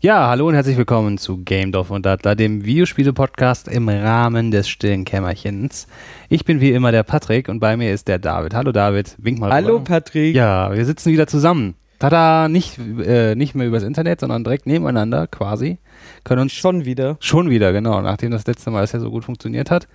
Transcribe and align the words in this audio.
Ja, 0.00 0.28
hallo 0.28 0.46
und 0.46 0.54
herzlich 0.54 0.76
willkommen 0.76 1.18
zu 1.18 1.38
Game 1.38 1.72
Dorf 1.72 1.90
und 1.90 2.06
Dattler, 2.06 2.36
dem 2.36 2.64
Videospiele-Podcast 2.64 3.66
im 3.66 3.88
Rahmen 3.88 4.52
des 4.52 4.68
stillen 4.68 5.04
Kämmerchens. 5.04 5.88
Ich 6.28 6.44
bin 6.44 6.60
wie 6.60 6.70
immer 6.70 6.92
der 6.92 7.02
Patrick 7.02 7.48
und 7.48 7.58
bei 7.58 7.76
mir 7.76 7.92
ist 7.92 8.06
der 8.06 8.20
David. 8.20 8.54
Hallo 8.54 8.70
David, 8.70 9.16
wink 9.18 9.40
mal 9.40 9.50
Hallo 9.52 9.74
rüber. 9.76 9.84
Patrick. 9.84 10.36
Ja, 10.36 10.72
wir 10.72 10.84
sitzen 10.84 11.10
wieder 11.12 11.26
zusammen. 11.26 11.74
Tada, 11.98 12.46
nicht, 12.48 12.78
äh, 12.78 13.34
nicht 13.34 13.56
mehr 13.56 13.66
übers 13.66 13.82
Internet, 13.82 14.20
sondern 14.20 14.44
direkt 14.44 14.66
nebeneinander 14.66 15.26
quasi. 15.26 15.78
Können 16.22 16.42
uns 16.42 16.52
Schon 16.52 16.84
wieder. 16.84 17.16
schon 17.18 17.50
wieder, 17.50 17.72
genau, 17.72 18.00
nachdem 18.00 18.30
das 18.30 18.46
letzte 18.46 18.70
Mal 18.70 18.84
es 18.84 18.92
ja 18.92 19.00
so 19.00 19.10
gut 19.10 19.24
funktioniert 19.24 19.72
hat. 19.72 19.88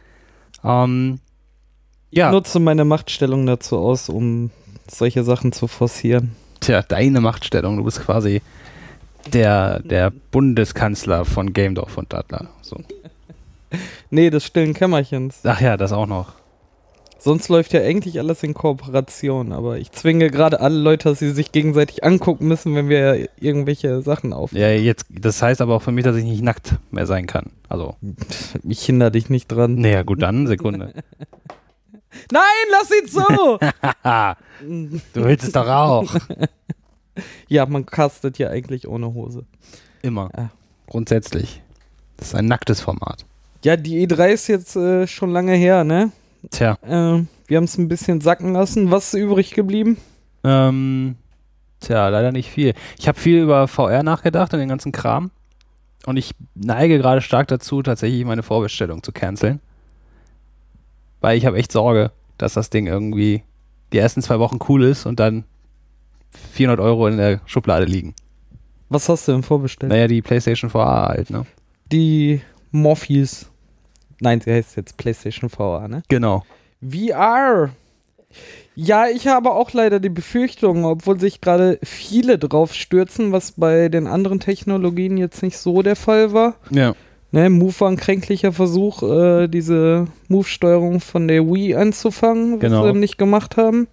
Ähm, 0.65 1.19
ja, 2.11 2.29
Nutze 2.29 2.59
meine 2.59 2.83
Machtstellung 2.83 3.45
dazu 3.45 3.77
aus, 3.77 4.09
um 4.09 4.51
solche 4.85 5.23
Sachen 5.23 5.53
zu 5.53 5.67
forcieren. 5.67 6.35
tja, 6.59 6.81
deine 6.81 7.21
Machtstellung. 7.21 7.77
Du 7.77 7.85
bist 7.85 8.01
quasi 8.01 8.41
der, 9.31 9.79
der 9.79 10.11
Bundeskanzler 10.31 11.25
von 11.25 11.53
Game 11.53 11.75
Dorf 11.75 11.97
und 11.97 12.11
Dattler. 12.13 12.49
So. 12.61 12.77
Nee, 14.11 14.29
des 14.29 14.45
stillen 14.45 14.75
Kämmerchens. 14.75 15.39
Ach 15.45 15.59
ja, 15.59 15.77
das 15.77 15.91
auch 15.93 16.05
noch. 16.05 16.33
Sonst 17.17 17.47
läuft 17.49 17.73
ja 17.73 17.79
eigentlich 17.81 18.19
alles 18.19 18.43
in 18.43 18.53
Kooperation, 18.53 19.51
aber 19.53 19.77
ich 19.79 19.91
zwinge 19.93 20.29
gerade 20.29 20.59
alle 20.59 20.77
Leute, 20.77 21.09
dass 21.09 21.19
sie 21.19 21.31
sich 21.31 21.51
gegenseitig 21.51 22.03
angucken 22.03 22.47
müssen, 22.47 22.75
wenn 22.75 22.89
wir 22.89 23.29
irgendwelche 23.39 24.01
Sachen 24.03 24.33
aufnehmen. 24.33 24.61
Ja, 24.61 24.71
jetzt, 24.71 25.05
das 25.09 25.41
heißt 25.41 25.61
aber 25.61 25.75
auch 25.75 25.81
für 25.81 25.91
mich, 25.93 26.03
dass 26.03 26.17
ich 26.17 26.25
nicht 26.25 26.43
nackt 26.43 26.75
mehr 26.91 27.07
sein 27.07 27.25
kann. 27.25 27.51
Also, 27.69 27.95
Ich 28.67 28.85
hindere 28.85 29.09
dich 29.09 29.29
nicht 29.29 29.47
dran. 29.47 29.75
naja, 29.75 30.03
gut, 30.03 30.21
dann, 30.21 30.45
Sekunde. 30.45 30.93
Nein, 32.31 32.43
lass 32.71 32.91
ihn 32.91 33.07
so! 33.07 33.57
Haha, 34.03 34.37
du 34.61 35.23
willst 35.23 35.45
es 35.45 35.53
doch 35.53 35.67
auch. 35.67 36.13
Ja, 37.47 37.65
man 37.65 37.85
castet 37.85 38.37
ja 38.37 38.49
eigentlich 38.49 38.87
ohne 38.87 39.13
Hose. 39.13 39.45
Immer. 40.01 40.29
Ah. 40.35 40.49
Grundsätzlich. 40.87 41.61
Das 42.17 42.29
ist 42.29 42.35
ein 42.35 42.45
nacktes 42.45 42.81
Format. 42.81 43.25
Ja, 43.63 43.77
die 43.77 44.05
E3 44.07 44.27
ist 44.29 44.47
jetzt 44.47 44.75
äh, 44.75 45.07
schon 45.07 45.31
lange 45.31 45.53
her, 45.55 45.83
ne? 45.83 46.11
Tja, 46.51 46.77
Äh, 46.81 47.23
wir 47.47 47.57
haben 47.57 47.63
es 47.63 47.77
ein 47.77 47.87
bisschen 47.87 48.19
sacken 48.21 48.53
lassen. 48.53 48.91
Was 48.91 49.13
ist 49.13 49.19
übrig 49.19 49.51
geblieben? 49.51 49.97
ähm, 50.43 51.15
tja, 51.79 52.09
leider 52.09 52.31
nicht 52.33 52.49
viel. 52.49 52.73
Ich 52.99 53.07
habe 53.07 53.17
viel 53.19 53.39
über 53.41 53.67
VR 53.69 54.03
nachgedacht 54.03 54.53
und 54.53 54.59
den 54.59 54.67
ganzen 54.69 54.91
Kram. 54.91 55.31
Und 56.05 56.17
ich 56.17 56.35
neige 56.53 56.97
gerade 56.97 57.21
stark 57.21 57.47
dazu, 57.47 57.81
tatsächlich 57.81 58.25
meine 58.25 58.43
Vorbestellung 58.43 59.03
zu 59.03 59.13
canceln. 59.13 59.61
Weil 61.21 61.37
ich 61.37 61.45
habe 61.45 61.57
echt 61.57 61.71
Sorge, 61.71 62.11
dass 62.37 62.53
das 62.53 62.69
Ding 62.69 62.87
irgendwie 62.87 63.43
die 63.93 63.99
ersten 63.99 64.21
zwei 64.21 64.39
Wochen 64.39 64.59
cool 64.67 64.83
ist 64.83 65.05
und 65.05 65.19
dann 65.21 65.45
400 66.53 66.79
Euro 66.79 67.07
in 67.07 67.17
der 67.17 67.41
Schublade 67.45 67.85
liegen. 67.85 68.13
Was 68.89 69.09
hast 69.09 69.27
du 69.27 69.31
denn 69.31 69.43
vorbestellt? 69.43 69.91
Naja, 69.91 70.07
die 70.07 70.21
PlayStation 70.21 70.69
VR 70.69 71.07
halt, 71.09 71.29
ne? 71.29 71.45
Die 71.91 72.41
Morpheus. 72.71 73.47
Nein, 74.19 74.39
sie 74.41 74.51
heißt 74.53 74.77
jetzt 74.77 74.97
PlayStation 74.97 75.49
VR, 75.49 75.87
ne? 75.87 76.03
Genau. 76.09 76.43
VR. 76.87 77.69
Ja, 78.75 79.07
ich 79.07 79.27
habe 79.27 79.51
auch 79.51 79.71
leider 79.73 79.99
die 79.99 80.09
Befürchtung, 80.09 80.85
obwohl 80.85 81.19
sich 81.19 81.41
gerade 81.41 81.77
viele 81.83 82.39
drauf 82.39 82.73
stürzen, 82.73 83.31
was 83.31 83.51
bei 83.53 83.89
den 83.89 84.07
anderen 84.07 84.39
Technologien 84.39 85.17
jetzt 85.17 85.43
nicht 85.43 85.57
so 85.57 85.81
der 85.83 85.95
Fall 85.95 86.33
war. 86.33 86.55
Ja. 86.71 86.95
Ne, 87.31 87.49
Move 87.49 87.73
war 87.79 87.89
ein 87.89 87.97
kränklicher 87.97 88.51
Versuch, 88.51 89.01
äh, 89.03 89.47
diese 89.47 90.07
Move-Steuerung 90.27 90.99
von 90.99 91.27
der 91.27 91.43
Wii 91.47 91.75
anzufangen, 91.75 92.53
was 92.53 92.59
Genau. 92.61 92.91
sie 92.91 92.99
nicht 92.99 93.17
gemacht 93.17 93.57
haben. 93.57 93.87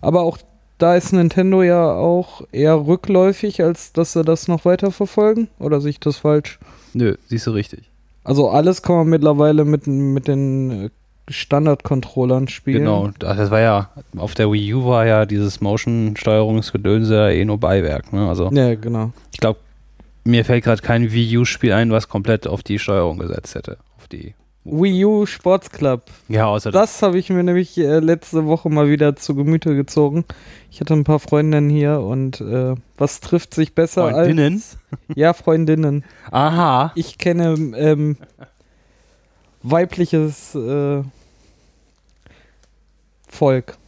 Aber 0.00 0.22
auch 0.22 0.38
da 0.82 0.96
ist 0.96 1.12
Nintendo 1.12 1.62
ja 1.62 1.92
auch 1.92 2.42
eher 2.52 2.86
rückläufig, 2.86 3.62
als 3.62 3.92
dass 3.92 4.12
sie 4.12 4.24
das 4.24 4.48
noch 4.48 4.64
weiter 4.64 4.90
verfolgen. 4.90 5.48
Oder 5.58 5.80
sehe 5.80 5.90
ich 5.90 6.00
das 6.00 6.18
falsch? 6.18 6.58
Nö, 6.94 7.16
siehst 7.28 7.46
du 7.46 7.52
richtig. 7.52 7.90
Also 8.24 8.50
alles 8.50 8.82
kann 8.82 8.96
man 8.96 9.08
mittlerweile 9.08 9.64
mit, 9.64 9.86
mit 9.86 10.28
den 10.28 10.86
äh, 10.86 10.90
Standard-Controllern 11.28 12.48
spielen. 12.48 12.80
Genau. 12.80 13.10
Das 13.18 13.50
war 13.50 13.60
ja, 13.60 13.90
auf 14.16 14.34
der 14.34 14.50
Wii 14.50 14.74
U 14.74 14.86
war 14.86 15.06
ja 15.06 15.26
dieses 15.26 15.60
Motion-Steuerungsgedönse 15.60 17.14
ja 17.14 17.28
eh 17.30 17.44
nur 17.44 17.58
Beiwerk, 17.58 18.12
ne? 18.12 18.28
Also, 18.28 18.50
Ja, 18.52 18.74
genau. 18.74 19.12
ich 19.32 19.38
glaube, 19.38 19.60
mir 20.24 20.44
fällt 20.44 20.64
gerade 20.64 20.82
kein 20.82 21.12
Wii 21.12 21.38
U-Spiel 21.38 21.72
ein, 21.72 21.90
was 21.90 22.08
komplett 22.08 22.46
auf 22.46 22.62
die 22.62 22.78
Steuerung 22.78 23.18
gesetzt 23.18 23.54
hätte. 23.54 23.78
Auf 23.98 24.08
die. 24.08 24.34
Wii 24.64 25.04
U 25.04 25.26
Sports 25.26 25.70
Club. 25.70 26.02
Ja, 26.28 26.46
außer 26.46 26.70
Das 26.70 27.00
habe 27.02 27.18
ich 27.18 27.30
mir 27.30 27.42
nämlich 27.42 27.78
äh, 27.78 27.98
letzte 27.98 28.46
Woche 28.46 28.68
mal 28.68 28.88
wieder 28.90 29.16
zu 29.16 29.34
Gemüte 29.34 29.74
gezogen. 29.74 30.24
Ich 30.70 30.80
hatte 30.80 30.94
ein 30.94 31.04
paar 31.04 31.18
Freundinnen 31.18 31.70
hier 31.70 32.00
und 32.00 32.40
äh, 32.40 32.74
was 32.98 33.20
trifft 33.20 33.54
sich 33.54 33.74
besser 33.74 34.10
Freundinnen? 34.10 34.54
als... 34.54 34.78
Ja, 35.14 35.32
Freundinnen. 35.32 36.04
Aha. 36.30 36.92
Ich 36.94 37.16
kenne 37.16 37.54
ähm, 37.76 38.16
weibliches 39.62 40.54
äh, 40.54 41.02
Volk. 43.28 43.78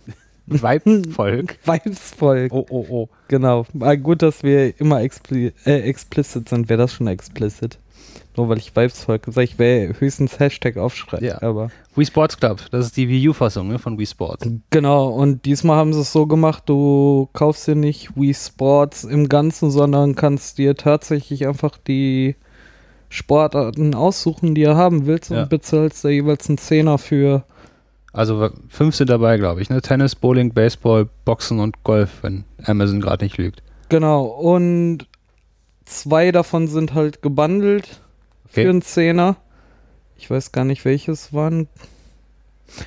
Weibvolk. 0.47 1.59
Weibsvolk. 1.65 2.53
Oh, 2.53 2.66
oh, 2.71 2.87
oh. 2.89 3.09
Genau. 3.28 3.66
Gut, 4.03 4.22
dass 4.22 4.43
wir 4.43 4.78
immer 4.81 5.00
expli 5.03 5.53
äh, 5.65 5.81
explicit 5.81 6.49
sind. 6.49 6.69
Wäre 6.69 6.78
das 6.78 6.93
schon 6.93 7.06
explicit? 7.06 7.78
Nur 8.37 8.48
weil 8.48 8.59
ich 8.59 8.75
Weibsvolk 8.75 9.26
sage, 9.26 9.44
ich 9.44 9.59
wäre 9.59 9.93
höchstens 10.00 10.38
Hashtag 10.38 10.78
aufschreiben. 10.78 11.26
Ja. 11.26 11.43
Aber 11.43 11.70
Wii 11.94 12.06
Sports 12.06 12.38
Club, 12.38 12.62
das 12.70 12.87
ist 12.87 12.97
die 12.97 13.09
Wii 13.09 13.28
U-Fassung 13.28 13.69
ne, 13.69 13.78
von 13.78 13.98
Wii 13.98 14.06
Sports. 14.06 14.47
genau. 14.70 15.09
Und 15.09 15.44
diesmal 15.44 15.76
haben 15.76 15.93
sie 15.93 16.00
es 16.00 16.12
so 16.12 16.26
gemacht, 16.26 16.62
du 16.66 17.28
kaufst 17.34 17.66
dir 17.69 17.75
nicht 17.75 18.16
Wii 18.16 18.32
Sports 18.32 19.04
im 19.04 19.28
Ganzen, 19.28 19.71
sondern 19.71 20.15
kannst 20.15 20.56
dir 20.59 20.75
tatsächlich 20.76 21.47
einfach 21.47 21.76
die 21.76 22.37
Sportarten 23.10 23.94
aussuchen, 23.94 24.54
die 24.54 24.62
du 24.65 24.75
haben 24.76 25.04
willst 25.06 25.31
Ja. 25.31 25.42
und 25.42 25.50
bezahlst 25.50 26.04
da 26.04 26.09
jeweils 26.09 26.48
einen 26.48 26.59
Zehner 26.59 26.97
für. 26.97 27.44
Also 28.15 28.50
fünf 28.69 28.94
sind 28.94 29.10
dabei, 29.10 29.37
glaube 29.37 29.60
ich. 29.60 29.69
Ne? 29.71 29.81
Tennis, 29.82 30.15
Bowling, 30.15 30.53
Baseball, 30.54 31.09
Boxen 31.26 31.60
und 31.60 31.84
Golf, 31.84 32.10
wenn 32.22 32.44
Amazon 32.65 33.00
gerade 33.00 33.25
nicht 33.25 33.37
lügt. 33.37 33.62
Genau. 33.91 34.25
Und 34.25 35.06
zwei 35.84 36.32
davon 36.32 36.69
sind 36.69 36.94
halt 36.94 37.21
gebundelt 37.22 38.00
Okay. 38.52 38.62
für 38.64 38.70
einen 38.70 38.82
Zehner. 38.82 39.36
Ich 40.16 40.30
weiß 40.30 40.52
gar 40.52 40.64
nicht, 40.64 40.84
welches 40.84 41.32
waren. 41.32 41.68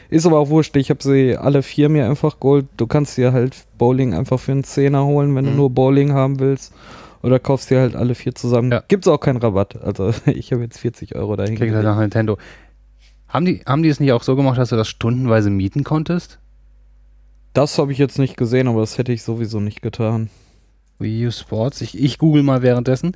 Ist 0.10 0.26
aber 0.26 0.40
auch 0.40 0.50
wurscht. 0.50 0.76
Ich 0.78 0.90
habe 0.90 1.04
sie 1.04 1.38
alle 1.38 1.62
vier 1.62 1.90
mir 1.90 2.08
einfach 2.10 2.40
geholt. 2.40 2.66
Du 2.78 2.88
kannst 2.88 3.18
dir 3.18 3.34
halt 3.34 3.56
Bowling 3.78 4.14
einfach 4.14 4.40
für 4.40 4.52
einen 4.54 4.64
Zehner 4.64 5.06
holen, 5.06 5.36
wenn 5.36 5.46
Mhm. 5.46 5.50
du 5.52 5.56
nur 5.56 5.70
Bowling 5.70 6.14
haben 6.14 6.40
willst. 6.40 6.74
Oder 7.22 7.40
kaufst 7.40 7.70
dir 7.72 7.80
halt 7.82 7.96
alle 7.96 8.16
vier 8.16 8.34
zusammen. 8.36 8.72
Ja. 8.72 8.84
Gibt's 8.88 9.08
auch 9.08 9.20
keinen 9.20 9.38
Rabatt. 9.38 9.82
Also 9.84 10.12
ich 10.26 10.52
habe 10.52 10.64
jetzt 10.64 10.80
40 10.80 11.16
Euro 11.16 11.36
dahin. 11.36 11.56
Klingt 11.56 11.74
halt 11.76 11.84
nach 11.86 12.00
Nintendo. 12.00 12.38
Haben 13.28 13.46
die, 13.46 13.62
haben 13.66 13.84
die 13.84 13.90
es 13.90 14.00
nicht 14.00 14.12
auch 14.14 14.24
so 14.24 14.36
gemacht, 14.36 14.58
dass 14.58 14.70
du 14.70 14.76
das 14.76 14.88
stundenweise 14.88 15.50
mieten 15.50 15.84
konntest? 15.84 16.40
Das 17.54 17.78
habe 17.78 17.92
ich 17.92 17.98
jetzt 17.98 18.18
nicht 18.20 18.38
gesehen, 18.38 18.68
aber 18.68 18.82
das 18.82 18.98
hätte 18.98 19.12
ich 19.14 19.24
sowieso 19.24 19.60
nicht 19.60 19.82
getan. 19.82 20.30
Wii 21.00 21.28
U 21.28 21.32
Sports. 21.32 21.82
Ich, 21.82 21.98
ich 22.02 22.18
google 22.18 22.42
mal 22.44 22.62
währenddessen. 22.62 23.12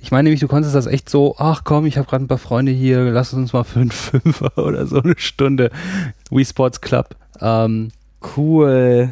Ich 0.00 0.10
meine 0.10 0.24
nämlich, 0.24 0.40
du 0.40 0.48
konntest 0.48 0.74
das 0.74 0.86
echt 0.86 1.08
so, 1.10 1.34
ach 1.38 1.62
komm, 1.64 1.84
ich 1.86 1.98
habe 1.98 2.08
gerade 2.08 2.24
ein 2.24 2.28
paar 2.28 2.38
Freunde 2.38 2.72
hier, 2.72 3.02
lass 3.10 3.34
uns 3.34 3.52
mal 3.52 3.64
für 3.64 3.80
einen 3.80 3.90
Fünfer 3.92 4.56
oder 4.56 4.86
so 4.86 5.02
eine 5.02 5.14
Stunde 5.18 5.70
Wii 6.30 6.44
Sports 6.44 6.80
Club 6.80 7.16
ähm, 7.40 7.90
Cool. 8.36 9.10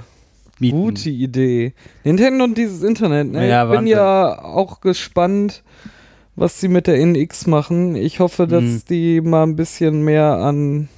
mieten. 0.59 0.77
Gute 0.79 1.11
Idee. 1.11 1.75
Nintendo 2.05 2.45
und 2.45 2.57
dieses 2.59 2.83
Internet, 2.83 3.31
ne? 3.33 3.47
Ja, 3.49 3.65
ich 3.65 3.69
bin 3.71 3.79
Wahnsinn. 3.81 3.93
ja 3.97 4.43
auch 4.43 4.81
gespannt, 4.81 5.63
was 6.35 6.59
sie 6.61 6.69
mit 6.69 6.87
der 6.87 6.99
NX 6.99 7.47
machen. 7.47 7.95
Ich 7.97 8.19
hoffe, 8.21 8.47
dass 8.47 8.63
Mhm. 8.63 8.83
die 8.89 9.21
mal 9.21 9.43
ein 9.43 9.57
bisschen 9.57 10.03
mehr 10.03 10.37
an 10.39 10.89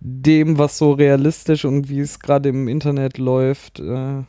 dem, 0.00 0.58
was 0.58 0.78
so 0.78 0.92
realistisch 0.92 1.64
und 1.64 1.88
wie 1.88 2.00
es 2.00 2.20
gerade 2.20 2.48
im 2.50 2.68
Internet 2.68 3.18
läuft. 3.18 3.80
Äh 3.80 4.22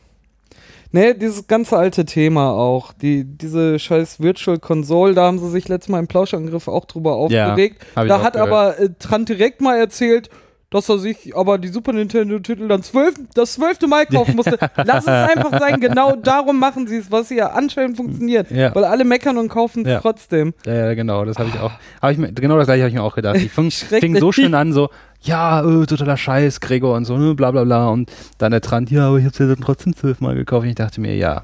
Ne, 0.92 1.14
dieses 1.14 1.46
ganze 1.46 1.76
alte 1.76 2.04
Thema 2.04 2.50
auch. 2.52 2.92
Die, 2.92 3.24
diese 3.24 3.78
scheiß 3.78 4.20
Virtual 4.20 4.58
Console, 4.58 5.14
da 5.14 5.22
haben 5.26 5.38
sie 5.38 5.48
sich 5.48 5.68
letztes 5.68 5.88
Mal 5.88 6.00
im 6.00 6.08
Plauschangriff 6.08 6.66
auch 6.66 6.84
drüber 6.84 7.10
Ja, 7.30 7.50
aufgeregt. 7.50 7.82
Ich 7.96 8.08
Da 8.08 8.22
hat 8.22 8.36
aber 8.36 8.78
äh, 8.78 8.88
Trant 8.98 9.28
direkt 9.28 9.60
mal 9.60 9.78
erzählt, 9.78 10.30
dass 10.70 10.88
er 10.88 10.98
sich 10.98 11.36
aber 11.36 11.58
die 11.58 11.68
Super 11.68 11.92
Nintendo-Titel 11.92 12.68
dann 12.68 12.82
zwölf, 12.84 13.14
das 13.34 13.54
zwölfte 13.54 13.88
Mal 13.88 14.06
kaufen 14.06 14.36
musste. 14.36 14.56
Lass 14.76 15.02
es 15.04 15.08
einfach 15.08 15.58
sein, 15.58 15.80
genau 15.80 16.14
darum 16.14 16.58
machen 16.60 16.86
sie 16.86 16.96
es, 16.98 17.10
was 17.10 17.28
ja 17.30 17.48
anscheinend 17.50 17.96
funktioniert. 17.96 18.50
Ja. 18.52 18.72
Weil 18.74 18.84
alle 18.84 19.04
meckern 19.04 19.36
und 19.36 19.48
kaufen 19.48 19.82
es 19.84 19.88
Ja. 19.92 20.00
trotzdem. 20.00 20.54
Ja, 20.64 20.74
ja, 20.74 20.94
genau, 20.94 21.24
das 21.24 21.38
habe 21.38 21.48
ich 21.52 21.58
auch. 21.60 21.72
Hab 22.00 22.12
ich 22.12 22.18
mir, 22.18 22.32
genau 22.32 22.56
das 22.56 22.66
gleiche 22.66 22.82
habe 22.82 22.88
ich 22.88 22.94
mir 22.94 23.02
auch 23.02 23.16
gedacht. 23.16 23.36
Ich 23.36 23.50
fing, 23.50 23.70
fing 23.70 24.16
so 24.16 24.30
schön 24.30 24.54
an, 24.54 24.72
so, 24.72 24.90
ja, 25.22 25.60
äh, 25.62 25.86
totaler 25.86 26.16
Scheiß, 26.16 26.60
Gregor 26.60 26.96
und 26.96 27.04
so, 27.04 27.16
ne, 27.18 27.34
bla 27.34 27.50
bla 27.50 27.64
bla. 27.64 27.88
Und 27.88 28.10
dann 28.38 28.52
der 28.52 28.60
Trant, 28.60 28.90
ja, 28.90 29.08
aber 29.08 29.18
ich 29.18 29.24
habe 29.24 29.32
es 29.32 29.38
ja 29.38 29.46
dann 29.46 29.60
trotzdem 29.60 29.94
zwölfmal 29.94 30.34
gekauft. 30.34 30.62
Und 30.64 30.68
ich 30.70 30.74
dachte 30.76 31.00
mir, 31.00 31.16
ja, 31.16 31.42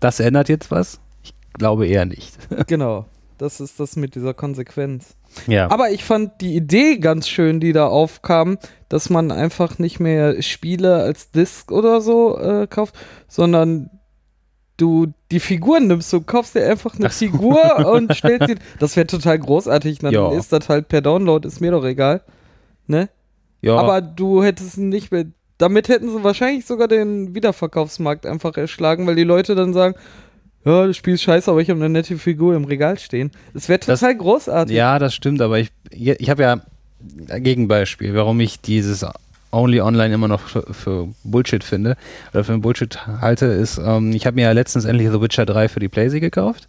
das 0.00 0.20
ändert 0.20 0.48
jetzt 0.48 0.70
was? 0.70 1.00
Ich 1.22 1.34
glaube 1.54 1.86
eher 1.86 2.06
nicht. 2.06 2.32
genau. 2.66 3.06
Das 3.38 3.60
ist 3.60 3.80
das 3.80 3.96
mit 3.96 4.14
dieser 4.14 4.34
Konsequenz. 4.34 5.14
Ja. 5.46 5.70
Aber 5.70 5.90
ich 5.90 6.04
fand 6.04 6.40
die 6.42 6.56
Idee 6.56 6.98
ganz 6.98 7.26
schön, 7.28 7.58
die 7.60 7.72
da 7.72 7.86
aufkam, 7.86 8.58
dass 8.90 9.08
man 9.08 9.30
einfach 9.30 9.78
nicht 9.78 9.98
mehr 10.00 10.42
Spiele 10.42 10.96
als 10.96 11.30
Disc 11.30 11.70
oder 11.72 12.00
so 12.02 12.38
äh, 12.38 12.66
kauft, 12.66 12.94
sondern 13.28 13.88
du 14.76 15.12
die 15.30 15.40
Figuren 15.40 15.86
nimmst, 15.86 16.12
du 16.12 16.20
kaufst 16.20 16.54
dir 16.54 16.66
einfach 16.68 16.94
eine 16.96 17.08
so. 17.10 17.18
Figur 17.18 17.86
und 17.92 18.14
stellst 18.16 18.48
sie. 18.48 18.56
Das 18.78 18.96
wäre 18.96 19.06
total 19.06 19.38
großartig. 19.38 20.00
Dann 20.00 20.12
Ja. 20.12 20.32
ist 20.32 20.52
das 20.52 20.68
halt 20.68 20.88
per 20.88 21.00
Download, 21.00 21.46
ist 21.46 21.60
mir 21.60 21.70
doch 21.70 21.84
egal. 21.84 22.22
Ne? 22.90 23.08
Ja, 23.62 23.76
Aber 23.76 24.00
du 24.00 24.42
hättest 24.42 24.78
nicht 24.78 25.12
mehr. 25.12 25.24
Damit 25.58 25.88
hätten 25.88 26.08
sie 26.10 26.24
wahrscheinlich 26.24 26.64
sogar 26.66 26.88
den 26.88 27.34
Wiederverkaufsmarkt 27.34 28.24
einfach 28.26 28.56
erschlagen, 28.56 29.06
weil 29.06 29.16
die 29.16 29.24
Leute 29.24 29.54
dann 29.54 29.72
sagen, 29.74 29.94
ja, 30.64 30.86
das 30.86 30.96
Spiel 30.96 31.14
ist 31.14 31.22
scheiße, 31.22 31.50
aber 31.50 31.60
ich 31.60 31.68
habe 31.70 31.78
eine 31.80 31.88
nette 31.90 32.16
Figur 32.18 32.54
im 32.54 32.64
Regal 32.64 32.98
stehen. 32.98 33.30
Das 33.54 33.68
wäre 33.68 33.78
Das- 33.78 34.00
total 34.00 34.16
großartig. 34.16 34.74
ja, 34.76 34.98
das 34.98 35.14
stimmt, 35.14 35.40
aber 35.42 35.58
ich, 35.58 35.70
ich 35.90 36.28
habe 36.30 36.42
ja 36.42 36.60
ein 37.28 37.42
Gegenbeispiel, 37.44 38.14
warum 38.14 38.40
ich 38.40 38.60
dieses 38.60 39.04
Only 39.52 39.80
Online 39.80 40.14
immer 40.14 40.28
noch 40.28 40.40
für, 40.40 40.62
für 40.72 41.08
Bullshit 41.24 41.64
finde 41.64 41.96
oder 42.32 42.44
für 42.44 42.56
Bullshit 42.58 43.06
halte, 43.06 43.46
ist, 43.46 43.78
ähm, 43.78 44.12
ich 44.12 44.24
habe 44.26 44.36
mir 44.36 44.42
ja 44.42 44.52
letztens 44.52 44.84
endlich 44.84 45.08
The 45.10 45.20
Witcher 45.20 45.44
3 45.46 45.68
für 45.68 45.80
die 45.80 45.88
Playsee 45.88 46.20
gekauft 46.20 46.68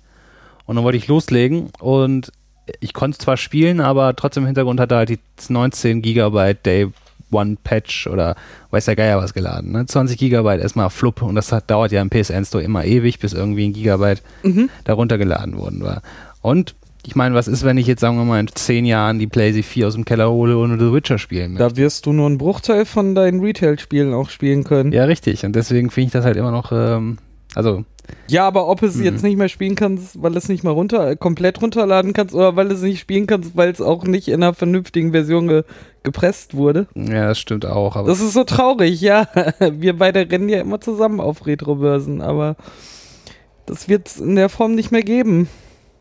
und 0.65 0.75
dann 0.75 0.83
wollte 0.83 0.97
ich 0.97 1.07
loslegen 1.07 1.69
und 1.79 2.31
ich 2.80 2.94
konnte 2.94 3.18
zwar 3.18 3.38
spielen, 3.38 3.80
aber 3.80 4.16
trotzdem 4.16 4.44
im 4.44 4.48
Hintergrund 4.48 4.80
hat 4.80 4.92
er 4.92 4.98
halt 5.00 5.10
die 5.10 5.19
19 5.50 6.02
Gigabyte 6.02 6.66
Day 6.66 6.88
One 7.31 7.58
Patch 7.63 8.08
oder 8.08 8.36
weiß 8.72 8.86
der 8.86 8.96
Geier 8.98 9.18
was 9.18 9.34
geladen. 9.34 9.72
Ne? 9.72 9.86
20 9.86 10.18
Gigabyte 10.18 10.62
erstmal 10.62 10.90
flupp 10.90 11.22
und 11.22 11.36
das 11.36 11.52
hat, 11.52 11.69
dauert 11.72 11.92
ja 11.92 12.02
im 12.02 12.10
PSN 12.10 12.44
Store 12.46 12.63
immer 12.63 12.84
ewig, 12.86 13.19
bis 13.19 13.34
irgendwie 13.34 13.68
ein 13.69 13.74
Gigabyte 13.74 14.22
Mhm. 14.44 14.69
darunter 14.84 15.18
geladen 15.18 15.58
worden 15.58 15.81
war. 15.84 16.02
Und 16.42 16.75
ich 17.04 17.16
meine, 17.16 17.34
was 17.34 17.48
ist, 17.48 17.63
wenn 17.63 17.78
ich 17.78 17.88
jetzt, 17.88 18.02
sagen 18.02 18.18
wir 18.18 18.25
mal, 18.25 18.40
in 18.40 18.48
10 18.48 18.86
Jahren 18.86 19.18
die 19.18 19.25
PlayStation 19.28 19.63
4 19.72 19.88
aus 19.88 19.94
dem 19.96 20.06
Keller 20.06 20.30
hole 20.30 20.58
und 20.58 20.78
The 20.80 20.94
Witcher 20.94 21.18
spielen 21.18 21.54
möchte? 21.54 21.69
Da 21.69 21.75
wirst 21.78 22.06
du 22.06 22.13
nur 22.13 22.28
einen 22.28 22.38
Bruchteil 22.38 22.86
von 22.86 23.16
deinen 23.16 23.40
Retail-Spielen 23.40 24.13
auch 24.13 24.30
spielen 24.30 24.63
können. 24.63 24.92
Ja, 24.92 25.06
richtig. 25.06 25.44
Und 25.46 25.56
deswegen 25.56 25.90
finde 25.90 26.08
ich 26.08 26.13
das 26.13 26.25
halt 26.25 26.38
immer 26.38 26.52
noch, 26.52 26.72
ähm, 26.72 27.18
also, 27.56 27.86
Ja, 28.28 28.48
aber 28.48 28.68
ob 28.68 28.81
es 28.84 28.96
Mhm. 28.96 29.04
jetzt 29.04 29.24
nicht 29.24 29.38
mehr 29.38 29.50
spielen 29.50 29.75
kannst, 29.75 30.22
weil 30.22 30.36
es 30.38 30.48
nicht 30.48 30.63
mal 30.63 30.72
runter, 30.72 31.16
komplett 31.18 31.62
runterladen 31.62 32.13
kannst 32.13 32.34
oder 32.34 32.56
weil 32.56 32.72
es 32.72 32.81
nicht 32.81 33.00
spielen 33.00 33.28
kannst, 33.28 33.56
weil 33.58 33.69
es 33.69 33.81
auch 33.81 34.04
nicht 34.06 34.28
in 34.30 34.36
einer 34.44 34.54
vernünftigen 34.54 35.12
Version 35.12 35.48
ge 35.48 35.63
gepresst 36.04 36.56
wurde. 36.56 36.88
ja, 36.96 37.28
das 37.28 37.38
stimmt 37.40 37.63
auch. 37.66 37.96
Aber 37.96 38.08
Das 38.08 38.22
ist 38.22 38.34
so 38.34 38.44
traurig, 38.44 39.02
ja. 39.02 39.28
Wir 39.72 39.98
beide 39.98 40.30
rennen 40.31 40.50
ja 40.50 40.60
immer 40.62 40.80
zusammen 40.81 41.19
auf 41.19 41.46
Retrobörsen, 41.46 42.22
aber 42.22 42.56
das 43.66 43.88
wird 43.88 44.08
es 44.08 44.18
in 44.18 44.36
der 44.36 44.50
Form 44.50 44.74
nicht 44.75 44.92
mehr 44.92 45.04
geben. 45.04 45.48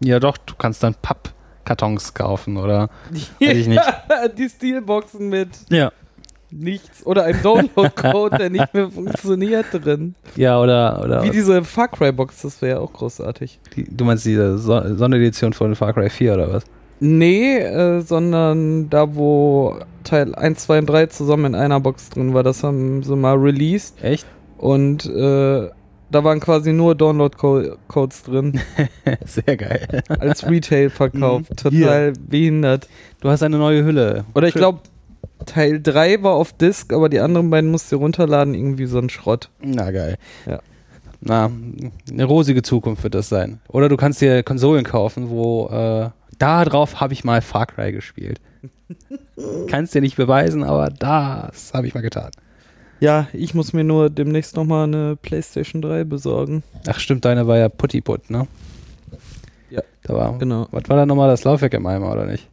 ja, 0.00 0.18
doch, 0.18 0.38
du 0.38 0.54
kannst 0.56 0.82
dann 0.82 0.94
Pappkartons 1.02 2.14
kaufen 2.14 2.56
oder. 2.56 2.88
Weiß 3.40 3.56
ich 3.56 3.68
nicht. 3.68 3.82
Die 4.38 4.48
Steelboxen 4.48 5.28
mit 5.28 5.48
Ja. 5.68 5.92
Nichts 6.52 7.04
oder 7.06 7.24
ein 7.24 7.36
Download-Code, 7.42 8.38
der 8.38 8.50
nicht 8.50 8.72
mehr 8.74 8.90
funktioniert 8.90 9.66
drin. 9.72 10.14
Ja, 10.36 10.60
oder. 10.60 11.00
oder 11.04 11.22
Wie 11.22 11.30
diese 11.30 11.62
Far 11.64 11.88
Cry-Box, 11.88 12.42
das 12.42 12.60
wäre 12.62 12.76
ja 12.76 12.82
auch 12.82 12.92
großartig. 12.92 13.58
die, 13.76 13.84
du 13.84 14.04
meinst 14.04 14.24
diese 14.24 14.58
Son 14.58 14.96
Sonderedition 14.98 15.52
von 15.52 15.74
Far 15.74 15.92
Cry 15.92 16.10
4 16.10 16.34
oder 16.34 16.52
was? 16.52 16.64
Nee, 17.00 17.56
äh, 17.58 18.00
sondern 18.02 18.90
da, 18.90 19.14
wo 19.14 19.76
Teil 20.04 20.34
1, 20.34 20.60
2 20.66 20.78
und 20.80 20.86
3 20.86 21.06
zusammen 21.06 21.46
in 21.46 21.54
einer 21.54 21.80
Box 21.80 22.10
drin 22.10 22.34
war, 22.34 22.42
das 22.42 22.62
haben 22.62 23.02
sie 23.02 23.16
mal 23.16 23.36
released 23.36 24.02
Echt? 24.02 24.26
und 24.58 25.06
äh, 25.06 25.68
da 26.12 26.24
waren 26.24 26.40
quasi 26.40 26.72
nur 26.72 26.94
Download-Codes 26.96 28.24
drin, 28.24 28.60
Sehr 29.24 29.56
geil. 29.56 30.02
als 30.18 30.44
Retail 30.48 30.90
verkauft. 30.90 31.46
Total 31.56 32.12
behindert. 32.12 32.88
Du 33.20 33.28
hast 33.30 33.42
eine 33.44 33.58
neue 33.58 33.84
Hülle. 33.84 34.24
Oder 34.34 34.48
ich 34.48 34.54
glaube, 34.54 34.80
Teil 35.46 35.80
3 35.82 36.22
war 36.22 36.32
auf 36.34 36.52
Disk, 36.52 36.92
aber 36.92 37.08
die 37.08 37.20
anderen 37.20 37.50
beiden 37.50 37.70
musst 37.70 37.90
du 37.92 37.96
runterladen, 37.96 38.54
irgendwie 38.54 38.86
so 38.86 38.98
ein 38.98 39.08
Schrott. 39.10 39.50
Na 39.60 39.90
geil. 39.90 40.16
Ja. 40.46 40.60
Na, 41.20 41.50
eine 42.10 42.24
rosige 42.24 42.62
Zukunft 42.62 43.02
wird 43.02 43.14
das 43.14 43.28
sein. 43.28 43.60
Oder 43.68 43.88
du 43.88 43.96
kannst 43.96 44.20
dir 44.20 44.42
Konsolen 44.42 44.84
kaufen, 44.84 45.28
wo 45.30 45.68
äh, 45.68 46.10
da 46.38 46.64
drauf 46.64 47.00
habe 47.00 47.12
ich 47.12 47.24
mal 47.24 47.42
Far 47.42 47.66
Cry 47.66 47.92
gespielt. 47.92 48.40
kannst 49.68 49.94
dir 49.94 50.00
nicht 50.00 50.16
beweisen, 50.16 50.64
aber 50.64 50.88
das 50.88 51.72
habe 51.74 51.86
ich 51.86 51.94
mal 51.94 52.00
getan. 52.00 52.30
Ja, 53.00 53.28
ich 53.32 53.54
muss 53.54 53.72
mir 53.72 53.84
nur 53.84 54.10
demnächst 54.10 54.56
nochmal 54.56 54.84
eine 54.84 55.16
PlayStation 55.16 55.80
3 55.82 56.04
besorgen. 56.04 56.62
Ach 56.86 56.98
stimmt, 56.98 57.24
deine 57.24 57.46
war 57.46 57.56
ja 57.58 57.68
Puttiputt, 57.68 58.28
ne? 58.30 58.46
Ja. 59.70 59.82
Da 60.02 60.14
war, 60.14 60.38
Genau. 60.38 60.68
was 60.70 60.82
war 60.88 60.96
da 60.96 61.06
nochmal 61.06 61.28
das 61.28 61.44
Laufwerk 61.44 61.72
im 61.74 61.86
Eimer, 61.86 62.12
oder 62.12 62.26
nicht? 62.26 62.48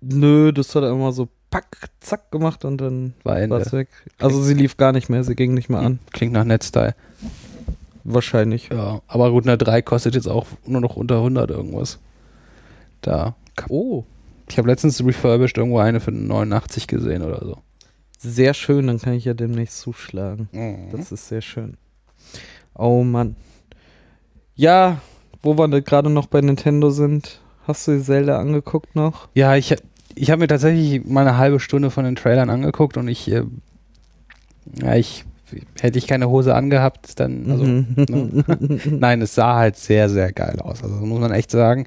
Nö, 0.00 0.52
das 0.52 0.74
hat 0.74 0.84
einmal 0.84 1.12
so 1.12 1.28
pack, 1.54 1.88
zack 2.00 2.32
gemacht 2.32 2.64
und 2.64 2.78
dann 2.78 3.14
War 3.22 3.38
es 3.38 3.72
weg. 3.72 3.86
Also 4.18 4.42
sie 4.42 4.54
lief 4.54 4.76
gar 4.76 4.90
nicht 4.90 5.08
mehr, 5.08 5.22
sie 5.22 5.36
ging 5.36 5.54
nicht 5.54 5.68
mehr 5.68 5.78
an. 5.78 6.00
Klingt 6.12 6.32
nach 6.32 6.42
Netzteil. 6.42 6.96
Wahrscheinlich. 8.02 8.70
Ja, 8.72 9.02
aber 9.06 9.30
gut, 9.30 9.46
eine 9.46 9.56
3 9.56 9.80
kostet 9.82 10.16
jetzt 10.16 10.26
auch 10.26 10.46
nur 10.66 10.80
noch 10.80 10.96
unter 10.96 11.18
100 11.18 11.50
irgendwas. 11.50 12.00
Da. 13.02 13.36
Oh. 13.68 14.02
Ich 14.48 14.58
habe 14.58 14.66
letztens 14.68 15.00
refurbished 15.06 15.56
irgendwo 15.56 15.78
eine 15.78 16.00
für 16.00 16.10
89 16.10 16.88
gesehen 16.88 17.22
oder 17.22 17.38
so. 17.44 17.58
Sehr 18.18 18.52
schön, 18.52 18.88
dann 18.88 18.98
kann 18.98 19.12
ich 19.12 19.24
ja 19.24 19.34
demnächst 19.34 19.78
zuschlagen. 19.78 20.48
Das 20.90 21.12
ist 21.12 21.28
sehr 21.28 21.40
schön. 21.40 21.76
Oh 22.74 23.04
Mann. 23.04 23.36
Ja, 24.56 25.00
wo 25.40 25.56
wir 25.56 25.68
gerade 25.82 26.10
noch 26.10 26.26
bei 26.26 26.40
Nintendo 26.40 26.90
sind, 26.90 27.40
hast 27.62 27.86
du 27.86 27.92
die 27.92 28.02
Zelda 28.02 28.40
angeguckt 28.40 28.96
noch? 28.96 29.28
Ja, 29.34 29.54
ich, 29.54 29.76
ich 30.14 30.30
habe 30.30 30.40
mir 30.40 30.48
tatsächlich 30.48 31.04
mal 31.04 31.26
eine 31.26 31.38
halbe 31.38 31.60
Stunde 31.60 31.90
von 31.90 32.04
den 32.04 32.16
Trailern 32.16 32.50
angeguckt 32.50 32.96
und 32.96 33.08
ich, 33.08 33.30
äh, 33.30 33.42
ja, 34.80 34.94
ich, 34.94 35.24
hätte 35.80 35.98
ich 35.98 36.06
keine 36.06 36.28
Hose 36.28 36.54
angehabt, 36.54 37.20
dann, 37.20 37.50
also, 37.50 37.64
ne? 37.64 38.44
nein, 38.90 39.22
es 39.22 39.34
sah 39.34 39.56
halt 39.56 39.76
sehr, 39.76 40.08
sehr 40.08 40.32
geil 40.32 40.58
aus. 40.60 40.82
Also 40.82 40.94
muss 40.96 41.20
man 41.20 41.32
echt 41.32 41.50
sagen, 41.50 41.86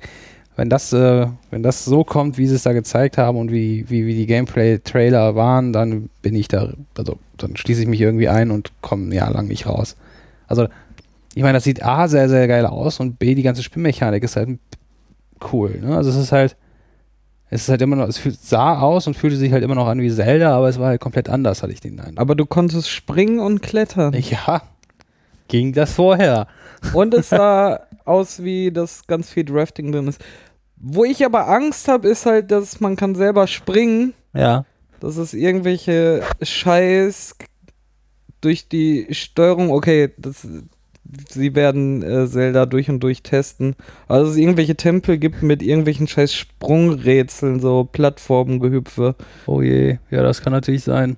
wenn 0.56 0.69
das, 0.69 0.94
äh, 0.94 1.27
wenn 1.51 1.63
das 1.63 1.85
so 1.85 2.03
kommt, 2.03 2.38
wie 2.38 2.47
sie 2.47 2.56
es 2.56 2.63
da 2.63 2.74
gezeigt 2.74 3.18
haben 3.18 3.38
und 3.38 3.51
wie, 3.51 3.89
wie, 3.89 4.06
wie 4.06 4.15
die 4.15 4.25
Gameplay-Trailer 4.25 5.35
waren, 5.35 5.74
dann 5.74 6.09
bin 6.21 6.35
ich 6.35 6.47
da, 6.47 6.74
also 6.97 7.18
dann 7.38 7.56
schließe 7.56 7.81
ich 7.81 7.88
mich 7.88 8.01
irgendwie 8.01 8.29
ein 8.29 8.51
und 8.51 8.71
komme 8.81 9.09
ein 9.09 9.12
Jahr 9.12 9.31
lang 9.31 9.47
nicht 9.47 9.68
raus. 9.68 9.95
Also, 10.47 10.68
ich 11.35 11.44
meine, 11.44 11.57
das 11.57 11.63
sieht 11.63 11.83
A 11.83 12.07
sehr, 12.07 12.29
sehr 12.29 12.47
geil 12.47 12.65
aus 12.65 13.00
und 13.00 13.19
B, 13.19 13.35
die 13.35 13.44
ganze 13.44 13.62
Spielmechanik 13.62 14.24
ist 14.24 14.35
halt 14.35 14.57
cool. 15.51 15.79
Ne? 15.79 15.95
Also 15.95 16.09
es 16.09 16.15
ist 16.15 16.31
halt, 16.31 16.56
es 17.50 17.64
ist 17.64 17.70
halt 17.70 17.82
immer 17.82 17.96
noch, 17.96 18.08
es 18.08 18.22
sah 18.42 18.80
aus 18.80 19.08
und 19.08 19.16
fühlte 19.16 19.38
sich 19.38 19.52
halt 19.52 19.64
immer 19.64 19.76
noch 19.76 19.88
an 19.88 20.02
wie 20.02 20.12
Zelda, 20.12 20.56
aber 20.56 20.68
es 20.68 20.80
war 20.80 20.88
halt 20.88 21.02
komplett 21.02 21.30
anders, 21.30 21.64
hatte 21.64 21.74
ich 21.74 21.80
den 21.80 22.00
Eindruck. 22.00 22.20
Aber 22.20 22.36
du 22.36 22.46
konntest 22.46 22.90
springen 22.90 23.40
und 23.40 23.62
klettern. 23.62 24.14
Ja, 24.14 24.62
ging 25.48 25.72
das 25.74 25.94
vorher. 25.94 26.48
Und 26.94 27.14
es 27.14 27.30
sah 27.30 27.80
aus 28.06 28.44
wie, 28.44 28.72
dass 28.72 29.08
ganz 29.08 29.30
viel 29.30 29.46
Drafting 29.46 29.92
drin 29.92 30.08
ist. 30.08 30.22
Wo 30.75 31.06
ich 31.06 31.25
aber 31.25 31.48
Angst 31.48 31.88
habe, 31.88 32.08
ist 32.10 32.25
halt, 32.25 32.51
dass 32.51 32.80
man 32.80 32.96
kann 32.96 33.16
selber 33.16 33.48
springen. 33.48 34.13
Ja. 34.34 34.66
dass 35.00 35.18
es 35.18 35.34
irgendwelche 35.34 36.22
Scheiß 36.42 37.36
durch 38.42 38.70
die 38.70 39.08
Steuerung, 39.12 39.72
okay, 39.72 40.13
das, 40.18 40.48
sie 41.30 41.56
werden 41.56 42.04
äh, 42.04 42.28
Zelda 42.28 42.66
durch 42.66 42.90
und 42.90 43.02
durch 43.02 43.24
testen, 43.24 43.76
dass 44.08 44.28
es 44.30 44.38
irgendwelche 44.38 44.76
Tempel 44.76 45.18
gibt 45.18 45.42
mit 45.44 45.62
irgendwelchen 45.62 46.08
scheiß 46.08 46.34
Sprungrätseln, 46.34 47.60
so 47.60 47.88
Plattformengehüpfe. 47.92 49.16
Oh 49.46 49.62
je, 49.62 49.98
ja, 50.12 50.24
das 50.24 50.42
kann 50.42 50.54
natürlich 50.54 50.84
sein. 50.84 51.18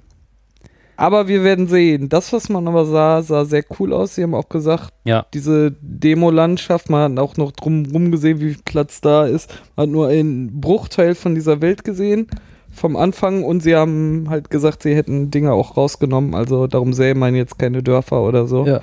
Aber 0.96 1.30
wir 1.30 1.46
werden 1.46 1.68
sehen. 1.68 2.10
Das, 2.10 2.34
was 2.34 2.50
man 2.50 2.68
aber 2.68 2.86
sah, 2.86 3.22
sah 3.22 3.46
sehr 3.46 3.64
cool 3.80 3.94
aus. 3.94 4.16
Sie 4.16 4.24
haben 4.24 4.36
auch 4.36 4.50
gesagt, 4.50 4.94
Ja. 5.06 5.26
diese 5.34 5.72
Demo-Landschaft, 5.82 6.90
man 6.90 7.14
hat 7.14 7.20
auch 7.24 7.38
noch 7.38 7.54
drumherum 7.54 8.12
gesehen, 8.12 8.42
wie 8.42 8.54
viel 8.54 8.62
Platz 8.66 9.00
da 9.00 9.26
ist. 9.26 9.50
Man 9.78 9.84
hat 9.88 9.94
nur 9.94 10.08
einen 10.10 10.60
Bruchteil 10.60 11.16
von 11.16 11.36
dieser 11.36 11.62
Welt 11.62 11.86
gesehen 11.86 12.28
vom 12.72 12.98
Anfang 12.98 13.44
und 13.46 13.62
sie 13.64 13.76
haben 13.76 14.28
halt 14.30 14.50
gesagt, 14.50 14.84
sie 14.84 14.94
hätten 14.94 15.32
Dinge 15.32 15.54
auch 15.54 15.78
rausgenommen. 15.78 16.36
Also 16.36 16.68
darum 16.68 16.92
sähe 16.94 17.16
man 17.16 17.34
jetzt 17.34 17.58
keine 17.58 17.82
Dörfer 17.82 18.22
oder 18.22 18.46
so. 18.46 18.66
Ja. 18.66 18.82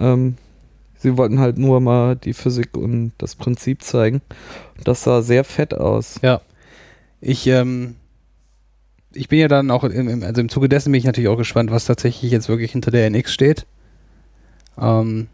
Ähm, 0.00 0.36
sie 0.96 1.16
wollten 1.16 1.38
halt 1.38 1.58
nur 1.58 1.80
mal 1.80 2.16
die 2.16 2.32
Physik 2.32 2.76
und 2.76 3.12
das 3.18 3.36
Prinzip 3.36 3.82
zeigen. 3.82 4.22
Das 4.82 5.04
sah 5.04 5.22
sehr 5.22 5.44
fett 5.44 5.74
aus. 5.74 6.18
Ja. 6.22 6.40
Ich, 7.20 7.46
ähm, 7.46 7.96
ich 9.12 9.28
bin 9.28 9.38
ja 9.38 9.48
dann 9.48 9.70
auch, 9.70 9.84
im, 9.84 10.22
also 10.22 10.40
im 10.40 10.48
Zuge 10.48 10.68
dessen 10.68 10.90
bin 10.90 10.98
ich 10.98 11.04
natürlich 11.04 11.28
auch 11.28 11.36
gespannt, 11.36 11.70
was 11.70 11.84
tatsächlich 11.84 12.32
jetzt 12.32 12.48
wirklich 12.48 12.72
hinter 12.72 12.90
der 12.90 13.06
NX 13.06 13.32
steht. 13.32 13.66
Ähm, 14.78 15.28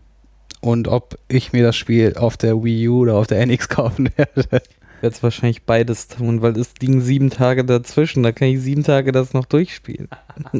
und 0.61 0.89
ob 0.89 1.19
ich 1.29 1.53
mir 1.53 1.63
das 1.63 1.77
Spiel 1.77 2.15
auf 2.17 2.37
der 2.37 2.63
Wii 2.63 2.89
U 2.89 3.03
oder 3.03 3.15
auf 3.15 3.29
der 3.29 3.41
NX 3.41 3.69
kaufen 3.71 4.11
werde. 4.17 4.63
Ich 4.97 5.03
werde 5.03 5.15
es 5.15 5.23
wahrscheinlich 5.23 5.63
beides 5.65 6.09
tun, 6.09 6.43
weil 6.43 6.59
es 6.59 6.73
liegen 6.81 7.03
sieben 7.03 7.31
Tage 7.31 7.65
dazwischen. 7.65 8.23
Da 8.23 8.33
kann 8.33 8.49
ich 8.49 8.61
sieben 8.61 8.83
Tage 8.83 9.13
das 9.13 9.35
noch 9.35 9.45
durchspielen. 9.45 10.09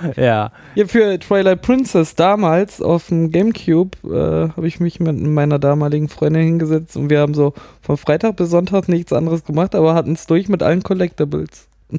ja. 0.16 0.52
Ja, 0.74 0.86
für 0.86 1.18
Twilight 1.18 1.62
Princess 1.62 2.14
damals 2.14 2.80
auf 2.82 3.08
dem 3.08 3.30
Gamecube 3.30 3.96
äh, 4.04 4.56
habe 4.56 4.66
ich 4.68 4.80
mich 4.80 5.00
mit 5.00 5.18
meiner 5.20 5.58
damaligen 5.58 6.08
Freundin 6.08 6.42
hingesetzt 6.44 6.96
und 6.96 7.10
wir 7.10 7.20
haben 7.20 7.34
so 7.34 7.54
von 7.80 7.96
Freitag 7.96 8.36
bis 8.36 8.50
Sonntag 8.50 8.88
nichts 8.88 9.12
anderes 9.12 9.44
gemacht, 9.44 9.74
aber 9.74 9.94
hatten 9.94 10.12
es 10.12 10.26
durch 10.26 10.48
mit 10.48 10.62
allen 10.62 10.82
Collectibles. 10.82 11.68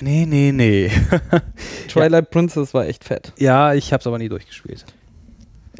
Nee, 0.00 0.26
nee, 0.26 0.50
nee. 0.52 0.90
Twilight 1.88 2.30
Princess 2.30 2.74
war 2.74 2.86
echt 2.86 3.04
fett. 3.04 3.32
ja, 3.38 3.74
ich 3.74 3.92
habe 3.92 4.00
es 4.00 4.06
aber 4.08 4.18
nie 4.18 4.28
durchgespielt. 4.28 4.84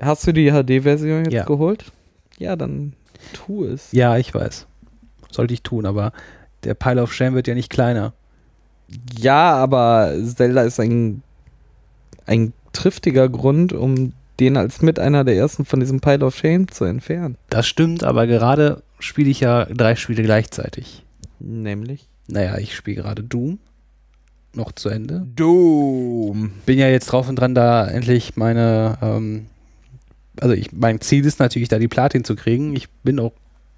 Hast 0.01 0.25
du 0.25 0.33
die 0.33 0.51
HD-Version 0.53 1.25
jetzt 1.25 1.33
Ja. 1.35 1.45
geholt? 1.45 1.87
Ja, 2.39 2.55
dann 2.55 2.93
tu 3.33 3.65
es. 3.65 3.91
Ja, 3.91 4.17
ich 4.17 4.33
weiß. 4.33 4.67
Sollte 5.33 5.53
ich 5.53 5.63
tun, 5.65 5.85
aber 5.85 6.13
der 6.63 6.75
Pile 6.75 7.03
of 7.03 7.13
Shame 7.13 7.35
wird 7.35 7.49
ja 7.49 7.55
nicht 7.55 7.71
kleiner. 7.71 8.13
Ja, 9.19 9.55
aber 9.55 10.15
Zelda 10.25 10.63
ist 10.63 10.81
ein, 10.81 11.23
ein 12.27 12.53
triftiger 12.73 13.29
Grund, 13.29 13.73
um 13.73 14.13
den 14.41 14.57
als 14.57 14.83
mit 14.83 14.99
einer 14.99 15.25
der 15.25 15.37
ersten 15.37 15.65
von 15.65 15.81
diesem 15.81 16.01
Pile 16.01 16.25
of 16.25 16.37
Shame 16.37 16.69
zu 16.69 16.85
entfernen. 16.85 17.37
Das 17.51 17.67
stimmt, 17.67 18.05
aber 18.05 18.27
gerade 18.27 18.83
spiele 18.99 19.31
ich 19.31 19.41
ja 19.41 19.65
drei 19.67 19.97
Spiele 19.97 20.23
gleichzeitig. 20.23 21.05
Nämlich 21.41 22.09
Naja, 22.29 22.59
ich 22.59 22.75
spiele 22.75 23.03
gerade 23.03 23.23
Doom 23.23 23.59
noch 24.55 24.73
zu 24.73 24.89
Ende. 24.89 25.27
Doom. 25.37 26.53
Bin 26.67 26.79
ja 26.79 26.89
jetzt 26.89 27.07
drauf 27.07 27.29
und 27.29 27.37
dran, 27.37 27.55
da 27.55 27.87
endlich 27.87 28.37
meine, 28.37 28.99
ähm, 29.03 29.47
also 30.41 30.55
ich, 30.55 30.73
mein 30.73 31.01
Ziel 31.01 31.25
ist 31.27 31.39
natürlich, 31.39 31.69
da 31.69 31.79
die 31.79 31.89
Platin 31.89 32.25
zu 32.25 32.37
kriegen. 32.37 32.75
Ich 32.75 32.89
bin 33.03 33.21
auch 33.21 33.33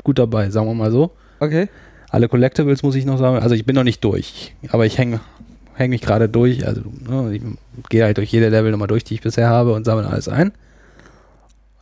gut 0.04 0.18
dabei, 0.18 0.50
sagen 0.50 0.66
wir 0.66 0.74
mal 0.74 0.90
so. 0.90 1.12
Okay. 1.40 1.68
Alle 2.10 2.28
Collectibles 2.28 2.82
muss 2.82 2.94
ich 2.94 3.04
noch 3.04 3.18
sammeln. 3.18 3.42
Also 3.42 3.54
ich 3.54 3.64
bin 3.64 3.76
noch 3.76 3.84
nicht 3.84 4.02
durch, 4.04 4.54
aber 4.68 4.84
ich 4.86 4.98
hänge 4.98 5.20
häng 5.74 5.90
mich 5.90 6.02
gerade 6.02 6.28
durch. 6.28 6.66
Also 6.66 6.82
ne, 7.08 7.34
ich 7.34 7.42
gehe 7.88 8.04
halt 8.04 8.18
durch 8.18 8.30
jede 8.30 8.48
Level 8.48 8.70
nochmal 8.70 8.88
durch, 8.88 9.04
die 9.04 9.14
ich 9.14 9.22
bisher 9.22 9.48
habe 9.48 9.72
und 9.72 9.84
sammle 9.84 10.06
alles 10.06 10.28
ein. 10.28 10.52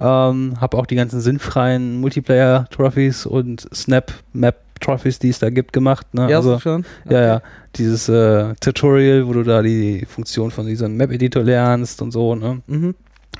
Ähm, 0.00 0.60
habe 0.60 0.76
auch 0.76 0.86
die 0.86 0.94
ganzen 0.94 1.20
sinnfreien 1.20 2.00
Multiplayer-Trophies 2.00 3.26
und 3.26 3.68
Snap-Map-Trophies, 3.74 5.18
die 5.18 5.30
es 5.30 5.40
da 5.40 5.50
gibt, 5.50 5.72
gemacht. 5.72 6.14
Ne? 6.14 6.30
Ja, 6.30 6.36
also, 6.36 6.54
so 6.54 6.60
schon. 6.60 6.84
ja, 7.10 7.20
ja. 7.20 7.42
Dieses 7.74 8.08
äh, 8.08 8.54
Tutorial, 8.60 9.26
wo 9.26 9.32
du 9.32 9.42
da 9.42 9.60
die 9.60 10.06
Funktion 10.08 10.52
von 10.52 10.66
diesem 10.66 10.96
Map-Editor 10.96 11.42
lernst 11.42 12.00
und 12.00 12.12
so, 12.12 12.36
ne? 12.36 12.62
Mhm. 12.68 12.94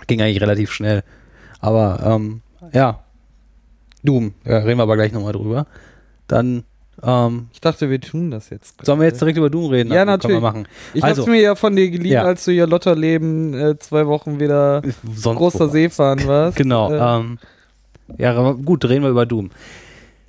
Ging 0.08 0.20
eigentlich 0.20 0.40
relativ 0.40 0.72
schnell. 0.72 1.04
Aber 1.60 2.00
ähm, 2.04 2.40
ja, 2.72 3.04
Doom, 4.02 4.34
ja, 4.44 4.58
reden 4.58 4.78
wir 4.78 4.82
aber 4.82 4.96
gleich 4.96 5.12
nochmal 5.12 5.32
drüber. 5.32 5.66
Dann 6.26 6.64
ähm, 7.02 7.48
Ich 7.52 7.60
dachte, 7.60 7.90
wir 7.90 8.00
tun 8.00 8.30
das 8.30 8.50
jetzt. 8.50 8.84
sollen 8.84 9.00
wir 9.00 9.06
jetzt 9.06 9.20
direkt 9.20 9.38
über 9.38 9.50
Doom 9.50 9.70
reden? 9.70 9.90
Ja, 9.90 9.98
Können 10.00 10.06
natürlich. 10.10 10.36
wir 10.36 10.40
machen. 10.40 10.68
Ich 10.94 11.02
Also- 11.04 11.22
hab's 11.22 11.30
mir 11.30 11.40
ja 11.40 11.54
von 11.54 11.74
dir 11.76 11.90
geliehen, 11.90 12.12
Ja. 12.12 12.24
als 12.24 12.44
du 12.44 12.52
ja 12.52 12.64
Lotterleben 12.64 13.54
äh, 13.54 13.78
zwei 13.78 14.06
Wochen 14.06 14.40
wieder 14.40 14.82
Sonst 15.14 15.38
großer. 15.38 15.68
Seefahren 15.68 16.26
warst. 16.26 16.56
Genau. 16.56 16.90
Äh, 16.92 17.20
Ähm, 17.20 17.38
ja, 18.16 18.34
aber 18.34 18.54
gut, 18.54 18.84
reden 18.86 19.02
wir 19.02 19.10
über 19.10 19.26
Doom. 19.26 19.50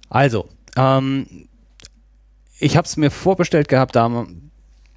Also, 0.09 0.45
ähm, 0.75 1.25
ich 2.59 2.75
habe 2.77 2.85
es 2.85 2.97
mir 2.97 3.09
vorbestellt 3.11 3.67
gehabt, 3.69 3.95
da 3.95 4.25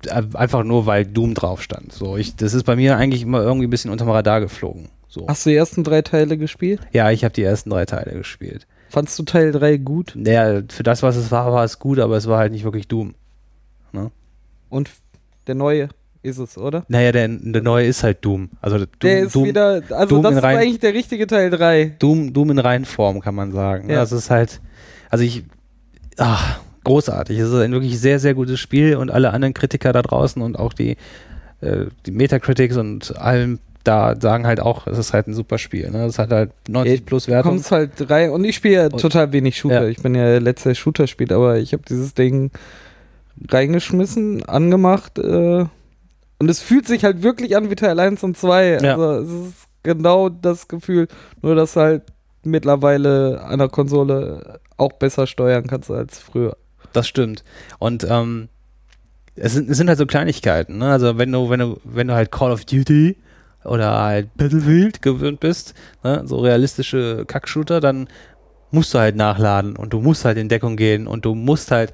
äh, 0.07 0.23
einfach 0.35 0.65
nur, 0.65 0.87
weil 0.87 1.05
Doom 1.07 1.35
drauf 1.35 1.63
stand. 1.63 1.93
So, 1.93 2.17
ich, 2.17 2.35
das 2.37 2.55
ist 2.55 2.65
bei 2.65 2.75
mir 2.77 2.97
eigentlich 2.97 3.23
immer 3.23 3.41
irgendwie 3.43 3.67
ein 3.67 3.71
bisschen 3.71 3.91
unterm 3.91 4.11
Radar 4.11 4.41
geflogen. 4.41 4.89
So. 5.09 5.27
Hast 5.29 5.45
du 5.47 5.51
die 5.51 5.57
ersten 5.57 5.85
drei 5.85 6.03
Teile 6.03 6.37
gespielt? 6.39 6.81
Ja, 6.93 7.11
ich 7.11 7.23
habe 7.23 7.35
die 7.35 7.43
ersten 7.43 7.71
drei 7.71 7.85
Teile 7.85 8.13
gespielt. 8.17 8.67
Fandst 8.93 9.19
du 9.19 9.23
Teil 9.23 9.53
3 9.53 9.79
gut? 9.79 10.13
Naja, 10.15 10.61
für 10.69 10.83
das, 10.83 11.03
was 11.03 11.17
es 11.17 11.31
war, 11.31 11.51
war 11.51 11.65
es 11.65 11.79
gut, 11.79 11.99
aber 11.99 12.17
es 12.19 12.27
war 12.27 12.39
halt 12.39 12.53
nicht 12.53 12.65
wirklich 12.65 12.89
Doom. 12.89 13.15
Und 14.69 14.89
f- 14.89 15.01
der 15.47 15.55
neue 15.55 15.89
ist 16.23 16.39
es, 16.39 16.57
oder? 16.57 16.85
Naja, 16.89 17.13
der, 17.13 17.29
der 17.29 17.63
neue 17.63 17.87
ist 17.87 18.03
halt 18.03 18.25
Doom. 18.25 18.49
Also 18.63 18.79
Doom, 18.79 18.87
der 19.03 19.19
ist 19.25 19.35
Doom, 19.35 19.45
wieder, 19.47 19.83
also 19.91 20.07
Doom 20.15 20.23
das 20.23 20.37
ist 20.37 20.43
rein- 20.43 20.57
eigentlich 20.59 20.79
der 20.81 20.95
richtige 20.95 21.27
Teil 21.27 21.51
3. 21.51 21.97
Doom, 21.99 22.33
Doom 22.33 22.53
in 22.53 22.59
Reihenform, 22.59 23.21
kann 23.21 23.35
man 23.35 23.53
sagen. 23.53 23.91
Ja. 23.91 23.97
Das 23.97 24.13
ist 24.13 24.31
halt, 24.31 24.61
also 25.11 25.25
ich, 25.25 25.45
ach, 26.17 26.61
großartig. 26.85 27.39
Es 27.39 27.49
ist 27.51 27.55
ein 27.61 27.73
wirklich 27.73 27.99
sehr, 28.01 28.19
sehr 28.19 28.33
gutes 28.35 28.61
Spiel 28.61 28.97
und 28.97 29.11
alle 29.11 29.33
anderen 29.33 29.53
Kritiker 29.53 29.93
da 29.93 30.01
draußen 30.03 30.41
und 30.41 30.59
auch 30.59 30.73
die, 30.73 30.97
äh, 31.61 31.87
die 32.07 32.13
Metacritics 32.13 32.77
und 32.79 33.17
allem 33.19 33.59
da 33.85 34.15
sagen 34.21 34.47
halt 34.47 34.61
auch, 34.61 34.87
es 34.87 34.99
ist 34.99 35.13
halt 35.13 35.27
ein 35.27 35.35
super 35.35 35.59
Spiel. 35.59 35.91
Ne? 35.91 36.05
Es 36.05 36.19
hat 36.19 36.31
halt 36.31 36.51
90 36.69 37.01
Ja, 37.01 37.03
plus 37.07 37.29
Wertung. 37.29 37.53
kommst 37.53 37.73
halt 37.73 38.11
rein 38.11 38.31
und 38.31 38.45
ich 38.45 38.57
spiele 38.57 38.75
ja 38.75 38.89
total 38.89 39.33
wenig 39.33 39.57
Shooter. 39.59 39.83
Ja. 39.83 39.89
Ich 39.89 40.03
bin 40.03 40.15
ja 40.15 40.25
der 40.25 40.41
letzte 40.41 40.75
Shooter 40.75 41.07
spielt, 41.07 41.33
aber 41.33 41.59
ich 41.59 41.73
habe 41.73 41.83
dieses 41.89 42.15
Ding 42.15 42.51
reingeschmissen, 43.51 44.45
angemacht 44.45 45.19
äh, 45.19 45.65
und 46.39 46.49
es 46.51 46.61
fühlt 46.61 46.87
sich 46.87 47.05
halt 47.05 47.23
wirklich 47.23 47.57
an 47.57 47.71
wie 47.71 47.75
Teil 47.77 47.99
1 47.99 48.23
und 48.25 48.37
2. 48.37 48.79
Ja. 48.83 48.97
Also 48.97 49.13
es 49.23 49.49
ist 49.49 49.55
genau 49.83 50.29
das 50.29 50.69
Gefühl, 50.69 51.09
nur 51.41 51.55
dass 51.55 51.77
halt 51.77 52.03
mittlerweile 52.45 53.41
an 53.43 53.59
der 53.59 53.69
Konsole 53.69 54.59
auch 54.77 54.93
besser 54.93 55.27
steuern 55.27 55.67
kannst 55.67 55.91
als 55.91 56.19
früher. 56.19 56.57
Das 56.93 57.07
stimmt. 57.09 57.45
Und 57.79 58.05
ähm, 58.09 58.49
es, 59.37 59.53
sind, 59.55 59.71
es 59.71 59.77
sind 59.77 59.89
halt 59.89 59.99
so 59.99 60.07
Kleinigkeiten. 60.07 60.79
Ne? 60.79 60.91
Also 60.91 61.17
wenn 61.19 61.31
du, 61.33 61.49
wenn 61.49 61.61
du, 61.61 61.81
wenn 61.85 62.09
du 62.09 62.15
halt 62.15 62.31
Call 62.33 62.51
of 62.51 62.65
Duty 62.65 63.17
oder 63.65 64.01
halt 64.01 64.35
Battlefield 64.37 65.03
gewöhnt 65.03 65.41
bist, 65.41 65.75
ne? 66.03 66.23
so 66.25 66.39
realistische 66.39 67.25
Kackshooter, 67.27 67.81
dann 67.81 68.09
musst 68.71 68.95
du 68.95 68.99
halt 68.99 69.17
nachladen 69.17 69.77
und 69.77 69.93
du 69.93 70.01
musst 70.01 70.25
halt 70.25 70.39
in 70.39 70.49
Deckung 70.49 70.77
gehen 70.77 71.07
und 71.07 71.25
du 71.25 71.35
musst 71.35 71.71
halt 71.71 71.93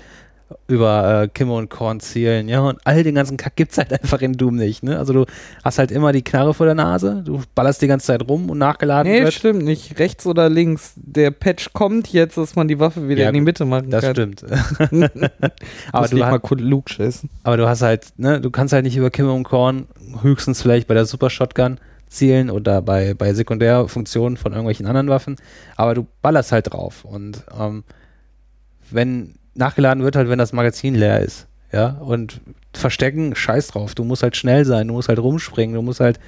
über 0.66 1.22
äh, 1.24 1.28
Kimme 1.28 1.52
und 1.54 1.68
Korn 1.68 2.00
zielen, 2.00 2.48
ja, 2.48 2.60
und 2.60 2.78
all 2.84 3.02
den 3.02 3.14
ganzen 3.14 3.36
Kack 3.36 3.56
gibt's 3.56 3.76
halt 3.76 3.92
einfach 3.92 4.20
in 4.22 4.32
Doom 4.32 4.56
nicht, 4.56 4.82
ne? 4.82 4.98
Also 4.98 5.12
du 5.12 5.26
hast 5.62 5.78
halt 5.78 5.90
immer 5.90 6.12
die 6.12 6.22
Knarre 6.22 6.54
vor 6.54 6.64
der 6.66 6.74
Nase, 6.74 7.22
du 7.24 7.42
ballerst 7.54 7.82
die 7.82 7.86
ganze 7.86 8.06
Zeit 8.06 8.26
rum 8.28 8.48
und 8.48 8.56
nachgeladen 8.58 9.12
Nee, 9.12 9.24
wird. 9.24 9.34
stimmt 9.34 9.62
nicht. 9.64 9.98
Rechts 9.98 10.26
oder 10.26 10.48
links. 10.48 10.94
Der 10.96 11.30
Patch 11.30 11.72
kommt 11.74 12.12
jetzt, 12.12 12.38
dass 12.38 12.56
man 12.56 12.66
die 12.68 12.78
Waffe 12.78 13.08
wieder 13.08 13.22
Ja, 13.24 13.28
in 13.28 13.34
die 13.34 13.40
Mitte 13.42 13.64
machen 13.66 13.90
Das 13.90 14.02
kann. 14.02 14.14
stimmt. 14.14 14.42
aber 15.92 16.08
du 16.08 16.14
nicht 16.14 16.24
ha- 16.24 16.30
mal 16.30 16.40
kurz 16.40 16.60
Luke 16.60 16.90
schießen. 16.92 17.28
aber 17.42 17.56
du 17.56 17.68
hast 17.68 17.82
halt, 17.82 18.06
ne, 18.16 18.40
du 18.40 18.50
kannst 18.50 18.72
halt 18.72 18.84
nicht 18.84 18.96
über 18.96 19.10
Kimme 19.10 19.32
und 19.32 19.44
Korn 19.44 19.86
höchstens 20.22 20.62
vielleicht 20.62 20.86
bei 20.88 20.94
der 20.94 21.04
Super 21.04 21.30
Shotgun 21.30 21.78
zielen 22.08 22.48
oder 22.48 22.80
bei, 22.80 23.12
bei 23.12 23.34
Sekundärfunktionen 23.34 24.38
von 24.38 24.52
irgendwelchen 24.52 24.86
anderen 24.86 25.08
Waffen, 25.08 25.36
aber 25.76 25.94
du 25.94 26.06
ballerst 26.22 26.52
halt 26.52 26.72
drauf 26.72 27.04
und 27.04 27.44
ähm, 27.60 27.84
wenn 28.90 29.34
nachgeladen 29.58 30.02
wird 30.04 30.16
halt, 30.16 30.28
wenn 30.28 30.38
das 30.38 30.52
Magazin 30.52 30.94
leer 30.94 31.20
ist, 31.20 31.46
ja, 31.72 31.98
und 32.00 32.40
verstecken, 32.72 33.34
scheiß 33.34 33.68
drauf, 33.68 33.94
du 33.94 34.04
musst 34.04 34.22
halt 34.22 34.36
schnell 34.36 34.64
sein, 34.64 34.88
du 34.88 34.94
musst 34.94 35.08
halt 35.08 35.18
rumspringen, 35.18 35.74
du 35.74 35.82
musst 35.82 36.00
halt 36.00 36.18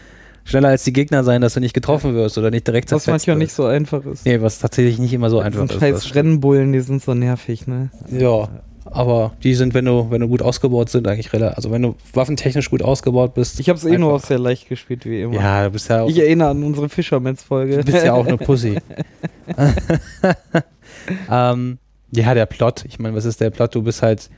schneller 0.45 0.69
als 0.69 0.85
die 0.85 0.93
Gegner 0.93 1.23
sein, 1.23 1.41
dass 1.43 1.55
du 1.55 1.61
nicht 1.61 1.75
getroffen 1.75 2.15
wirst 2.15 2.37
oder 2.39 2.51
nicht 2.51 2.67
direkt 2.67 2.91
Was 2.91 3.05
zerfetzt 3.05 3.27
manchmal 3.29 3.37
nicht 3.39 3.49
wirst. 3.49 3.57
so 3.57 3.67
einfach 3.67 4.05
ist. 4.05 4.27
Nee, 4.27 4.41
was 4.41 4.59
tatsächlich 4.59 4.99
nicht 4.99 5.13
immer 5.13 5.31
so 5.31 5.39
einfach 5.41 5.61
Einfach 5.63 5.77
ist. 5.77 5.81
scheiß 5.81 5.95
das. 6.03 6.15
Rennbullen, 6.15 6.73
die 6.73 6.81
sind 6.81 7.03
so 7.03 7.15
nervig, 7.15 7.67
ne? 7.67 7.91
Ja, 8.11 8.49
aber 8.87 9.33
die 9.45 9.55
sind, 9.55 9.75
wenn 9.75 9.85
du, 9.85 10.11
wenn 10.11 10.21
du 10.23 10.27
gut 10.29 10.43
ausgebaut 10.43 10.89
sind, 10.89 11.07
eigentlich 11.07 11.33
relativ, 11.33 11.57
also 11.57 11.71
wenn 11.71 11.83
du 11.83 11.95
waffentechnisch 12.15 12.71
gut 12.71 12.83
ausgebaut 12.83 13.35
bist. 13.35 13.61
Ich 13.61 13.69
habe 13.69 13.79
es 13.79 13.85
eh 13.85 13.99
nur 13.99 14.15
auf 14.15 14.25
sehr 14.25 14.39
leicht 14.39 14.69
gespielt, 14.69 15.05
wie 15.05 15.21
immer. 15.23 15.35
Ja, 15.35 15.65
du 15.65 15.71
bist 15.71 15.89
ja 15.89 16.03
auch, 16.03 16.09
Ich 16.09 16.19
erinnere 16.19 16.49
an 16.49 16.65
unsere 16.65 16.89
Fishermans-Folge. 16.89 17.77
du 17.77 17.85
bist 17.93 18.05
ja 18.05 18.15
auch 18.15 18.27
eine 18.27 18.39
Pussy. 18.39 18.79
ähm, 21.31 21.79
ja, 22.13 22.35
der 22.35 22.47
Plot. 22.47 22.85
Ich 22.87 22.99
meine, 22.99 23.17
was 23.17 23.25
ist 23.25 23.41
der 23.41 23.51
Plot? 23.51 23.75
Du 23.75 23.83
bist 23.83 24.03
halt, 24.03 24.31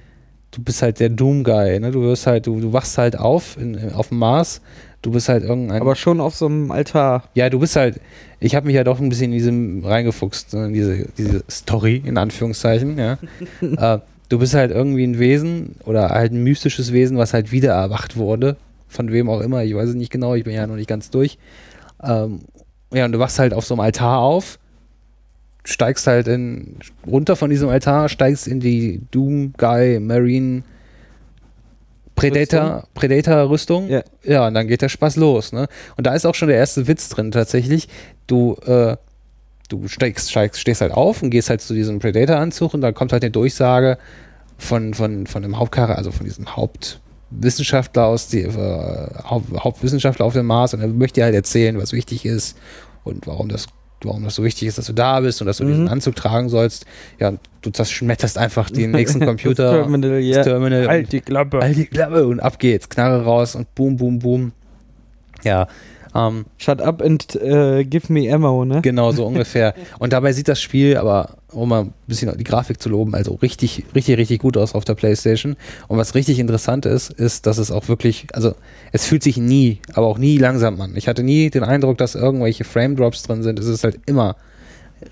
du 0.50 0.62
bist 0.62 0.82
halt 0.82 1.00
der 1.00 1.08
Doom-Guy, 1.08 1.80
ne? 1.80 1.90
Du 1.90 2.02
wirst 2.02 2.26
halt, 2.26 2.46
du, 2.46 2.60
du 2.60 2.72
wachst 2.72 2.98
halt 2.98 3.18
auf 3.18 3.56
in, 3.56 3.92
auf 3.92 4.08
dem 4.08 4.18
Mars. 4.18 4.60
Du 5.00 5.10
bist 5.10 5.28
halt 5.28 5.42
irgendein. 5.42 5.80
Aber 5.80 5.96
schon 5.96 6.20
auf 6.20 6.36
so 6.36 6.46
einem 6.46 6.70
Altar. 6.70 7.24
ja, 7.34 7.50
du 7.50 7.58
bist 7.58 7.74
halt. 7.74 8.00
Ich 8.38 8.54
habe 8.54 8.66
mich 8.66 8.76
ja 8.76 8.84
doch 8.84 9.00
ein 9.00 9.08
bisschen 9.08 9.32
in 9.32 9.38
diesem 9.38 9.84
reingefuchst, 9.84 10.54
ne, 10.54 10.66
in 10.66 10.72
diese, 10.72 11.08
diese 11.18 11.44
Story, 11.50 12.02
in 12.04 12.18
Anführungszeichen, 12.18 12.98
ja. 12.98 13.18
äh, 13.60 13.98
du 14.28 14.38
bist 14.38 14.54
halt 14.54 14.70
irgendwie 14.70 15.04
ein 15.04 15.18
Wesen 15.18 15.76
oder 15.84 16.10
halt 16.10 16.32
ein 16.32 16.42
mystisches 16.42 16.92
Wesen, 16.92 17.18
was 17.18 17.34
halt 17.34 17.52
wieder 17.52 17.72
erwacht 17.72 18.16
wurde. 18.16 18.56
Von 18.88 19.10
wem 19.10 19.28
auch 19.28 19.40
immer, 19.40 19.64
ich 19.64 19.74
weiß 19.74 19.90
es 19.90 19.94
nicht 19.94 20.12
genau, 20.12 20.34
ich 20.34 20.44
bin 20.44 20.54
ja 20.54 20.66
noch 20.66 20.76
nicht 20.76 20.88
ganz 20.88 21.10
durch. 21.10 21.38
Ähm, 22.02 22.40
ja, 22.92 23.04
und 23.04 23.12
du 23.12 23.18
wachst 23.18 23.38
halt 23.38 23.54
auf 23.54 23.64
so 23.64 23.74
einem 23.74 23.80
Altar 23.80 24.18
auf, 24.18 24.58
steigst 25.64 26.06
halt 26.06 26.28
in, 26.28 26.76
runter 27.06 27.36
von 27.36 27.50
diesem 27.50 27.68
Altar, 27.68 28.08
steigst 28.08 28.48
in 28.48 28.60
die 28.60 29.00
Doom 29.10 29.52
Guy 29.56 30.00
Marine 30.00 30.62
Predator, 32.14 32.84
Predator 32.94 33.48
Rüstung. 33.48 33.88
Ja. 33.88 34.02
ja, 34.22 34.46
und 34.46 34.54
dann 34.54 34.68
geht 34.68 34.82
der 34.82 34.88
Spaß 34.88 35.16
los, 35.16 35.52
ne? 35.52 35.66
Und 35.96 36.06
da 36.06 36.14
ist 36.14 36.26
auch 36.26 36.34
schon 36.34 36.48
der 36.48 36.58
erste 36.58 36.86
Witz 36.86 37.08
drin 37.08 37.30
tatsächlich. 37.30 37.88
Du, 38.26 38.54
äh, 38.66 38.96
du 39.68 39.88
steigst, 39.88 40.30
steigst, 40.30 40.60
stehst 40.60 40.82
halt 40.82 40.92
auf 40.92 41.22
und 41.22 41.30
gehst 41.30 41.48
halt 41.48 41.62
zu 41.62 41.74
diesem 41.74 41.98
Predator-Anzug 42.00 42.74
und 42.74 42.82
dann 42.82 42.94
kommt 42.94 43.12
halt 43.12 43.22
eine 43.22 43.30
Durchsage 43.30 43.98
von, 44.58 44.94
von, 44.94 45.26
von 45.26 45.42
dem 45.42 45.58
Hauptcharakter, 45.58 45.96
also 45.96 46.12
von 46.12 46.24
diesem 46.24 46.54
Hauptwissenschaftler 46.54 48.06
aus 48.06 48.28
die, 48.28 48.42
äh, 48.42 49.08
Haupt, 49.24 49.46
Hauptwissenschaftler 49.64 50.26
auf 50.26 50.34
dem 50.34 50.46
Mars 50.46 50.74
und 50.74 50.80
er 50.80 50.88
möchte 50.88 51.20
dir 51.20 51.24
halt 51.24 51.34
erzählen, 51.34 51.78
was 51.78 51.92
wichtig 51.92 52.26
ist 52.26 52.56
und 53.04 53.26
warum 53.26 53.48
das 53.48 53.66
warum 54.04 54.24
das 54.24 54.34
so 54.34 54.44
wichtig 54.44 54.68
ist, 54.68 54.78
dass 54.78 54.86
du 54.86 54.92
da 54.92 55.20
bist 55.20 55.40
und 55.40 55.46
dass 55.46 55.58
du 55.58 55.64
Mhm. 55.64 55.68
diesen 55.68 55.88
Anzug 55.88 56.16
tragen 56.16 56.48
sollst. 56.48 56.86
Ja, 57.18 57.32
du 57.62 57.70
zerschmetterst 57.70 58.38
einfach 58.38 58.70
den 58.70 58.90
nächsten 58.92 59.24
Computer, 59.24 59.64
Das 59.72 59.82
Terminal, 59.82 60.18
ja. 60.20 60.36
das 60.38 60.46
Terminal 60.46 60.86
Halt 60.88 61.12
die 61.12 61.20
Klappe. 61.20 61.60
Halt 61.60 61.76
die 61.76 61.86
Klappe 61.86 62.26
und 62.26 62.40
ab 62.40 62.58
geht's. 62.58 62.88
Knarre 62.88 63.24
raus 63.24 63.54
und 63.54 63.74
boom, 63.74 63.96
boom, 63.96 64.18
boom. 64.18 64.52
Ja, 65.44 65.66
Ähm, 66.14 66.44
Shut 66.58 66.80
up 66.80 67.00
and 67.02 67.34
äh, 67.36 67.84
give 67.84 68.12
me 68.12 68.32
ammo, 68.32 68.64
ne? 68.64 68.82
Genau, 68.82 69.12
so 69.12 69.26
ungefähr. 69.26 69.74
Und 69.98 70.12
dabei 70.12 70.32
sieht 70.32 70.48
das 70.48 70.60
Spiel 70.60 70.96
aber, 70.96 71.36
um 71.52 71.68
mal 71.68 71.82
ein 71.84 71.94
bisschen 72.06 72.36
die 72.36 72.44
Grafik 72.44 72.82
zu 72.82 72.88
loben, 72.88 73.14
also 73.14 73.34
richtig, 73.36 73.84
richtig, 73.94 74.18
richtig 74.18 74.40
gut 74.40 74.56
aus 74.56 74.74
auf 74.74 74.84
der 74.84 74.94
Playstation. 74.94 75.56
Und 75.88 75.98
was 75.98 76.14
richtig 76.14 76.38
interessant 76.38 76.86
ist, 76.86 77.10
ist, 77.10 77.46
dass 77.46 77.58
es 77.58 77.70
auch 77.70 77.88
wirklich, 77.88 78.26
also 78.32 78.54
es 78.92 79.06
fühlt 79.06 79.22
sich 79.22 79.38
nie, 79.38 79.80
aber 79.94 80.06
auch 80.06 80.18
nie 80.18 80.38
langsam 80.38 80.80
an. 80.80 80.96
Ich 80.96 81.08
hatte 81.08 81.22
nie 81.22 81.50
den 81.50 81.64
Eindruck, 81.64 81.98
dass 81.98 82.14
irgendwelche 82.14 82.64
Frame 82.64 82.96
Drops 82.96 83.22
drin 83.22 83.42
sind. 83.42 83.58
Es 83.58 83.66
ist 83.66 83.84
halt 83.84 84.00
immer 84.06 84.36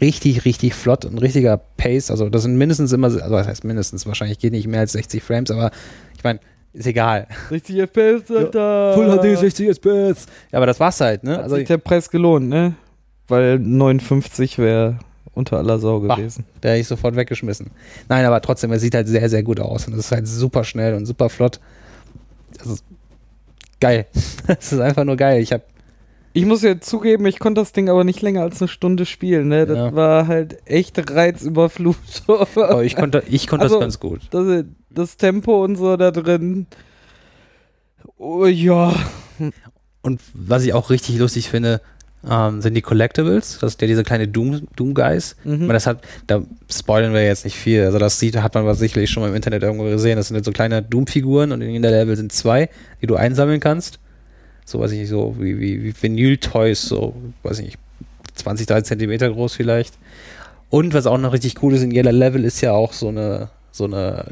richtig, 0.00 0.44
richtig 0.44 0.74
flott 0.74 1.04
und 1.04 1.18
richtiger 1.18 1.56
Pace. 1.76 2.10
Also 2.10 2.28
das 2.28 2.42
sind 2.42 2.56
mindestens 2.56 2.92
immer, 2.92 3.06
also 3.08 3.30
was 3.30 3.46
heißt 3.46 3.64
mindestens, 3.64 4.06
wahrscheinlich 4.06 4.38
geht 4.38 4.52
nicht 4.52 4.68
mehr 4.68 4.80
als 4.80 4.92
60 4.92 5.22
Frames, 5.22 5.50
aber 5.50 5.70
ich 6.16 6.22
meine, 6.22 6.40
ist 6.72 6.86
egal. 6.86 7.26
60 7.48 7.76
FPS, 7.80 8.30
Alter. 8.30 8.94
Full 8.94 9.18
HD 9.18 9.38
60 9.38 9.68
FPS. 9.76 10.26
Ja, 10.52 10.58
aber 10.58 10.66
das 10.66 10.78
war's 10.80 11.00
halt, 11.00 11.24
ne? 11.24 11.32
Hat 11.36 11.42
Also 11.44 11.56
sich 11.56 11.66
der 11.66 11.78
Preis 11.78 12.10
gelohnt, 12.10 12.48
ne? 12.48 12.74
Weil 13.28 13.58
59 13.58 14.58
wäre 14.58 14.98
unter 15.32 15.58
aller 15.58 15.78
Sau 15.78 16.00
Bah. 16.00 16.16
gewesen. 16.16 16.44
Der 16.62 16.72
hätte 16.72 16.80
ich 16.80 16.88
sofort 16.88 17.16
weggeschmissen. 17.16 17.70
Nein, 18.08 18.24
aber 18.24 18.40
trotzdem, 18.40 18.72
er 18.72 18.78
sieht 18.78 18.94
halt 18.94 19.08
sehr, 19.08 19.28
sehr 19.28 19.42
gut 19.42 19.60
aus. 19.60 19.86
Und 19.86 19.94
es 19.94 20.00
ist 20.00 20.12
halt 20.12 20.26
super 20.26 20.64
schnell 20.64 20.94
und 20.94 21.06
super 21.06 21.28
flott. 21.28 21.60
Das 22.58 22.66
ist 22.66 22.84
geil. 23.80 24.06
Es 24.46 24.72
ist 24.72 24.80
einfach 24.80 25.04
nur 25.04 25.16
geil. 25.16 25.40
Ich 25.40 25.52
habe 25.52 25.62
Ich 26.32 26.44
muss 26.46 26.62
ja 26.62 26.80
zugeben, 26.80 27.26
ich 27.26 27.38
konnte 27.40 27.60
das 27.60 27.72
Ding 27.72 27.88
aber 27.88 28.04
nicht 28.04 28.22
länger 28.22 28.42
als 28.42 28.60
eine 28.62 28.68
Stunde 28.68 29.04
spielen, 29.04 29.48
ne? 29.48 29.66
Das 29.66 29.76
Ja. 29.76 29.94
war 29.94 30.28
halt 30.28 30.58
echt 30.64 30.96
Reizüberflutung. 31.10 32.46
aber 32.56 32.84
ich 32.84 32.94
konnte, 32.96 33.22
ich 33.28 33.46
konnte 33.48 33.64
Also- 33.64 33.76
das 33.76 33.82
ganz 33.84 34.00
gut. 34.00 34.20
das, 34.30 34.64
das 34.90 35.16
Tempo 35.16 35.64
und 35.64 35.76
so 35.76 35.96
da 35.96 36.10
drin. 36.12 36.66
Oh 38.16 38.46
ja. 38.46 38.94
Und 40.02 40.20
was 40.34 40.64
ich 40.64 40.72
auch 40.72 40.90
richtig 40.90 41.18
lustig 41.18 41.48
finde, 41.48 41.80
ähm, 42.28 42.60
sind 42.60 42.74
die 42.74 42.82
Collectibles. 42.82 43.58
Das 43.60 43.72
ist 43.74 43.80
ja 43.80 43.86
diese 43.88 44.04
kleine 44.04 44.28
Doom, 44.28 44.68
Doom 44.76 44.94
Guys. 44.94 45.36
Mhm. 45.44 45.64
Aber 45.64 45.72
das 45.72 45.86
hat, 45.86 46.02
da 46.26 46.42
spoilern 46.70 47.12
wir 47.14 47.24
jetzt 47.24 47.44
nicht 47.44 47.56
viel. 47.56 47.82
Also 47.84 47.98
das 47.98 48.18
sieht, 48.18 48.36
hat 48.36 48.54
man 48.54 48.66
was 48.66 48.78
sicherlich 48.78 49.10
schon 49.10 49.22
mal 49.22 49.30
im 49.30 49.34
Internet 49.34 49.62
irgendwo 49.62 49.84
gesehen. 49.84 50.16
Das 50.16 50.28
sind 50.28 50.34
halt 50.36 50.44
so 50.44 50.52
kleine 50.52 50.82
Doom-Figuren 50.82 51.50
und 51.52 51.62
in 51.62 51.82
der 51.82 51.90
Level 51.90 52.16
sind 52.16 52.30
zwei, 52.32 52.68
die 53.02 53.06
du 53.06 53.16
einsammeln 53.16 53.60
kannst. 53.60 53.98
So 54.70 54.78
weiß 54.80 54.92
ich 54.92 55.00
nicht, 55.00 55.08
so 55.08 55.34
wie, 55.38 55.58
wie, 55.58 55.82
wie 55.82 55.94
Vinyl-Toys, 56.00 56.82
so, 56.82 57.14
weiß 57.42 57.58
ich 57.58 57.64
nicht, 57.66 57.78
20, 58.36 58.66
30 58.66 58.84
Zentimeter 58.86 59.28
groß 59.30 59.54
vielleicht. 59.54 59.94
Und 60.68 60.94
was 60.94 61.06
auch 61.06 61.18
noch 61.18 61.32
richtig 61.32 61.60
cool 61.62 61.74
ist, 61.74 61.82
in 61.82 61.90
jeder 61.90 62.12
Level 62.12 62.44
ist 62.44 62.60
ja 62.60 62.72
auch 62.72 62.92
so 62.92 63.08
eine, 63.08 63.48
so 63.72 63.84
eine 63.84 64.24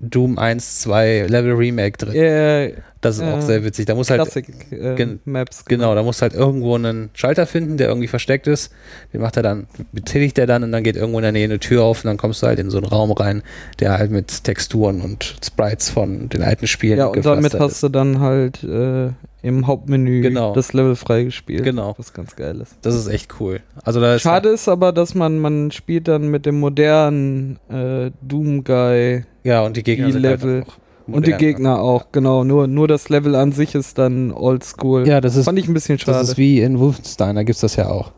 Doom 0.00 0.38
1, 0.38 0.80
2 0.80 1.26
Level 1.28 1.52
Remake 1.52 1.96
drin. 1.96 2.14
Ja, 2.14 2.76
Das 3.00 3.16
ist 3.16 3.22
auch 3.22 3.38
äh, 3.38 3.42
sehr 3.42 3.64
witzig. 3.64 3.86
Da 3.86 3.94
muss 3.94 4.10
halt 4.10 4.20
Klassik 4.20 4.48
äh, 4.70 4.94
gen- 4.94 5.20
Maps. 5.24 5.64
Genau, 5.64 5.94
da 5.94 6.02
musst 6.02 6.20
du 6.20 6.24
halt 6.24 6.34
irgendwo 6.34 6.74
einen 6.74 7.08
Schalter 7.14 7.46
finden, 7.46 7.78
der 7.78 7.88
irgendwie 7.88 8.08
versteckt 8.08 8.46
ist. 8.46 8.72
Den 9.14 9.22
macht 9.22 9.38
er 9.38 9.42
dann, 9.42 9.66
betätigt 9.92 10.36
er 10.38 10.46
dann 10.46 10.62
und 10.62 10.72
dann 10.72 10.82
geht 10.84 10.96
irgendwo 10.96 11.18
in 11.18 11.22
der 11.22 11.32
Nähe 11.32 11.44
eine 11.44 11.58
Tür 11.58 11.84
auf 11.84 12.04
und 12.04 12.08
dann 12.08 12.18
kommst 12.18 12.42
du 12.42 12.46
halt 12.46 12.58
in 12.58 12.68
so 12.68 12.76
einen 12.76 12.86
Raum 12.86 13.12
rein, 13.12 13.42
der 13.80 13.96
halt 13.96 14.10
mit 14.10 14.44
Texturen 14.44 15.00
und 15.00 15.36
Sprites 15.42 15.88
von 15.88 16.28
den 16.28 16.42
alten 16.42 16.66
Spielen 16.66 16.98
Ja, 16.98 17.06
und 17.06 17.24
damit 17.24 17.54
hast 17.58 17.82
du 17.82 17.88
dann 17.88 18.20
halt 18.20 18.62
äh, 18.64 19.08
im 19.46 19.66
Hauptmenü 19.66 20.20
Genau. 20.22 20.52
das 20.54 20.72
Level 20.72 20.96
freigespielt. 20.96 21.62
Genau. 21.64 21.94
Was 21.98 22.12
ganz 22.12 22.34
geil 22.36 22.60
ist. 22.60 22.76
Das 22.82 22.94
ist 22.94 23.06
echt 23.08 23.40
cool. 23.40 23.60
Also 23.84 24.00
da 24.00 24.14
ist 24.16 24.22
Schade 24.22 24.48
ist 24.50 24.68
aber, 24.68 24.92
dass 24.92 25.14
man, 25.14 25.38
man 25.38 25.70
spielt 25.70 26.08
dann 26.08 26.28
mit 26.28 26.46
dem 26.46 26.58
modernen 26.60 27.58
äh, 27.70 28.10
Doom 28.22 28.64
Guy 28.64 29.24
ja 29.44 29.62
und 29.64 29.76
die 29.76 29.82
Gegner 29.82 30.06
die 30.06 30.12
sind 30.12 30.22
Level. 30.22 30.54
halt 30.60 30.68
auch 30.68 30.76
und 31.08 31.24
die 31.26 31.30
modern. 31.30 31.38
Gegner 31.38 31.80
auch, 31.80 32.06
genau. 32.10 32.42
Nur, 32.42 32.66
nur 32.66 32.88
das 32.88 33.08
Level 33.08 33.36
an 33.36 33.52
sich 33.52 33.76
ist 33.76 33.96
dann 33.96 34.32
oldschool. 34.32 35.06
Ja, 35.06 35.20
das 35.20 35.36
ist, 35.36 35.44
Fand 35.44 35.58
ich 35.58 35.68
ein 35.68 35.74
bisschen 35.74 35.98
schade. 36.00 36.18
das 36.18 36.30
ist 36.30 36.36
wie 36.38 36.60
in 36.60 36.80
Wolfenstein, 36.80 37.36
da 37.36 37.44
gibt's 37.44 37.60
das 37.60 37.76
ja 37.76 37.88
auch. 37.88 38.10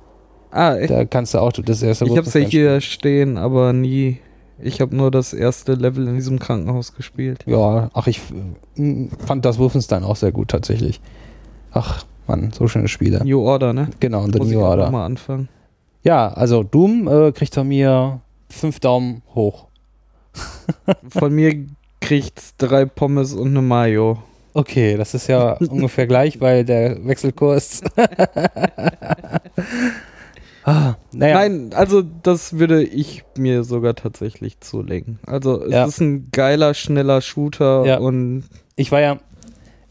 ah, 0.50 0.74
echt? 0.76 0.90
Da 0.90 1.04
kannst 1.04 1.34
du 1.34 1.38
auch 1.38 1.52
das 1.52 1.82
erste 1.82 2.06
Ich 2.06 2.10
hab's 2.16 2.32
ja 2.32 2.40
Wolfenstein 2.40 2.50
hier 2.50 2.80
stehen, 2.80 3.36
aber 3.36 3.74
nie. 3.74 4.20
Ich 4.60 4.80
habe 4.80 4.96
nur 4.96 5.10
das 5.10 5.32
erste 5.32 5.74
Level 5.74 6.06
in 6.08 6.14
diesem 6.16 6.38
Krankenhaus 6.38 6.94
gespielt. 6.94 7.44
Ja, 7.46 7.90
ach, 7.92 8.06
ich 8.06 8.20
äh, 8.76 9.08
fand 9.24 9.44
das 9.44 9.58
Wolfenstein 9.58 10.04
auch 10.04 10.16
sehr 10.16 10.32
gut 10.32 10.48
tatsächlich. 10.48 11.00
Ach, 11.72 12.04
Mann, 12.26 12.50
so 12.52 12.66
schöne 12.68 12.88
Spiele. 12.88 13.24
New 13.24 13.40
Order, 13.40 13.72
ne? 13.72 13.88
Genau, 14.00 14.22
und 14.24 14.32
The 14.32 14.38
Muss 14.38 14.48
ich 14.48 14.54
New 14.54 14.62
auch 14.62 14.70
Order. 14.70 14.90
mal 14.90 15.04
anfangen. 15.04 15.48
Ja, 16.02 16.28
also 16.28 16.62
Doom 16.62 17.08
äh, 17.08 17.32
kriegt 17.32 17.54
von 17.54 17.68
mir 17.68 18.20
fünf 18.48 18.80
Daumen 18.80 19.22
hoch. 19.34 19.66
Von 21.08 21.34
mir 21.34 21.66
kriegt's 22.00 22.54
drei 22.56 22.84
Pommes 22.84 23.34
und 23.34 23.48
eine 23.48 23.62
Mayo. 23.62 24.22
Okay, 24.54 24.96
das 24.96 25.14
ist 25.14 25.26
ja 25.26 25.52
ungefähr 25.70 26.06
gleich, 26.06 26.40
weil 26.40 26.64
der 26.64 27.04
Wechselkurs. 27.06 27.82
ah, 30.68 30.96
naja. 31.12 31.34
Nein, 31.34 31.70
also 31.74 32.02
das 32.22 32.58
würde 32.58 32.82
ich 32.84 33.24
mir 33.36 33.64
sogar 33.64 33.94
tatsächlich 33.94 34.60
zulegen. 34.60 35.18
Also 35.26 35.62
es 35.64 35.72
Ja. 35.72 35.84
ist 35.86 36.00
ein 36.00 36.28
geiler, 36.32 36.74
schneller 36.74 37.20
Shooter 37.20 37.84
Ja. 37.86 37.98
und 37.98 38.44
Ich 38.76 38.92
war 38.92 39.00
ja, 39.00 39.18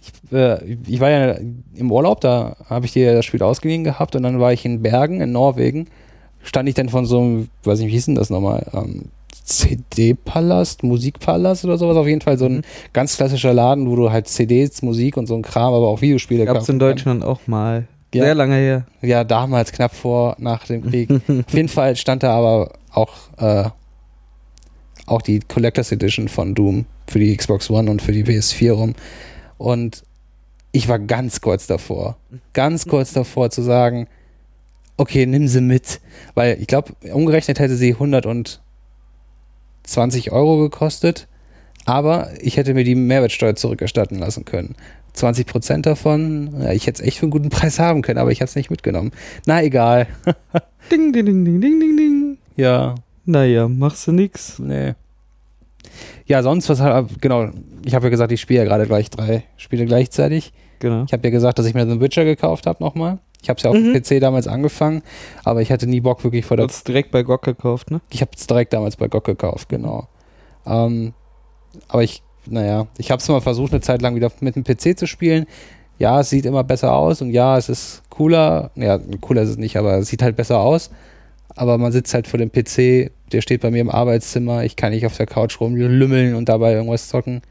ich, 0.01 0.31
äh, 0.31 0.63
ich 0.87 0.99
war 0.99 1.09
ja 1.09 1.35
im 1.75 1.91
Urlaub, 1.91 2.21
da 2.21 2.55
habe 2.69 2.85
ich 2.85 2.93
dir 2.93 3.13
das 3.13 3.25
Spiel 3.25 3.43
ausgeliehen 3.43 3.83
gehabt 3.83 4.15
und 4.15 4.23
dann 4.23 4.39
war 4.39 4.53
ich 4.53 4.63
in 4.65 4.81
Bergen 4.81 5.19
in 5.21 5.31
Norwegen. 5.31 5.87
Stand 6.43 6.69
ich 6.69 6.75
dann 6.75 6.87
von 6.89 7.05
so 7.05 7.19
einem, 7.19 7.49
weiß 7.63 7.79
nicht, 7.79 7.87
wie 7.89 7.91
hieß 7.93 8.05
denn 8.05 8.15
das 8.15 8.29
nochmal? 8.29 8.65
Ähm, 8.73 9.05
CD-Palast, 9.43 10.83
Musikpalast 10.83 11.65
oder 11.65 11.77
sowas. 11.77 11.97
Auf 11.97 12.07
jeden 12.07 12.21
Fall 12.21 12.37
so 12.37 12.45
ein 12.45 12.57
Mhm. 12.57 12.61
ganz 12.93 13.17
klassischer 13.17 13.53
Laden, 13.53 13.89
wo 13.89 13.95
du 13.95 14.11
halt 14.11 14.27
CDs, 14.27 14.81
Musik 14.81 15.17
und 15.17 15.25
so 15.27 15.35
ein 15.35 15.41
Kram, 15.41 15.73
aber 15.73 15.87
auch 15.87 16.01
Videospiele 16.01 16.45
gab's 16.45 16.59
kaufen 16.59 16.73
in. 16.73 16.79
Deutschland 16.79 17.23
auch 17.23 17.39
mal. 17.47 17.87
Ja. 18.13 18.23
Sehr 18.23 18.35
lange 18.35 18.55
her. 18.55 18.85
Ja, 19.01 19.23
damals, 19.23 19.71
knapp 19.71 19.93
vor, 19.93 20.35
nach 20.39 20.65
dem 20.65 20.89
Krieg. 20.89 21.09
Auf 21.11 21.53
jeden 21.53 21.69
Fall 21.69 21.95
stand 21.95 22.23
da 22.23 22.31
aber 22.31 22.73
auch, 22.91 23.13
äh, 23.37 23.69
auch 25.05 25.21
die 25.21 25.39
Collectors 25.39 25.91
Edition 25.91 26.27
von 26.27 26.55
Doom 26.55 26.85
für 27.07 27.19
die 27.19 27.35
Xbox 27.35 27.69
One 27.69 27.91
und 27.91 28.01
für 28.01 28.11
die 28.13 28.23
PS4 28.23 28.71
rum. 28.71 28.95
Und 29.57 30.03
ich 30.71 30.87
war 30.87 30.99
ganz 30.99 31.41
kurz 31.41 31.67
davor, 31.67 32.17
ganz 32.53 32.85
kurz 32.85 33.11
davor 33.13 33.49
zu 33.49 33.61
sagen, 33.61 34.07
okay, 34.97 35.25
nimm 35.25 35.47
sie 35.47 35.61
mit. 35.61 35.99
Weil 36.35 36.61
ich 36.61 36.67
glaube, 36.67 36.93
umgerechnet 37.11 37.59
hätte 37.59 37.75
sie 37.75 37.93
120 37.93 38.59
Euro 40.31 40.59
gekostet, 40.59 41.27
aber 41.85 42.29
ich 42.41 42.57
hätte 42.57 42.73
mir 42.73 42.83
die 42.83 42.95
Mehrwertsteuer 42.95 43.55
zurückerstatten 43.55 44.19
lassen 44.19 44.45
können. 44.45 44.75
20 45.17 45.45
Prozent 45.47 45.85
davon, 45.85 46.53
ja, 46.61 46.71
ich 46.71 46.87
hätte 46.87 47.01
es 47.01 47.07
echt 47.07 47.17
für 47.17 47.23
einen 47.23 47.31
guten 47.31 47.49
Preis 47.49 47.79
haben 47.79 48.01
können, 48.01 48.19
aber 48.19 48.31
ich 48.31 48.39
habe 48.41 48.47
es 48.49 48.55
nicht 48.55 48.69
mitgenommen. 48.71 49.11
Na 49.45 49.61
egal. 49.63 50.07
Ding, 50.91 51.11
ding, 51.11 51.25
ding, 51.25 51.43
ding, 51.43 51.59
ding, 51.61 51.79
ding, 51.79 51.97
ding. 51.97 52.37
Ja, 52.55 52.95
Naja, 53.25 53.67
machst 53.67 54.07
du 54.07 54.11
nix. 54.13 54.57
nee. 54.59 54.93
Ja, 56.25 56.43
sonst 56.43 56.69
was 56.69 56.79
halt, 56.81 57.21
genau, 57.21 57.49
ich 57.85 57.95
habe 57.95 58.05
ja 58.05 58.09
gesagt, 58.09 58.31
ich 58.31 58.41
spiele 58.41 58.59
ja 58.59 58.65
gerade 58.65 58.85
gleich 58.85 59.09
drei 59.09 59.43
Spiele 59.57 59.85
gleichzeitig. 59.85 60.53
Genau. 60.79 61.03
Ich 61.05 61.13
habe 61.13 61.23
ja 61.23 61.29
gesagt, 61.31 61.57
dass 61.59 61.65
ich 61.65 61.73
mir 61.73 61.87
The 61.89 61.99
Witcher 62.01 62.25
gekauft 62.25 62.67
habe 62.67 62.83
nochmal. 62.83 63.19
Ich 63.41 63.49
habe 63.49 63.57
es 63.57 63.63
ja 63.63 63.69
auf 63.71 63.77
Mhm. 63.77 63.93
dem 63.93 64.01
PC 64.03 64.19
damals 64.19 64.47
angefangen, 64.47 65.01
aber 65.43 65.61
ich 65.61 65.71
hatte 65.71 65.87
nie 65.87 66.01
Bock 66.01 66.23
wirklich 66.23 66.45
vor 66.45 66.57
Du 66.57 66.63
der 66.63 66.69
hast 66.69 66.87
direkt 66.87 67.11
bei 67.11 67.23
GOG 67.23 67.41
gekauft, 67.43 67.91
ne? 67.91 68.01
Ich 68.09 68.21
habe 68.21 68.31
es 68.35 68.45
direkt 68.47 68.73
damals 68.73 68.95
bei 68.97 69.07
GOG 69.07 69.23
gekauft, 69.23 69.69
genau. 69.69 70.07
Ähm, 70.65 71.13
aber 71.87 72.03
ich, 72.03 72.21
naja, 72.49 72.87
ich 72.97 73.11
habe 73.11 73.21
es 73.21 73.27
mal 73.27 73.41
versucht, 73.41 73.71
eine 73.71 73.81
Zeit 73.81 74.01
lang 74.01 74.15
wieder 74.15 74.31
mit 74.39 74.55
dem 74.55 74.63
PC 74.63 74.97
zu 74.97 75.07
spielen. 75.07 75.45
Ja, 75.99 76.19
es 76.19 76.29
sieht 76.29 76.45
immer 76.45 76.63
besser 76.63 76.93
aus 76.93 77.21
und 77.21 77.31
ja, 77.31 77.57
es 77.57 77.69
ist 77.69 78.03
cooler. 78.09 78.71
Ja, 78.75 78.99
cooler 79.21 79.41
ist 79.41 79.49
es 79.49 79.57
nicht, 79.57 79.77
aber 79.77 79.97
es 79.97 80.07
sieht 80.07 80.21
halt 80.21 80.35
besser 80.35 80.59
aus. 80.59 80.91
Aber 81.55 81.77
man 81.77 81.91
sitzt 81.91 82.13
halt 82.13 82.27
vor 82.27 82.37
dem 82.37 82.51
PC, 82.51 83.11
der 83.31 83.41
steht 83.41 83.61
bei 83.61 83.71
mir 83.71 83.81
im 83.81 83.89
Arbeitszimmer. 83.89 84.63
Ich 84.63 84.75
kann 84.75 84.91
nicht 84.91 85.05
auf 85.05 85.17
der 85.17 85.25
Couch 85.25 85.59
rumlümmeln 85.59 86.35
und 86.35 86.49
dabei 86.49 86.73
irgendwas 86.73 87.09
zocken. 87.09 87.41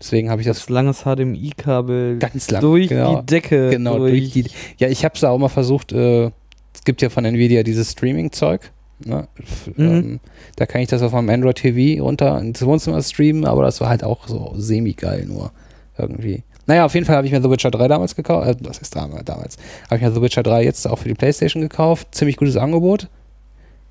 Deswegen 0.00 0.30
habe 0.30 0.40
ich 0.40 0.46
das 0.46 0.58
Das 0.60 0.68
langes 0.68 1.02
HDMI-Kabel 1.02 2.18
ganz 2.18 2.50
lang 2.50 2.60
durch 2.60 2.88
genau. 2.88 3.20
die 3.20 3.26
Decke. 3.26 3.70
Genau, 3.70 3.98
durch 3.98 4.32
die. 4.32 4.44
Ja, 4.78 4.88
ich 4.88 5.04
habe 5.04 5.14
es 5.14 5.24
auch 5.24 5.38
mal 5.38 5.48
versucht. 5.48 5.92
Äh, 5.92 6.26
es 6.74 6.84
gibt 6.84 7.02
ja 7.02 7.08
von 7.08 7.24
Nvidia 7.24 7.62
dieses 7.62 7.92
Streaming-Zeug. 7.92 8.70
Ne? 9.04 9.28
Mhm. 9.76 9.84
Ähm, 9.84 10.20
da 10.56 10.66
kann 10.66 10.80
ich 10.80 10.88
das 10.88 11.02
auf 11.02 11.12
meinem 11.12 11.28
Android 11.30 11.56
TV 11.56 12.02
runter 12.02 12.40
ins 12.40 12.64
Wohnzimmer 12.64 13.02
streamen, 13.02 13.44
aber 13.44 13.62
das 13.62 13.80
war 13.80 13.88
halt 13.88 14.04
auch 14.04 14.26
so 14.26 14.54
semi-geil 14.56 15.26
nur 15.26 15.52
irgendwie. 15.98 16.42
Naja, 16.66 16.84
auf 16.84 16.94
jeden 16.94 17.06
Fall 17.06 17.16
habe 17.16 17.26
ich 17.26 17.32
mir 17.32 17.40
The 17.40 17.50
Witcher 17.50 17.70
3 17.70 17.88
damals 17.88 18.16
gekauft. 18.16 18.48
Äh, 18.48 18.56
was 18.60 18.78
ist 18.78 18.96
damals? 18.96 19.24
damals 19.24 19.56
habe 19.86 19.96
ich 19.96 20.02
mir 20.02 20.12
The 20.12 20.22
Witcher 20.22 20.42
3 20.42 20.64
jetzt 20.64 20.86
auch 20.86 20.98
für 20.98 21.08
die 21.08 21.14
Playstation 21.14 21.62
gekauft. 21.62 22.08
Ziemlich 22.12 22.36
gutes 22.36 22.56
Angebot. 22.56 23.08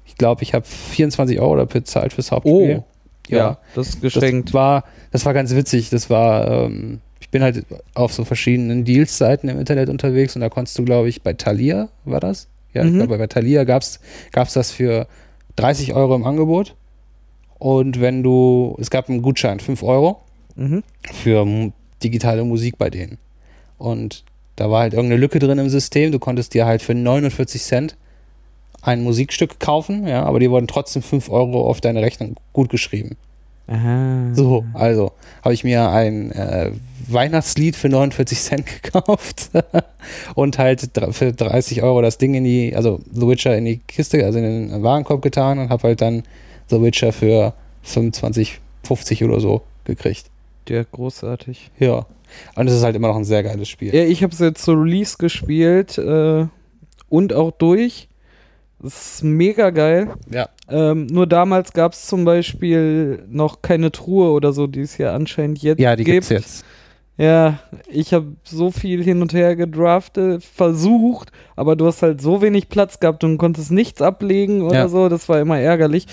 Ich 0.06 0.15
glaube, 0.15 0.44
ich 0.44 0.54
habe 0.54 0.65
24 0.65 1.39
Euro 1.39 1.65
bezahlt 1.65 2.13
fürs 2.13 2.32
Hauptspiel. 2.32 2.84
Oh, 2.84 2.86
ja, 3.28 3.58
das 3.74 3.89
ist 3.89 4.02
geschenkt. 4.02 4.50
Das 4.50 4.54
war, 4.54 4.84
das 5.12 5.26
war 5.26 5.34
ganz 5.34 5.56
witzig. 5.56 5.89
Das 5.89 6.10
war, 6.10 6.48
ähm, 6.65 7.00
ich 7.20 7.30
bin 7.30 7.41
halt 7.41 7.65
auf 7.94 8.13
so 8.13 8.24
verschiedenen 8.24 8.86
Deals-Seiten 8.86 9.50
im 9.50 9.60
Internet 9.60 9.89
unterwegs 9.89 10.36
und 10.36 10.41
da 10.41 10.50
konntest 10.50 10.78
du, 10.78 10.86
glaube 10.86 11.10
ich, 11.10 11.24
bei 11.24 11.34
Thalia, 11.34 11.89
war 12.04 12.20
das? 12.20 12.48
Ja, 12.76 12.84
ich 12.84 12.92
Mhm. 12.92 12.98
glaube, 12.98 13.18
bei 13.18 13.28
Thalia 13.28 13.64
gab 13.64 13.82
es 13.82 14.00
das 14.54 14.72
für 14.72 15.08
30 15.56 15.94
Euro 15.94 16.14
im 16.16 16.24
Angebot. 16.26 16.76
Und 17.58 18.00
wenn 18.02 18.22
du, 18.22 18.76
es 18.80 18.90
gab 18.90 19.10
einen 19.10 19.22
Gutschein, 19.22 19.60
5 19.60 19.82
Euro 19.82 20.22
mhm. 20.56 20.84
für 21.14 21.72
digitale 22.04 22.44
Musik 22.44 22.78
bei 22.78 22.90
denen. 22.90 23.18
Und 23.78 24.24
Da 24.58 24.72
war 24.72 24.82
halt 24.84 24.94
irgendeine 24.94 25.20
Lücke 25.20 25.40
drin 25.40 25.58
im 25.58 25.68
System. 25.68 26.14
Du 26.14 26.20
konntest 26.20 26.54
dir 26.54 26.66
halt 26.66 26.82
für 26.82 26.94
49 26.96 27.62
Cent 27.62 27.98
ein 28.82 29.04
Musikstück 29.04 29.60
kaufen, 29.60 30.08
ja, 30.08 30.24
aber 30.24 30.40
die 30.40 30.50
wurden 30.50 30.68
trotzdem 30.68 31.02
5 31.02 31.30
Euro 31.30 31.68
auf 31.70 31.82
deine 31.82 32.02
Rechnung 32.02 32.38
gut 32.54 32.70
geschrieben. 32.70 33.18
Aha. 33.67 34.30
So, 34.34 34.63
also 34.73 35.12
habe 35.43 35.54
ich 35.54 35.63
mir 35.63 35.89
ein 35.89 36.32
äh, 36.32 36.71
Weihnachtslied 37.08 37.75
für 37.75 37.89
49 37.89 38.39
Cent 38.39 38.65
gekauft 38.84 39.49
und 40.36 40.58
halt 40.58 40.89
für 41.12 41.34
30 41.34 41.84
Euro 41.84 42.01
das 42.01 42.17
Ding 42.17 42.36
in 42.36 42.43
die, 42.43 42.75
also 42.75 42.99
The 43.12 43.28
Witcher 43.28 43.58
in 43.58 43.65
die 43.65 43.78
Kiste, 43.78 44.23
also 44.23 44.39
in 44.39 44.69
den 44.69 44.84
Warenkorb 44.84 45.21
getan 45.21 45.60
und 45.60 45.69
habe 45.69 45.88
halt 45.88 46.01
dann 46.01 46.23
The 46.69 46.82
Witcher 46.82 47.12
für 47.12 47.54
25, 47.84 48.60
50 48.84 49.23
oder 49.23 49.39
so 49.39 49.62
gekriegt. 49.84 50.25
Der 50.67 50.84
großartig. 50.84 51.71
Ja. 51.80 52.06
Und 52.56 52.67
es 52.67 52.73
ist 52.73 52.84
halt 52.84 52.95
immer 52.95 53.10
noch 53.10 53.17
ein 53.17 53.25
sehr 53.25 53.43
geiles 53.43 53.69
Spiel. 53.69 53.93
Ja, 53.93 54.04
ich 54.04 54.23
habe 54.23 54.34
es 54.34 54.39
jetzt 54.39 54.63
zur 54.63 54.82
Release 54.82 55.17
gespielt 55.17 55.97
äh, 55.97 56.47
und 57.10 57.34
auch 57.34 57.51
durch. 57.51 58.08
Das 58.80 59.15
ist 59.15 59.23
mega 59.23 59.69
geil. 59.69 60.10
Ja. 60.30 60.49
Ähm, 60.69 61.06
nur 61.08 61.28
damals 61.28 61.73
gab 61.73 61.93
es 61.93 62.08
zum 62.08 62.25
Beispiel 62.25 63.23
noch 63.30 63.62
keine 63.62 63.91
Truhe 63.91 64.32
oder 64.32 64.51
so, 64.51 64.65
die 64.67 64.82
es 64.82 64.97
ja 64.97 65.13
anscheinend 65.13 65.62
jetzt 65.62 65.80
Ja, 65.80 65.95
die 65.95 66.04
gibt. 66.04 66.13
gibt's 66.15 66.30
jetzt. 66.30 66.65
Ja, 67.17 67.60
ich 67.88 68.13
habe 68.13 68.34
so 68.43 68.71
viel 68.71 69.01
hin 69.01 69.21
und 69.21 69.32
her 69.32 69.56
gedraftet, 69.56 70.43
versucht, 70.43 71.32
aber 71.56 71.78
du 71.78 71.86
hast 71.86 72.01
halt 72.01 72.19
so 72.19 72.41
wenig 72.41 72.67
Platz 72.67 72.99
gehabt 72.99 73.23
und 73.23 73.38
konntest 73.38 73.71
nichts 73.71 74.01
ablegen 74.01 74.63
oder 74.63 74.75
Ja. 74.75 74.88
so. 74.89 75.08
Das 75.08 75.30
war 75.30 75.39
immer 75.39 75.58
ärgerlich. 75.58 76.08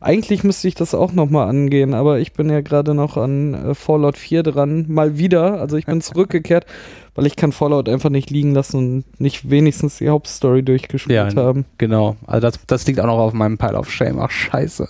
Eigentlich 0.00 0.44
müsste 0.44 0.68
ich 0.68 0.74
das 0.74 0.94
auch 0.94 1.12
nochmal 1.12 1.48
angehen, 1.48 1.92
aber 1.94 2.20
ich 2.20 2.32
bin 2.32 2.48
ja 2.50 2.60
gerade 2.60 2.94
noch 2.94 3.16
an 3.16 3.54
äh, 3.54 3.74
Fallout 3.74 4.16
4 4.16 4.42
dran. 4.42 4.84
Mal 4.88 5.18
wieder. 5.18 5.60
Also 5.60 5.76
ich 5.76 5.86
bin 5.86 6.00
zurückgekehrt, 6.00 6.66
weil 7.14 7.26
ich 7.26 7.36
kann 7.36 7.52
Fallout 7.52 7.88
einfach 7.88 8.10
nicht 8.10 8.30
liegen 8.30 8.54
lassen 8.54 8.76
und 8.76 9.20
nicht 9.20 9.50
wenigstens 9.50 9.98
die 9.98 10.08
Hauptstory 10.08 10.62
durchgespielt 10.62 11.34
Ja, 11.34 11.42
haben. 11.42 11.64
Genau. 11.78 12.16
Also 12.26 12.40
das, 12.46 12.60
das 12.66 12.86
liegt 12.86 13.00
auch 13.00 13.06
noch 13.06 13.18
auf 13.18 13.32
meinem 13.32 13.58
Pile 13.58 13.78
of 13.78 13.90
Shame. 13.90 14.18
Ach, 14.20 14.30
scheiße. 14.30 14.88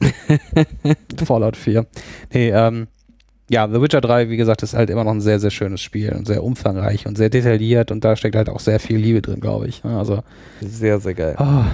Fallout 1.24 1.56
4. 1.56 1.86
Nee, 2.32 2.50
ähm, 2.50 2.86
ja, 3.50 3.66
The 3.66 3.80
Witcher 3.80 4.02
3, 4.02 4.28
wie 4.28 4.36
gesagt, 4.36 4.62
ist 4.62 4.74
halt 4.74 4.90
immer 4.90 5.04
noch 5.04 5.12
ein 5.12 5.22
sehr, 5.22 5.40
sehr 5.40 5.50
schönes 5.50 5.80
Spiel 5.80 6.12
und 6.12 6.26
sehr 6.26 6.44
umfangreich 6.44 7.06
und 7.06 7.16
sehr 7.16 7.30
detailliert 7.30 7.90
und 7.90 8.04
da 8.04 8.14
steckt 8.14 8.36
halt 8.36 8.50
auch 8.50 8.60
sehr 8.60 8.78
viel 8.78 8.98
Liebe 8.98 9.22
drin, 9.22 9.40
glaube 9.40 9.68
ich. 9.68 9.82
Also, 9.84 10.22
Sehr, 10.60 11.00
sehr 11.00 11.14
geil. 11.14 11.34
oh. 11.38 11.64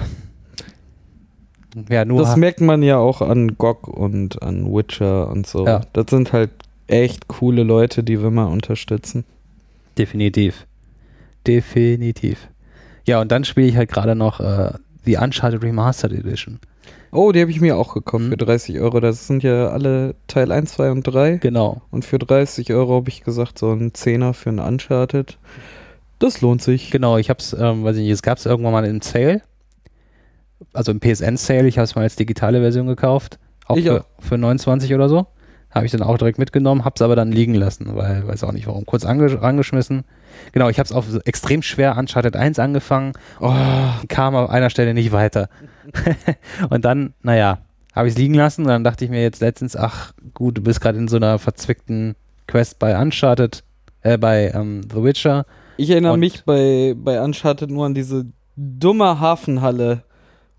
Ja, 1.89 2.05
nur. 2.05 2.21
Das 2.21 2.35
merkt 2.37 2.61
man 2.61 2.83
ja 2.83 2.97
auch 2.97 3.21
an 3.21 3.57
GOG 3.57 3.87
und 3.87 4.41
an 4.41 4.65
Witcher 4.73 5.29
und 5.29 5.45
so. 5.47 5.65
Ja. 5.65 5.81
Das 5.93 6.05
sind 6.09 6.33
halt 6.33 6.51
echt 6.87 7.27
coole 7.27 7.63
Leute, 7.63 8.03
die 8.03 8.21
wir 8.21 8.31
mal 8.31 8.45
unterstützen. 8.45 9.25
Definitiv. 9.97 10.65
Definitiv. 11.47 12.47
Ja, 13.05 13.21
und 13.21 13.31
dann 13.31 13.43
spiele 13.43 13.67
ich 13.67 13.77
halt 13.77 13.89
gerade 13.91 14.15
noch 14.15 14.39
äh, 14.39 14.71
The 15.05 15.17
Uncharted 15.17 15.63
Remastered 15.63 16.13
Edition. 16.25 16.59
Oh, 17.11 17.31
die 17.31 17.39
habe 17.41 17.51
ich 17.51 17.61
mir 17.61 17.77
auch 17.77 17.93
gekauft 17.93 18.23
Mhm. 18.25 18.29
für 18.31 18.37
30 18.37 18.79
Euro. 18.79 18.99
Das 18.99 19.27
sind 19.27 19.43
ja 19.43 19.69
alle 19.69 20.15
Teil 20.27 20.51
1, 20.51 20.73
2 20.73 20.91
und 20.91 21.03
3. 21.03 21.37
Genau. 21.37 21.81
Und 21.91 22.03
für 22.03 22.19
30 22.19 22.73
Euro 22.73 22.95
habe 22.95 23.09
ich 23.09 23.23
gesagt, 23.23 23.57
so 23.59 23.71
ein 23.71 23.93
Zehner 23.93 24.33
für 24.33 24.49
ein 24.49 24.59
Uncharted. 24.59 25.37
Das 26.19 26.41
lohnt 26.41 26.61
sich. 26.61 26.91
Genau, 26.91 27.17
ich 27.17 27.29
hab's, 27.29 27.55
ähm, 27.57 27.83
weiß 27.83 27.95
ich 27.97 28.03
nicht, 28.03 28.11
es 28.11 28.21
gab 28.21 28.37
es 28.37 28.45
irgendwann 28.45 28.73
mal 28.73 28.85
im 28.85 29.01
Sale. 29.01 29.41
Also 30.73 30.91
im 30.91 30.99
PSN-Sale, 30.99 31.67
ich 31.67 31.77
habe 31.77 31.83
es 31.85 31.95
mal 31.95 32.01
als 32.03 32.15
digitale 32.15 32.61
Version 32.61 32.87
gekauft. 32.87 33.39
Auch 33.67 33.77
Ich 33.77 33.85
für, 33.85 34.01
auch. 34.01 34.05
für 34.19 34.37
29 34.37 34.93
oder 34.93 35.09
so. 35.09 35.27
Habe 35.71 35.85
ich 35.85 35.91
dann 35.91 36.03
auch 36.03 36.17
direkt 36.17 36.39
mitgenommen, 36.39 36.85
hab's 36.85 37.01
aber 37.01 37.17
dann 37.17 37.33
liegen 37.33 37.53
lassen, 37.53 37.95
weil 37.97 38.25
weiß 38.25 38.45
auch 38.45 38.53
nicht 38.53 38.65
warum. 38.65 38.85
Kurz 38.85 39.03
ange 39.05 39.41
angeschmissen. 39.41 40.05
Genau, 40.53 40.69
ich 40.69 40.79
habe 40.79 40.85
es 40.85 40.93
auf 40.93 41.05
extrem 41.25 41.61
schwer 41.61 41.97
Uncharted 41.97 42.37
1 42.37 42.59
angefangen, 42.59 43.11
Oh, 43.41 43.53
kam 44.07 44.35
auf 44.35 44.49
einer 44.49 44.69
Stelle 44.69 44.93
nicht 44.93 45.11
weiter. 45.11 45.49
und 46.69 46.85
dann, 46.85 47.13
naja, 47.21 47.59
habe 47.93 48.07
ich 48.07 48.13
es 48.13 48.17
liegen 48.17 48.35
lassen 48.35 48.61
und 48.61 48.67
dann 48.69 48.85
dachte 48.85 49.03
ich 49.03 49.11
mir 49.11 49.21
jetzt 49.21 49.41
letztens, 49.41 49.75
ach 49.75 50.13
gut, 50.33 50.57
du 50.57 50.61
bist 50.61 50.79
gerade 50.79 50.97
in 50.97 51.09
so 51.09 51.17
einer 51.17 51.39
verzwickten 51.39 52.15
Quest 52.47 52.79
bei 52.79 52.97
Uncharted, 52.97 53.63
äh, 54.01 54.17
bei 54.17 54.51
ähm, 54.55 54.81
The 54.89 55.03
Witcher. 55.03 55.45
ich 55.75 55.89
erinnere 55.89 56.13
Und- 56.13 56.19
mich 56.21 56.45
bei, 56.45 56.93
bei 56.95 57.21
Uncharted 57.21 57.69
nur 57.69 57.85
an 57.85 57.93
diese 57.93 58.27
dumme 58.55 59.19
Hafenhalle, 59.19 60.03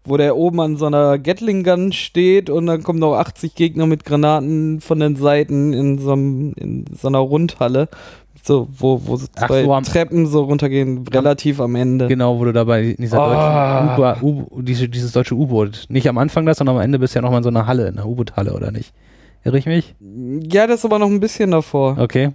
wo 0.06 0.16
der 0.16 0.36
oben 0.36 0.60
an 0.60 0.76
so 0.76 0.86
einer 0.86 1.18
Gatling 1.18 1.62
Gun 1.64 1.92
steht 1.92 2.48
und 2.50 2.66
dann 2.66 2.82
kommen 2.82 2.98
noch 2.98 3.14
80 3.16 3.54
Gegner 3.54 3.86
mit 3.86 4.04
Granaten 4.04 4.80
von 4.80 5.00
den 5.00 5.16
Seiten 5.16 5.72
in 5.72 5.98
so, 5.98 6.12
einem, 6.12 6.52
in 6.56 6.84
so 6.98 7.08
einer 7.08 7.18
Rundhalle. 7.18 7.88
So, 8.42 8.68
wo, 8.78 9.00
wo 9.04 9.16
so 9.16 9.26
zwei 9.26 9.64
so, 9.64 9.74
am- 9.74 9.82
Treppen 9.82 10.26
so 10.26 10.44
runtergehen, 10.44 11.04
relativ 11.08 11.60
am 11.60 11.74
Ende. 11.74 12.06
Genau, 12.06 12.38
wo 12.38 12.44
du 12.44 12.52
dabei 12.52 12.82
in 12.84 12.96
dieser 13.02 13.20
Ah. 13.20 13.96
deutschen 13.96 14.22
U 14.22 14.46
U 14.50 14.62
diese, 14.62 14.88
dieses 14.88 15.10
deutsche 15.10 15.34
U-Boot, 15.34 15.86
nicht 15.88 16.08
am 16.08 16.16
Anfang 16.18 16.46
das, 16.46 16.58
sondern 16.58 16.76
am 16.76 16.82
Ende 16.82 17.00
bist 17.00 17.14
du 17.14 17.18
ja 17.18 17.22
nochmal 17.22 17.38
in 17.40 17.42
so 17.44 17.48
einer 17.48 17.66
Halle, 17.66 17.88
in 17.88 17.98
einer 17.98 18.06
U-Boot-Halle, 18.06 18.52
oder 18.54 18.70
nicht? 18.70 18.92
Irre 19.42 19.58
ich 19.58 19.66
mich? 19.66 19.96
Ja, 20.52 20.68
das 20.68 20.78
ist 20.80 20.84
aber 20.84 21.00
noch 21.00 21.08
ein 21.08 21.18
bisschen 21.18 21.50
davor. 21.50 21.96
Okay. 21.98 22.30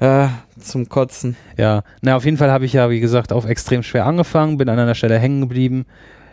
Ja, 0.00 0.30
zum 0.58 0.88
Kotzen. 0.88 1.36
Ja, 1.56 1.82
na 2.02 2.16
auf 2.16 2.24
jeden 2.26 2.36
Fall 2.36 2.50
habe 2.50 2.64
ich 2.66 2.72
ja, 2.74 2.90
wie 2.90 3.00
gesagt, 3.00 3.32
auf 3.32 3.46
extrem 3.48 3.82
schwer 3.82 4.04
angefangen, 4.04 4.58
bin 4.58 4.68
an 4.68 4.78
einer 4.78 4.94
Stelle 4.94 5.18
hängen 5.18 5.40
geblieben 5.40 5.86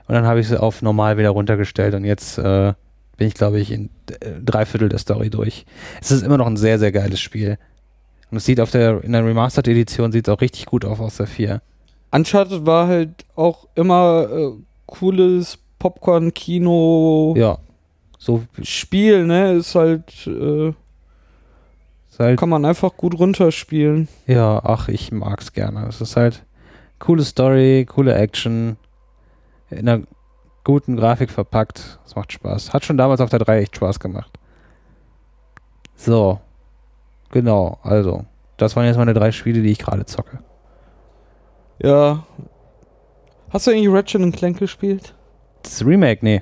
und 0.10 0.16
dann 0.16 0.26
habe 0.26 0.40
ich 0.40 0.48
sie 0.48 0.60
auf 0.60 0.82
normal 0.82 1.20
wieder 1.20 1.30
runtergestellt 1.30 1.94
und 1.94 2.04
jetzt 2.04 2.40
äh, 2.40 2.74
bin 3.18 3.28
ich, 3.28 3.36
glaube 3.36 3.60
ich, 3.60 3.72
in 3.72 3.92
äh, 4.22 4.32
drei 4.44 4.66
Viertel 4.66 4.90
der 4.90 4.98
Story 4.98 5.30
durch. 5.30 5.68
Es 6.02 6.10
ist 6.10 6.24
immer 6.24 6.40
noch 6.40 6.48
ein 6.48 6.58
sehr, 6.58 6.80
sehr 6.80 6.92
geiles 6.92 7.20
Spiel. 7.20 7.60
Und 8.32 8.38
es 8.38 8.46
sieht 8.46 8.60
auf 8.60 8.72
der, 8.72 9.04
in 9.04 9.12
der 9.12 9.24
Remastered-Edition 9.24 10.12
sieht 10.12 10.28
es 10.28 10.34
auch 10.34 10.42
richtig 10.42 10.66
gut 10.66 10.84
aus 10.84 11.00
aus 11.00 11.18
der 11.18 11.28
4. 11.28 11.62
Uncharted 12.10 12.66
war 12.66 12.88
halt 12.88 13.24
auch 13.36 13.68
immer 13.76 14.28
äh, 14.32 14.52
cooles 14.88 15.60
Popcorn-Kino-Spiel, 15.78 17.40
Ja. 17.40 17.60
So 18.18 18.44
ne? 19.28 19.54
Ist 19.54 19.76
halt, 19.76 20.26
äh, 20.26 20.70
ist 20.70 22.18
halt 22.18 22.40
kann 22.40 22.50
man 22.50 22.66
einfach 22.66 22.98
gut 22.98 23.20
runterspielen. 23.20 24.08
Ja, 24.26 24.60
ach, 24.64 24.88
ich 24.88 25.12
mag's 25.12 25.54
gerne. 25.54 25.86
Es 25.88 26.02
ist 26.02 26.16
halt 26.16 26.44
coole 26.98 27.24
Story, 27.24 27.86
coole 27.88 28.16
Action, 28.16 28.78
in 29.70 29.88
einer 29.88 30.04
guten 30.64 30.96
Grafik 30.96 31.32
verpackt. 31.32 32.00
Es 32.06 32.16
macht 32.16 32.32
Spaß. 32.34 32.74
Hat 32.74 32.86
schon 32.86 32.98
damals 32.98 33.22
auf 33.22 33.30
der 33.30 33.40
3 33.40 33.60
echt 33.60 33.76
Spaß 33.76 34.00
gemacht. 34.00 34.32
So. 35.96 36.40
Genau, 37.32 37.80
also. 37.84 38.26
Das 38.58 38.76
waren 38.76 38.86
jetzt 38.86 38.98
meine 38.98 39.14
drei 39.14 39.32
Spiele, 39.32 39.62
die 39.62 39.72
ich 39.72 39.80
gerade 39.80 40.06
zocke. 40.06 40.40
Ja. 41.82 42.26
Hast 43.52 43.68
du 43.68 43.72
eigentlich 43.72 43.90
Ratchet 43.90 44.36
Clank 44.36 44.60
gespielt? 44.60 45.16
Das 45.64 45.86
Remake, 45.86 46.24
nee. 46.24 46.42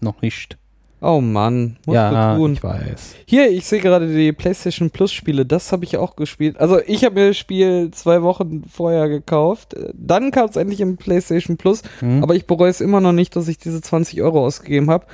Noch 0.00 0.20
nicht. 0.20 0.58
Oh 1.06 1.20
Mann, 1.20 1.76
musst 1.84 1.94
ja, 1.96 2.32
du 2.34 2.38
tun. 2.40 2.52
ich 2.54 2.62
weiß. 2.62 3.14
Hier, 3.26 3.50
ich 3.50 3.66
sehe 3.66 3.80
gerade 3.80 4.06
die 4.08 4.32
PlayStation 4.32 4.88
Plus 4.90 5.12
Spiele, 5.12 5.44
das 5.44 5.70
habe 5.70 5.84
ich 5.84 5.96
auch 5.98 6.16
gespielt. 6.16 6.58
Also 6.58 6.80
ich 6.86 7.04
habe 7.04 7.16
mir 7.16 7.28
das 7.28 7.36
Spiel 7.36 7.90
zwei 7.92 8.22
Wochen 8.22 8.64
vorher 8.72 9.08
gekauft. 9.08 9.74
Dann 9.92 10.30
kam 10.30 10.48
es 10.48 10.56
endlich 10.56 10.80
im 10.80 10.96
PlayStation 10.96 11.56
Plus, 11.58 11.82
Hm? 12.00 12.22
aber 12.22 12.34
ich 12.36 12.46
bereue 12.46 12.70
es 12.70 12.80
immer 12.80 13.00
noch 13.00 13.12
nicht, 13.12 13.36
dass 13.36 13.48
ich 13.48 13.58
diese 13.58 13.82
20 13.82 14.22
Euro 14.22 14.44
ausgegeben 14.46 14.88
habe. 14.90 15.04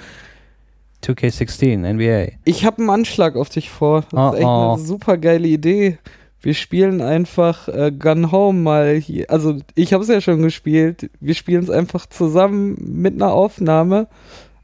2K16, 1.02 1.78
NBA. 1.94 2.32
Ich 2.44 2.64
habe 2.64 2.78
einen 2.78 2.90
Anschlag 2.90 3.36
auf 3.36 3.48
dich 3.48 3.70
vor. 3.70 4.02
Das 4.10 4.12
Oh, 4.12 4.28
ist 4.32 4.38
echt 4.38 4.46
oh. 4.46 4.72
eine 4.74 4.82
super 4.82 5.16
geile 5.16 5.48
Idee. 5.48 5.98
Wir 6.42 6.54
spielen 6.54 7.00
einfach 7.02 7.68
äh, 7.68 7.90
Gun 7.92 8.32
Home 8.32 8.60
mal 8.60 8.94
hier. 8.96 9.30
Also 9.30 9.56
ich 9.74 9.92
habe 9.92 10.02
es 10.02 10.08
ja 10.08 10.20
schon 10.20 10.42
gespielt. 10.42 11.10
Wir 11.20 11.34
spielen 11.34 11.62
es 11.62 11.70
einfach 11.70 12.06
zusammen 12.06 12.76
mit 12.80 13.14
einer 13.14 13.32
Aufnahme. 13.32 14.08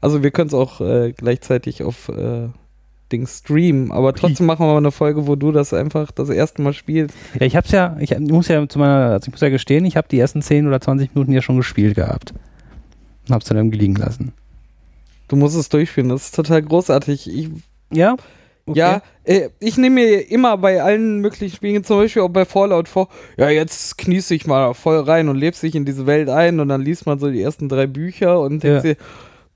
Also 0.01 0.23
wir 0.23 0.31
können 0.31 0.47
es 0.47 0.53
auch 0.53 0.79
äh, 0.81 1.13
gleichzeitig 1.15 1.83
auf 1.83 2.09
äh, 2.09 2.49
Ding 3.11 3.25
streamen, 3.25 3.91
aber 3.91 4.13
trotzdem 4.13 4.45
machen 4.45 4.65
wir 4.65 4.71
mal 4.73 4.77
eine 4.77 4.91
Folge, 4.91 5.27
wo 5.27 5.35
du 5.35 5.51
das 5.51 5.73
einfach 5.73 6.11
das 6.11 6.29
erste 6.29 6.61
Mal 6.61 6.73
spielst. 6.73 7.15
Ja, 7.39 7.45
ich 7.45 7.55
hab's 7.55 7.71
ja, 7.71 7.95
ich 7.99 8.17
muss 8.19 8.47
ja 8.49 8.67
zu 8.67 8.79
meiner, 8.79 9.11
also 9.11 9.27
ich 9.27 9.31
muss 9.31 9.41
ja 9.41 9.49
gestehen, 9.49 9.85
ich 9.85 9.95
habe 9.97 10.07
die 10.09 10.19
ersten 10.19 10.41
10 10.41 10.67
oder 10.67 10.81
20 10.81 11.15
Minuten 11.15 11.31
ja 11.31 11.41
schon 11.41 11.57
gespielt 11.57 11.95
gehabt. 11.95 12.33
Und 13.27 13.33
hab's 13.33 13.45
dann 13.45 13.57
irgendwie 13.57 13.77
liegen 13.79 13.95
lassen. 13.95 14.33
Du 15.29 15.35
musst 15.35 15.55
es 15.57 15.69
durchführen, 15.69 16.09
das 16.09 16.25
ist 16.25 16.35
total 16.35 16.61
großartig. 16.61 17.29
Ich, 17.33 17.49
Ja? 17.91 18.15
Ja, 18.73 19.01
äh, 19.23 19.47
ich 19.61 19.77
nehme 19.77 19.95
mir 19.95 20.29
immer 20.29 20.57
bei 20.57 20.83
allen 20.83 21.19
möglichen 21.21 21.55
Spielen, 21.55 21.85
zum 21.85 21.99
Beispiel 21.99 22.21
auch 22.21 22.27
bei 22.29 22.43
Fallout 22.43 22.89
vor, 22.89 23.07
ja, 23.37 23.49
jetzt 23.49 23.97
kniest 23.97 24.29
dich 24.29 24.45
mal 24.45 24.73
voll 24.73 24.99
rein 24.99 25.29
und 25.29 25.37
lebst 25.37 25.63
dich 25.63 25.73
in 25.75 25.85
diese 25.85 26.05
Welt 26.05 26.27
ein 26.27 26.59
und 26.59 26.67
dann 26.67 26.81
liest 26.81 27.05
man 27.05 27.17
so 27.17 27.31
die 27.31 27.41
ersten 27.41 27.69
drei 27.69 27.87
Bücher 27.87 28.41
und 28.41 28.61
Ja. 28.65 28.81
denkst 28.81 28.83
dir 28.83 29.05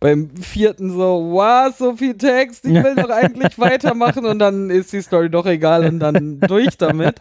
beim 0.02 0.32
vierten 0.36 0.90
so, 0.90 1.30
wow, 1.32 1.74
so 1.78 1.96
viel 1.96 2.16
Text, 2.18 2.66
ich 2.66 2.74
will 2.74 2.96
doch 2.96 3.10
eigentlich 3.10 3.58
weitermachen 3.60 4.26
und 4.26 4.40
dann 4.40 4.70
ist 4.70 4.92
die 4.92 5.02
Story 5.02 5.30
doch 5.30 5.46
egal 5.46 5.86
und 5.86 6.00
dann 6.00 6.40
durch 6.42 6.76
damit. 6.78 7.20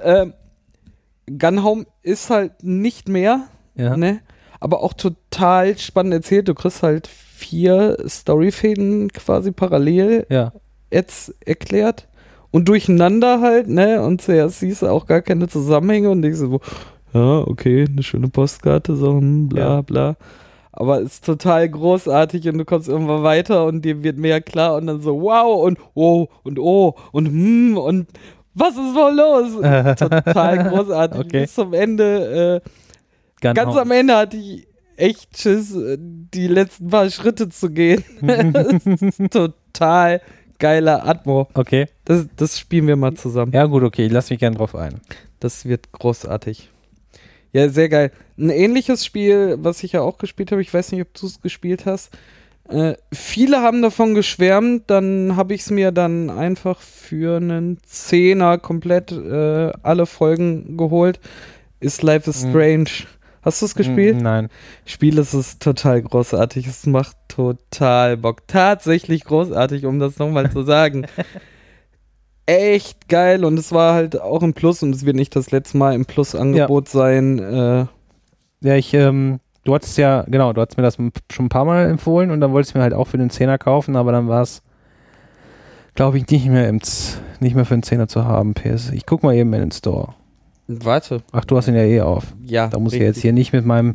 Ähm, 0.00 0.34
Gun 1.26 1.64
Home 1.64 1.86
ist 2.02 2.30
halt 2.30 2.62
nicht 2.62 3.08
mehr, 3.08 3.48
Ja. 3.74 3.96
ne? 3.96 4.20
Aber 4.60 4.82
auch 4.82 4.92
total 4.92 5.78
spannend 5.78 6.12
erzählt. 6.14 6.48
Du 6.48 6.54
kriegst 6.54 6.82
halt 6.82 7.06
vier 7.06 7.96
Storyfäden 8.06 9.08
quasi 9.12 9.50
parallel 9.52 10.26
Ja. 10.30 10.52
jetzt 10.92 11.34
erklärt 11.46 12.08
und 12.50 12.68
durcheinander 12.68 13.40
halt, 13.40 13.68
ne? 13.68 14.02
Und 14.02 14.20
zuerst 14.20 14.60
siehst 14.60 14.82
du 14.82 14.88
auch 14.88 15.06
gar 15.06 15.22
keine 15.22 15.48
Zusammenhänge 15.48 16.10
und 16.10 16.22
denkst 16.22 16.38
so, 16.38 16.60
ja, 17.14 17.38
okay, 17.46 17.86
eine 17.88 18.02
schöne 18.02 18.28
Postkarte, 18.28 18.96
so, 18.96 19.12
hm, 19.12 19.48
bla, 19.48 19.60
Ja. 19.76 19.80
bla. 19.82 20.16
Aber 20.80 21.02
es 21.02 21.14
ist 21.14 21.24
total 21.24 21.68
großartig 21.68 22.48
und 22.48 22.58
du 22.58 22.64
kommst 22.64 22.86
irgendwann 22.86 23.24
weiter 23.24 23.66
und 23.66 23.84
dir 23.84 24.04
wird 24.04 24.16
mehr 24.16 24.40
klar 24.40 24.76
und 24.76 24.86
dann 24.86 25.00
so, 25.00 25.20
wow 25.20 25.64
und 25.64 25.76
oh 25.94 26.28
und 26.44 26.60
oh 26.60 26.94
und 27.10 27.26
hm 27.26 27.76
und 27.76 28.06
was 28.54 28.74
ist 28.74 28.94
wohl 28.94 29.12
los? 29.16 29.96
total 29.98 30.68
großartig. 30.68 31.20
Okay. 31.20 31.40
Bis 31.40 31.54
zum 31.54 31.74
Ende, 31.74 32.62
äh, 32.62 33.50
ganz 33.54 33.76
am 33.76 33.90
Ende 33.90 34.16
hatte 34.16 34.36
ich 34.36 34.68
echt 34.96 35.36
Schiss, 35.36 35.74
äh, 35.74 35.98
die 35.98 36.46
letzten 36.46 36.86
paar 36.86 37.10
Schritte 37.10 37.48
zu 37.48 37.70
gehen. 37.70 38.04
das 38.52 38.86
ist 38.86 39.32
total 39.32 40.20
geiler 40.60 41.08
Atmo. 41.08 41.48
Okay. 41.54 41.86
Das, 42.04 42.26
das 42.36 42.56
spielen 42.56 42.86
wir 42.86 42.94
mal 42.94 43.14
zusammen. 43.14 43.50
Ja, 43.50 43.64
gut, 43.66 43.82
okay, 43.82 44.06
ich 44.06 44.12
lass 44.12 44.30
mich 44.30 44.38
gern 44.38 44.54
drauf 44.54 44.76
ein. 44.76 45.00
Das 45.40 45.64
wird 45.64 45.90
großartig. 45.90 46.70
Ja, 47.52 47.68
sehr 47.68 47.88
geil. 47.88 48.10
Ein 48.38 48.50
ähnliches 48.50 49.04
Spiel, 49.04 49.56
was 49.60 49.82
ich 49.82 49.92
ja 49.92 50.02
auch 50.02 50.18
gespielt 50.18 50.52
habe, 50.52 50.60
ich 50.62 50.72
weiß 50.72 50.92
nicht, 50.92 51.02
ob 51.02 51.14
du 51.14 51.26
es 51.26 51.40
gespielt 51.40 51.86
hast. 51.86 52.10
Äh, 52.68 52.94
viele 53.12 53.62
haben 53.62 53.80
davon 53.80 54.14
geschwärmt, 54.14 54.84
dann 54.88 55.36
habe 55.36 55.54
ich 55.54 55.62
es 55.62 55.70
mir 55.70 55.90
dann 55.90 56.28
einfach 56.28 56.80
für 56.80 57.38
einen 57.38 57.78
Zehner 57.86 58.58
komplett 58.58 59.10
äh, 59.12 59.72
alle 59.82 60.04
Folgen 60.04 60.76
geholt. 60.76 61.18
Ist 61.80 62.02
Life 62.02 62.28
is 62.28 62.44
Mhm. 62.44 62.50
Strange. 62.50 62.90
Hast 63.40 63.62
du 63.62 63.66
es 63.66 63.74
gespielt? 63.74 64.20
Nein. 64.20 64.48
Spiel 64.84 65.18
es 65.18 65.32
ist 65.32 65.62
total 65.62 66.02
großartig. 66.02 66.66
Es 66.66 66.84
macht 66.84 67.16
total 67.28 68.16
Bock. 68.18 68.46
Tatsächlich 68.48 69.24
großartig, 69.24 69.86
um 69.86 69.98
das 69.98 70.18
nochmal 70.18 70.50
zu 70.52 70.62
sagen. 70.64 71.06
Echt 72.48 73.08
geil 73.08 73.44
und 73.44 73.58
es 73.58 73.72
war 73.72 73.92
halt 73.92 74.18
auch 74.18 74.42
im 74.42 74.54
Plus 74.54 74.82
und 74.82 74.94
es 74.94 75.04
wird 75.04 75.16
nicht 75.16 75.36
das 75.36 75.50
letzte 75.50 75.76
Mal 75.76 75.94
im 75.94 76.06
Plus-Angebot 76.06 76.88
sein. 76.88 77.38
Äh, 77.38 77.84
Ja, 78.62 78.74
ich, 78.74 78.94
ähm, 78.94 79.40
du 79.64 79.74
hattest 79.74 79.98
ja, 79.98 80.24
genau, 80.26 80.54
du 80.54 80.62
hattest 80.62 80.78
mir 80.78 80.82
das 80.82 80.96
schon 80.96 81.44
ein 81.44 81.48
paar 81.50 81.66
Mal 81.66 81.90
empfohlen 81.90 82.30
und 82.30 82.40
dann 82.40 82.52
wolltest 82.52 82.74
du 82.74 82.78
mir 82.78 82.84
halt 82.84 82.94
auch 82.94 83.06
für 83.06 83.18
den 83.18 83.28
Zehner 83.28 83.58
kaufen, 83.58 83.96
aber 83.96 84.12
dann 84.12 84.28
war 84.28 84.40
es, 84.40 84.62
glaube 85.94 86.16
ich, 86.16 86.26
nicht 86.28 86.46
mehr 86.46 86.70
im 86.70 86.80
Z 86.80 87.20
nicht 87.40 87.54
mehr 87.54 87.66
für 87.66 87.74
den 87.74 87.82
Zehner 87.82 88.08
zu 88.08 88.24
haben, 88.24 88.54
PS. 88.54 88.92
Ich 88.92 89.04
guck 89.04 89.22
mal 89.22 89.34
eben 89.34 89.52
in 89.52 89.60
den 89.60 89.70
Store. 89.70 90.14
warte. 90.68 91.22
Ach, 91.32 91.44
du 91.44 91.54
hast 91.54 91.68
ihn 91.68 91.74
ja 91.74 91.82
eh 91.82 92.00
auf. 92.00 92.34
Ja. 92.46 92.68
Da 92.68 92.78
muss 92.78 92.94
ich 92.94 93.00
richtig. 93.00 93.16
jetzt 93.16 93.22
hier 93.22 93.34
nicht 93.34 93.52
mit 93.52 93.66
meinem 93.66 93.94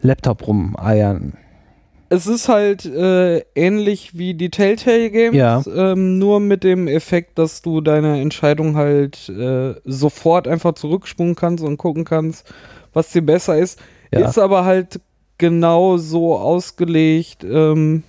Laptop 0.00 0.46
rumeiern. 0.46 1.32
Es 2.10 2.26
ist 2.26 2.48
halt 2.48 2.86
äh, 2.86 3.40
ähnlich 3.54 4.16
wie 4.16 4.32
die 4.34 4.50
Telltale 4.50 5.10
Games, 5.10 5.36
Ja. 5.36 5.62
ähm, 5.74 6.18
nur 6.18 6.40
mit 6.40 6.64
dem 6.64 6.88
Effekt, 6.88 7.38
dass 7.38 7.60
du 7.60 7.80
deine 7.82 8.20
Entscheidung 8.22 8.76
halt 8.76 9.28
äh, 9.28 9.74
sofort 9.84 10.48
einfach 10.48 10.72
zurückspulen 10.72 11.34
kannst 11.34 11.62
und 11.62 11.76
gucken 11.76 12.04
kannst, 12.04 12.50
was 12.94 13.10
dir 13.10 13.22
besser 13.22 13.58
ist. 13.58 13.78
Ja. 14.10 14.26
Ist 14.26 14.38
aber 14.38 14.64
halt 14.64 15.00
genau 15.36 15.98
so 15.98 16.36
ausgelegt, 16.36 17.44
ähm, 17.44 18.04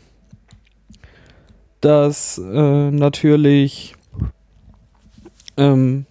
dass 1.81 2.37
äh, 2.37 2.91
natürlich 2.91 3.95
ähm, 5.57 6.05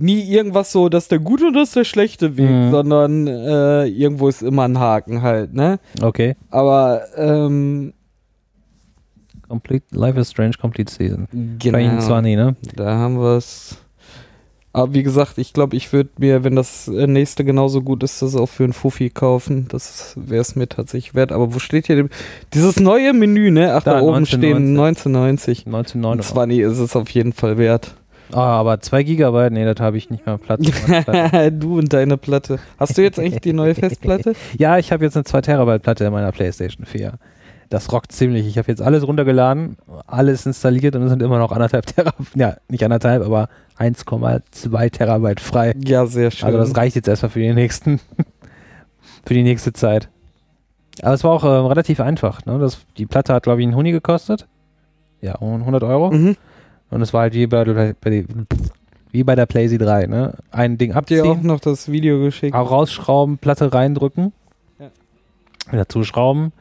nie 0.00 0.22
irgendwas 0.22 0.72
so, 0.72 0.88
dass 0.88 1.08
der 1.08 1.18
gute 1.18 1.46
und 1.46 1.54
das 1.54 1.72
der 1.72 1.84
schlechte 1.84 2.36
Weg, 2.36 2.48
Mhm. 2.50 2.70
sondern 2.70 3.26
äh, 3.26 3.84
irgendwo 3.86 4.28
ist 4.28 4.42
immer 4.42 4.64
ein 4.64 4.78
Haken 4.78 5.22
halt, 5.22 5.54
ne? 5.54 5.78
Okay. 6.02 6.36
Aber 6.50 7.02
ähm, 7.16 7.92
Complete, 9.48 9.84
Life 9.92 10.18
is 10.20 10.30
Strange 10.30 10.54
Complete 10.60 10.92
Season. 10.92 11.26
genau, 11.58 11.78
23, 11.78 12.36
ne? 12.36 12.56
da 12.76 12.94
haben 12.96 13.18
wir 13.20 13.36
es. 13.36 13.78
Aber 14.72 14.94
wie 14.94 15.02
gesagt, 15.02 15.38
ich 15.38 15.52
glaube, 15.52 15.74
ich 15.76 15.92
würde 15.92 16.10
mir, 16.18 16.44
wenn 16.44 16.54
das 16.54 16.86
äh, 16.86 17.08
nächste 17.08 17.44
genauso 17.44 17.82
gut 17.82 18.04
ist, 18.04 18.22
das 18.22 18.36
auch 18.36 18.46
für 18.46 18.62
einen 18.62 18.72
Fuffi 18.72 19.10
kaufen. 19.10 19.66
Das 19.68 20.14
wäre 20.16 20.40
es 20.42 20.54
mir 20.54 20.68
tatsächlich 20.68 21.16
wert. 21.16 21.32
Aber 21.32 21.52
wo 21.52 21.58
steht 21.58 21.88
hier 21.88 22.08
dieses 22.54 22.78
neue 22.78 23.12
Menü, 23.12 23.50
ne? 23.50 23.74
Ach, 23.74 23.82
da, 23.82 23.94
Da, 23.94 24.02
oben 24.02 24.26
stehen 24.26 24.78
1990. 24.78 25.66
1999. 25.66 26.32
20 26.32 26.58
ist 26.60 26.78
es 26.78 26.94
auf 26.94 27.10
jeden 27.10 27.32
Fall 27.32 27.58
wert. 27.58 27.96
Ah, 28.32 28.58
aber 28.58 28.80
2 28.80 29.02
Gigabyte, 29.02 29.52
nee, 29.52 29.64
das 29.64 29.80
habe 29.80 29.96
ich 29.96 30.10
nicht 30.10 30.26
mehr 30.26 30.38
Platz. 30.38 30.62
du 31.52 31.78
und 31.78 31.92
deine 31.92 32.16
Platte. 32.16 32.58
Hast 32.78 32.96
du 32.96 33.02
jetzt 33.02 33.18
eigentlich 33.18 33.40
die 33.40 33.52
neue 33.52 33.74
Festplatte? 33.74 34.34
ja, 34.58 34.78
ich 34.78 34.92
habe 34.92 35.04
jetzt 35.04 35.16
eine 35.16 35.24
2 35.24 35.40
Terabyte 35.40 35.82
Platte 35.82 36.04
in 36.04 36.12
meiner 36.12 36.32
PlayStation 36.32 36.86
4. 36.86 37.14
Das 37.68 37.92
rockt 37.92 38.10
ziemlich. 38.10 38.46
Ich 38.46 38.58
habe 38.58 38.68
jetzt 38.68 38.82
alles 38.82 39.06
runtergeladen, 39.06 39.76
alles 40.06 40.44
installiert 40.44 40.96
und 40.96 41.02
es 41.04 41.10
sind 41.10 41.22
immer 41.22 41.38
noch 41.38 41.52
anderthalb 41.52 41.86
Terabyte, 41.86 42.34
ja, 42.34 42.56
nicht 42.68 42.84
anderthalb, 42.84 43.24
aber 43.24 43.48
1,2 43.78 44.90
Terabyte 44.90 45.40
frei. 45.40 45.74
Ja, 45.84 46.06
sehr 46.06 46.30
schön. 46.30 46.46
Also 46.46 46.58
das 46.58 46.76
reicht 46.76 46.96
jetzt 46.96 47.08
erstmal 47.08 47.30
für 47.30 47.40
die 47.40 47.52
nächsten, 47.52 48.00
für 49.24 49.34
die 49.34 49.44
nächste 49.44 49.72
Zeit. 49.72 50.08
Aber 51.02 51.14
es 51.14 51.24
war 51.24 51.30
auch 51.30 51.44
ähm, 51.44 51.66
relativ 51.66 52.00
einfach. 52.00 52.44
Ne? 52.44 52.58
Das, 52.58 52.80
die 52.98 53.06
Platte 53.06 53.32
hat, 53.32 53.44
glaube 53.44 53.60
ich, 53.60 53.66
einen 53.66 53.76
Huni 53.76 53.92
gekostet. 53.92 54.46
Ja, 55.20 55.36
um 55.36 55.60
100 55.60 55.82
Euro. 55.84 56.10
mhm. 56.10 56.36
Und 56.90 57.02
es 57.02 57.12
war 57.12 57.22
halt 57.22 57.34
wie 57.34 57.46
bei, 57.46 57.64
der- 57.64 57.94
bei, 58.00 58.24
wie 59.12 59.24
bei 59.24 59.34
der 59.34 59.46
PlayZ 59.46 59.78
3. 59.78 60.06
Ne? 60.06 60.34
Ein 60.50 60.76
Ding 60.78 60.94
Habt 60.94 61.10
ihr 61.10 61.24
auch 61.24 61.30
abziehen, 61.30 61.46
noch 61.46 61.60
das 61.60 61.90
Video 61.90 62.20
geschickt? 62.20 62.54
auch 62.54 62.70
rausschrauben, 62.70 63.38
Platte 63.38 63.72
reindrücken, 63.72 64.32
Ja. 64.78 64.90
wieder 65.70 65.88
zuschrauben 65.88 66.52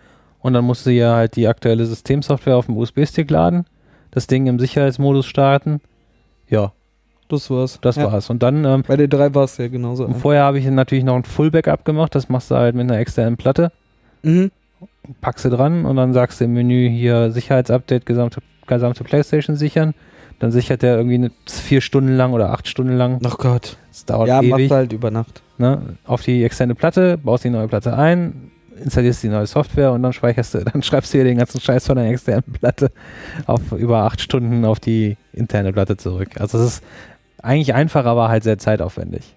und 0.41 0.53
dann 0.53 0.65
musste 0.65 0.91
ja 0.91 1.15
halt 1.15 1.35
die 1.35 1.47
aktuelle 1.47 1.85
Systemsoftware 1.85 2.55
auf 2.57 2.67
dem 2.67 2.77
USB-Stick 2.77 3.29
laden, 3.31 3.65
das 4.11 4.27
Ding 4.27 4.47
im 4.47 4.59
Sicherheitsmodus 4.59 5.25
starten. 5.25 5.81
Ja, 6.47 6.71
Das 7.27 7.49
war's. 7.49 7.79
das 7.81 7.95
ja. 7.97 8.11
war's. 8.11 8.29
Und 8.29 8.41
dann 8.43 8.65
ähm, 8.65 8.83
Bei 8.87 8.97
der 8.97 9.07
3 9.07 9.33
war 9.35 9.43
es 9.43 9.57
ja 9.57 9.67
genauso. 9.67 10.05
Und 10.05 10.15
vorher 10.15 10.43
habe 10.43 10.57
ich 10.59 10.65
natürlich 10.67 11.03
noch 11.03 11.15
ein 11.15 11.23
Full-Backup 11.23 11.85
gemacht. 11.85 12.13
Das 12.15 12.29
machst 12.29 12.49
du 12.51 12.55
halt 12.55 12.75
mit 12.75 12.89
einer 12.89 12.99
externen 12.99 13.37
Platte. 13.37 13.71
Mhm. 14.23 14.49
Packst 15.21 15.45
du 15.45 15.49
dran 15.49 15.85
und 15.85 15.95
dann 15.95 16.13
sagst 16.13 16.39
du 16.39 16.45
im 16.45 16.53
Menü 16.53 16.89
hier 16.89 17.31
Sicherheitsupdate, 17.31 18.05
gesamte, 18.05 18.41
gesamte 18.67 19.03
Playstation 19.03 19.55
sichern. 19.55 19.93
Dann 20.39 20.51
sichert 20.51 20.81
der 20.81 20.95
irgendwie 20.97 21.29
vier 21.45 21.81
Stunden 21.81 22.15
lang 22.15 22.31
oder 22.33 22.51
acht 22.51 22.67
Stunden 22.67 22.93
lang. 22.95 23.19
Ach 23.25 23.37
Gott. 23.37 23.77
Das 23.89 24.05
dauert 24.05 24.27
Ja, 24.29 24.39
ewig. 24.41 24.49
machst 24.51 24.71
halt 24.71 24.93
über 24.93 25.11
Nacht. 25.11 25.41
Ne? 25.57 25.97
Auf 26.05 26.21
die 26.21 26.43
externe 26.43 26.75
Platte, 26.75 27.17
baust 27.17 27.43
die 27.43 27.49
neue 27.49 27.67
Platte 27.67 27.97
ein, 27.97 28.51
installierst 28.81 29.21
die 29.23 29.27
neue 29.27 29.45
Software 29.45 29.91
und 29.91 30.01
dann 30.03 30.13
speicherst 30.13 30.53
du, 30.53 30.59
dann 30.63 30.81
schreibst 30.81 31.13
du 31.13 31.17
dir 31.17 31.25
den 31.25 31.37
ganzen 31.37 31.59
Scheiß 31.59 31.85
von 31.87 31.97
der 31.97 32.07
externen 32.09 32.43
Platte 32.53 32.91
auf 33.47 33.73
über 33.73 34.03
acht 34.03 34.21
Stunden 34.21 34.63
auf 34.63 34.79
die 34.79 35.17
interne 35.33 35.73
Platte 35.73 35.97
zurück. 35.97 36.29
Also 36.39 36.57
es 36.59 36.75
ist 36.75 36.83
eigentlich 37.43 37.73
einfach, 37.73 38.05
aber 38.05 38.29
halt 38.29 38.43
sehr 38.43 38.57
zeitaufwendig. 38.57 39.35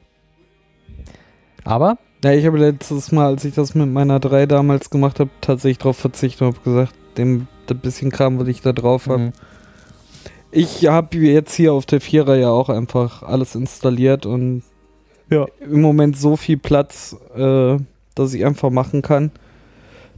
Aber 1.64 1.98
Ja, 2.24 2.32
ich 2.32 2.46
habe 2.46 2.58
letztes 2.58 3.10
Mal, 3.12 3.26
als 3.26 3.44
ich 3.44 3.54
das 3.54 3.74
mit 3.74 3.88
meiner 3.88 4.20
3 4.20 4.46
damals 4.46 4.90
gemacht 4.90 5.18
habe, 5.20 5.30
tatsächlich 5.40 5.78
darauf 5.78 5.96
verzichtet 5.98 6.42
und 6.42 6.54
habe 6.54 6.64
gesagt, 6.64 6.94
dem 7.18 7.46
das 7.66 7.78
bisschen 7.78 8.10
Kram, 8.10 8.38
was 8.38 8.48
ich 8.48 8.60
da 8.62 8.72
drauf 8.72 9.06
habe. 9.06 9.18
mhm. 9.18 9.32
Ich 10.52 10.86
habe 10.86 11.16
jetzt 11.16 11.54
hier 11.54 11.72
auf 11.72 11.86
der 11.86 12.00
4er 12.00 12.34
ja 12.36 12.50
auch 12.50 12.68
einfach 12.68 13.22
alles 13.22 13.54
installiert 13.54 14.26
und 14.26 14.62
Ja. 15.30 15.46
im 15.60 15.80
Moment 15.80 16.16
so 16.18 16.36
viel 16.36 16.58
Platz, 16.58 17.16
äh, 17.34 17.76
dass 18.14 18.34
ich 18.34 18.44
einfach 18.44 18.70
machen 18.70 19.00
kann. 19.02 19.30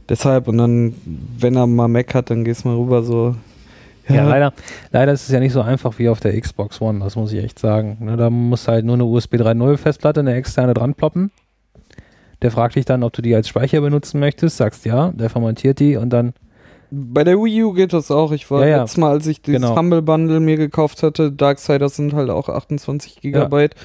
Deshalb, 0.09 0.47
und 0.49 0.57
dann, 0.57 0.93
wenn 1.39 1.55
er 1.55 1.65
mal 1.67 1.87
Mac 1.87 2.13
hat, 2.13 2.29
dann 2.29 2.43
gehst 2.43 2.65
mal 2.65 2.75
rüber 2.75 3.01
so. 3.01 3.35
Ja, 4.07 4.27
leider, 4.27 4.53
leider 4.91 5.13
ist 5.13 5.23
es 5.23 5.29
ja 5.29 5.39
nicht 5.39 5.53
so 5.53 5.61
einfach 5.61 5.97
wie 5.97 6.09
auf 6.09 6.19
der 6.19 6.39
Xbox 6.39 6.79
One, 6.79 6.99
das 6.99 7.15
muss 7.15 7.31
ich 7.33 7.43
echt 7.43 7.57
sagen. 7.57 7.97
Ne, 8.01 8.17
da 8.17 8.29
muss 8.29 8.67
halt 8.67 8.85
nur 8.85 8.93
eine 8.95 9.05
USB 9.05 9.35
3.0 9.37 9.77
Festplatte, 9.77 10.19
eine 10.19 10.35
externe 10.35 10.75
dran 10.75 10.93
ploppen. 10.93 11.31
Der 12.43 12.51
fragt 12.51 12.75
dich 12.75 12.85
dann, 12.85 13.01
ob 13.01 13.13
du 13.13 13.23
die 13.23 13.33
als 13.33 13.47
Speicher 13.47 13.81
benutzen 13.81 14.19
möchtest, 14.19 14.57
sagst 14.57 14.85
ja, 14.85 15.09
der 15.11 15.31
formatiert 15.31 15.79
die 15.79 15.95
und 15.95 16.11
dann, 16.11 16.33
Bei 16.97 17.23
der 17.23 17.35
Wii 17.37 17.63
U 17.63 17.73
geht 17.73 17.91
das 17.93 18.09
auch. 18.11 18.31
Ich 18.31 18.49
war 18.49 18.61
Ja, 18.61 18.67
ja. 18.67 18.77
letztes 18.81 18.97
Mal, 18.97 19.11
als 19.11 19.27
ich 19.27 19.41
dieses 19.41 19.61
Genau. 19.61 19.75
Humble 19.75 20.01
Bundle 20.01 20.39
mir 20.39 20.55
gekauft 20.57 21.03
hatte, 21.03 21.31
Darksiders 21.31 21.95
sind 21.95 22.13
halt 22.13 22.29
auch 22.29 22.47
28 22.47 23.21
Gigabyte. 23.21 23.75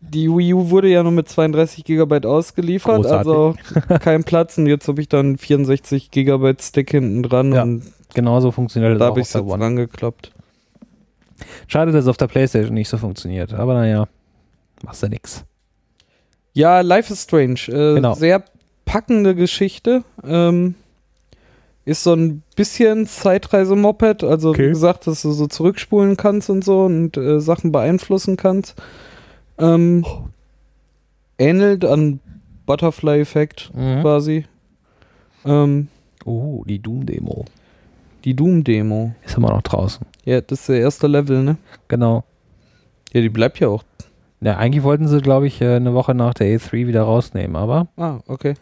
Die 0.00 0.28
Wii 0.30 0.54
U 0.54 0.70
wurde 0.70 0.88
ja 0.88 1.02
nur 1.02 1.10
mit 1.12 1.28
32 1.28 1.84
Gigabyte 1.84 2.26
ausgeliefert, 2.26 2.96
Großartig. 3.02 3.16
also 3.26 3.54
kein 4.00 4.22
Platz. 4.24 4.56
Und 4.58 4.66
jetzt 4.66 4.86
habe 4.86 5.00
ich 5.00 5.08
dann 5.08 5.36
64 5.38 6.10
Gigabyte 6.10 6.62
Stick 6.62 6.90
hinten 6.92 7.22
dran 7.22 7.52
Ja, 7.52 7.62
und 7.62 7.82
genauso 8.14 8.52
funktioniert 8.52 8.92
das 8.92 8.98
da 9.00 9.06
auch 9.06 9.10
habe 9.10 9.20
ich 9.20 9.26
es 9.26 9.32
jetzt 9.32 9.42
One. 9.44 9.64
rangekloppt. 9.64 10.30
Schade, 11.66 11.92
dass 11.92 12.04
es 12.04 12.08
auf 12.08 12.16
der 12.18 12.28
Playstation 12.28 12.74
nicht 12.74 12.88
so 12.88 12.98
funktioniert, 12.98 13.52
aber 13.52 13.74
naja, 13.74 14.06
machst 14.84 15.02
du 15.02 15.08
nix. 15.08 15.44
Ja, 16.52 16.80
Life 16.82 17.12
is 17.12 17.24
Strange. 17.24 17.60
Äh, 17.68 17.94
Genau. 17.96 18.14
Sehr 18.14 18.44
packende 18.84 19.34
Geschichte. 19.34 20.04
Ähm, 20.24 20.74
ist 21.86 22.02
so 22.02 22.12
ein 22.14 22.42
bisschen 22.56 23.06
Zeitreise-Moped. 23.06 24.22
Also, 24.24 24.50
Okay. 24.50 24.66
wie 24.66 24.68
gesagt, 24.70 25.06
dass 25.06 25.22
du 25.22 25.30
so 25.32 25.46
zurückspulen 25.46 26.16
kannst 26.18 26.50
und 26.50 26.62
so 26.64 26.84
und 26.84 27.16
äh, 27.16 27.40
Sachen 27.40 27.72
beeinflussen 27.72 28.36
kannst. 28.36 28.74
Ähm, 29.58 30.04
ähnelt 31.38 31.84
an 31.84 32.20
Butterfly-Effekt 32.66 33.70
Mhm. 33.74 34.00
quasi. 34.02 34.44
Ähm, 35.44 35.88
Oh, 36.24 36.64
die 36.66 36.80
Doom-Demo. 36.80 37.44
Die 38.24 38.34
Doom-Demo. 38.34 39.14
Ist 39.24 39.36
immer 39.36 39.50
noch 39.50 39.62
draußen. 39.62 40.04
Ja, 40.24 40.40
das 40.40 40.60
ist 40.62 40.68
der 40.68 40.80
erste 40.80 41.06
Level, 41.06 41.44
ne? 41.44 41.56
Genau. 41.86 42.24
Ja, 43.12 43.20
die 43.20 43.28
bleibt 43.28 43.60
ja 43.60 43.68
auch. 43.68 43.84
Ja, 44.40 44.56
eigentlich 44.56 44.82
wollten 44.82 45.06
sie, 45.06 45.20
glaube 45.20 45.46
ich, 45.46 45.60
äh, 45.60 45.76
eine 45.76 45.94
Woche 45.94 46.14
nach 46.16 46.34
der 46.34 46.48
E3 46.48 46.88
wieder 46.88 47.02
rausnehmen, 47.02 47.54
aber 47.54 47.86
Ah, 47.96 48.18
okay. 48.26 48.54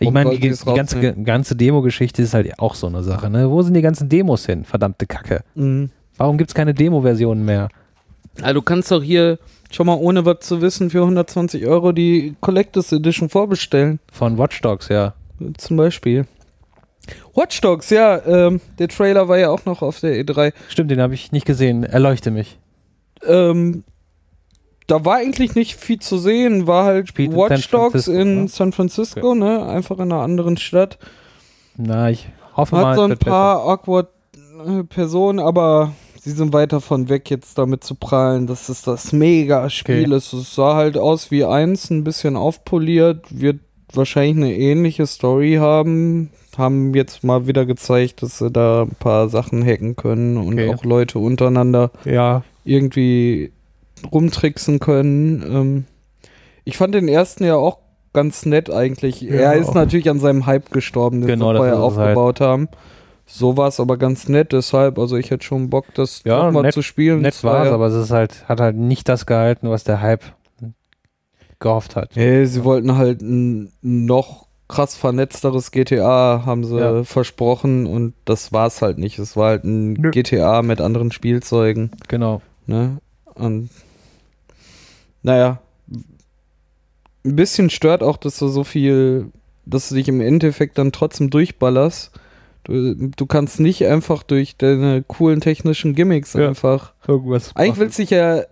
Ich 0.00 0.10
meine, 0.10 0.30
die, 0.30 0.40
die 0.40 0.74
ganze, 0.74 1.14
ganze 1.14 1.56
Demo-Geschichte 1.56 2.22
ist 2.22 2.34
halt 2.34 2.58
auch 2.58 2.74
so 2.74 2.86
eine 2.86 3.02
Sache, 3.02 3.28
ne? 3.30 3.50
Wo 3.50 3.62
sind 3.62 3.74
die 3.74 3.82
ganzen 3.82 4.08
Demos 4.08 4.46
hin? 4.46 4.64
Verdammte 4.64 5.06
Kacke. 5.06 5.42
Mhm. 5.54 5.90
Warum 6.16 6.38
gibt 6.38 6.50
es 6.50 6.54
keine 6.54 6.74
Demo-Versionen 6.74 7.44
mehr? 7.44 7.68
Also 8.40 8.54
du 8.54 8.62
kannst 8.62 8.90
doch 8.90 9.02
hier 9.02 9.38
schon 9.70 9.86
mal 9.86 9.94
ohne 9.94 10.24
was 10.24 10.40
zu 10.40 10.60
wissen 10.62 10.90
für 10.90 11.02
120 11.02 11.66
Euro 11.66 11.92
die 11.92 12.34
Collectors 12.40 12.92
Edition 12.92 13.28
vorbestellen. 13.28 14.00
Von 14.12 14.38
Watch 14.38 14.60
Dogs, 14.62 14.88
ja. 14.88 15.14
Zum 15.56 15.76
Beispiel. 15.76 16.26
Watch 17.34 17.60
Dogs, 17.60 17.90
ja, 17.90 18.24
ähm, 18.26 18.60
der 18.78 18.88
Trailer 18.88 19.28
war 19.28 19.38
ja 19.38 19.50
auch 19.50 19.64
noch 19.64 19.82
auf 19.82 20.00
der 20.00 20.22
E3. 20.22 20.52
Stimmt, 20.68 20.90
den 20.90 21.00
habe 21.00 21.14
ich 21.14 21.32
nicht 21.32 21.46
gesehen. 21.46 21.84
Erleuchte 21.84 22.30
mich. 22.30 22.58
Ähm, 23.26 23.84
da 24.90 25.04
war 25.04 25.16
eigentlich 25.16 25.54
nicht 25.54 25.76
viel 25.76 25.98
zu 26.00 26.18
sehen, 26.18 26.66
war 26.66 26.84
halt 26.84 27.08
Spielt 27.08 27.32
in 27.32 27.36
Watch 27.38 27.68
San 27.70 27.80
Dogs 27.80 27.92
Francisco, 27.92 28.12
in 28.20 28.42
ne? 28.42 28.48
San 28.48 28.72
Francisco, 28.72 29.34
ne? 29.34 29.66
Einfach 29.66 29.96
in 29.98 30.12
einer 30.12 30.22
anderen 30.22 30.56
Stadt. 30.56 30.98
Na, 31.76 32.10
ich 32.10 32.28
hoffe 32.56 32.74
mal, 32.74 32.86
Hat 32.86 32.96
so 32.96 33.02
ein 33.02 33.16
paar 33.18 33.64
awkward 33.64 34.08
äh, 34.66 34.82
Personen, 34.84 35.38
aber 35.38 35.92
sie 36.20 36.32
sind 36.32 36.52
weit 36.52 36.72
davon 36.72 37.08
weg, 37.08 37.30
jetzt 37.30 37.56
damit 37.56 37.84
zu 37.84 37.94
prallen, 37.94 38.46
dass 38.46 38.68
es 38.68 38.82
das 38.82 39.12
Mega-Spiel 39.12 40.06
Okay. 40.06 40.16
ist. 40.16 40.32
Es 40.32 40.54
sah 40.54 40.74
halt 40.74 40.98
aus 40.98 41.30
wie 41.30 41.44
eins, 41.44 41.90
ein 41.90 42.04
bisschen 42.04 42.36
aufpoliert, 42.36 43.24
wird 43.30 43.60
wahrscheinlich 43.92 44.36
eine 44.36 44.54
ähnliche 44.56 45.06
Story 45.06 45.56
haben. 45.60 46.30
Haben 46.58 46.94
jetzt 46.94 47.22
mal 47.24 47.46
wieder 47.46 47.64
gezeigt, 47.64 48.22
dass 48.22 48.38
sie 48.38 48.50
da 48.50 48.82
ein 48.82 48.96
paar 48.98 49.28
Sachen 49.28 49.64
hacken 49.64 49.96
können 49.96 50.36
und 50.36 50.54
Okay. 50.54 50.68
auch 50.74 50.84
Leute 50.84 51.18
untereinander 51.20 51.88
besser. 51.88 52.12
Ja, 52.12 52.42
irgendwie 52.64 53.52
rumtricksen 54.12 54.78
können. 54.78 55.42
Ähm, 55.42 55.84
ich 56.64 56.76
fand 56.76 56.94
den 56.94 57.08
ersten 57.08 57.44
ja 57.44 57.56
auch 57.56 57.78
ganz 58.12 58.44
nett 58.46 58.70
eigentlich. 58.70 59.20
Ja, 59.20 59.34
er 59.34 59.54
ist 59.54 59.74
natürlich 59.74 60.10
an 60.10 60.18
seinem 60.20 60.46
Hype 60.46 60.70
gestorben, 60.70 61.20
den 61.20 61.28
Genau, 61.28 61.52
sie 61.52 61.56
vorher 61.58 61.74
halt. 61.74 61.82
aufgebaut 61.84 62.40
haben. 62.40 62.68
So 63.26 63.56
war 63.56 63.68
es 63.68 63.78
aber 63.78 63.96
ganz 63.96 64.28
nett, 64.28 64.52
deshalb, 64.52 64.98
also 64.98 65.16
ich 65.16 65.30
hätte 65.30 65.44
schon 65.44 65.70
Bock, 65.70 65.86
das 65.94 66.22
Ja, 66.24 66.50
mal 66.50 66.62
nett- 66.62 66.74
zu 66.74 66.82
spielen. 66.82 67.20
nett 67.22 67.34
Das 67.34 67.44
war 67.44 67.64
es, 67.64 67.70
aber 67.70 67.86
es 67.86 67.94
ist 67.94 68.10
halt, 68.10 68.48
hat 68.48 68.60
halt 68.60 68.74
nicht 68.76 69.08
das 69.08 69.24
gehalten, 69.26 69.70
was 69.70 69.84
der 69.84 70.00
Hype 70.00 70.24
gehofft 71.60 71.94
hat. 71.96 72.10
Hey, 72.14 72.46
sie 72.46 72.64
wollten 72.64 72.96
halt 72.96 73.20
ein 73.22 73.72
noch 73.82 74.46
krass 74.68 74.94
vernetzteres 74.96 75.70
GTA, 75.72 76.42
haben 76.46 76.64
sie 76.64 76.78
Ja. 76.78 77.04
versprochen 77.04 77.86
und 77.86 78.14
das 78.24 78.52
war 78.52 78.66
es 78.66 78.82
halt 78.82 78.98
nicht. 78.98 79.18
Es 79.18 79.36
war 79.36 79.48
halt 79.50 79.64
ein 79.64 79.92
Nö. 79.94 80.10
GTA 80.10 80.62
mit 80.62 80.80
anderen 80.80 81.12
Spielzeugen. 81.12 81.90
Genau. 82.08 82.40
Ne? 82.66 82.98
Und 83.34 83.68
naja, 85.22 85.60
ein 87.24 87.36
bisschen 87.36 87.70
stört 87.70 88.02
auch, 88.02 88.16
dass 88.16 88.38
du 88.38 88.48
so 88.48 88.64
viel, 88.64 89.26
dass 89.66 89.88
du 89.88 89.94
dich 89.94 90.08
im 90.08 90.20
Endeffekt 90.20 90.78
dann 90.78 90.92
trotzdem 90.92 91.30
durchballerst. 91.30 92.12
Du, 92.64 92.94
du 92.94 93.26
kannst 93.26 93.60
nicht 93.60 93.86
einfach 93.86 94.22
durch 94.22 94.56
deine 94.56 95.02
coolen 95.06 95.40
technischen 95.40 95.94
Gimmicks 95.94 96.32
Ja. 96.34 96.48
einfach. 96.48 96.92
Irgendwas. 97.06 97.54
Eigentlich 97.56 97.78
willst 97.78 97.98
du 97.98 98.02
dich 98.02 98.10
ja 98.10 98.42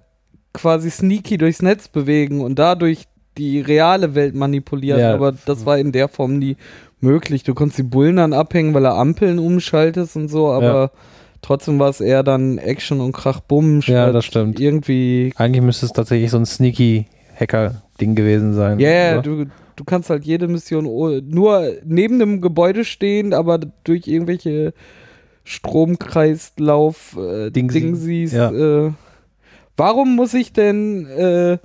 quasi 0.53 0.91
sneaky 0.91 1.39
durchs 1.39 1.63
Netz 1.63 1.89
bewegen 1.89 2.41
und 2.41 2.59
dadurch 2.59 3.05
die 3.37 3.61
reale 3.61 4.15
Welt 4.15 4.35
manipulieren, 4.35 5.01
Ja. 5.01 5.15
aber 5.15 5.33
das 5.33 5.65
war 5.65 5.79
in 5.79 5.93
der 5.93 6.09
Form 6.09 6.39
nie 6.39 6.57
möglich. 7.01 7.45
Du 7.45 7.55
konntest 7.55 7.79
die 7.79 7.83
Bullen 7.85 8.17
dann 8.17 8.33
abhängen, 8.33 8.75
weil 8.75 8.85
er 8.85 8.95
Ampeln 8.97 9.39
umschaltest 9.39 10.17
und 10.17 10.29
so, 10.29 10.49
aber 10.51 10.65
Ja. 10.83 10.91
Trotzdem 11.43 11.79
war 11.79 11.91
es 11.91 12.01
eher 12.01 12.23
dann 12.23 12.59
Action 12.59 13.01
und 13.01 13.13
Krach-Bumm. 13.13 13.81
Ja, 13.87 14.13
das 14.13 14.25
stimmt. 14.25 14.61
Irgendwie. 14.61 15.33
Eigentlich 15.37 15.63
müsste 15.63 15.87
es 15.87 15.93
tatsächlich 15.93 16.31
so 16.31 16.39
ein 16.39 16.47
sneaky 16.47 17.07
Hacker-Ding 17.39 18.15
gewesen 18.15 18.55
sein. 18.55 18.79
Ja, 18.79 18.89
yeah, 18.89 19.23
du, 19.23 19.47
du 19.77 19.85
kannst 19.85 20.11
halt 20.11 20.25
jede 20.25 20.49
Mission 20.49 20.85
nur 21.29 21.73
neben 21.85 22.19
dem 22.19 22.41
Gebäude 22.41 22.85
stehen, 22.85 23.33
aber 23.33 23.59
durch 23.85 24.07
irgendwelche 24.07 24.75
Stromkreislauf 25.45 27.17
äh, 27.17 27.51
Dingsi. 27.51 27.81
Dingsies. 27.81 28.33
Ja. 28.33 28.51
Äh, 28.51 28.93
warum 29.77 30.17
muss 30.17 30.35
ich 30.35 30.53
denn 30.53 31.07
äh, 31.07 31.59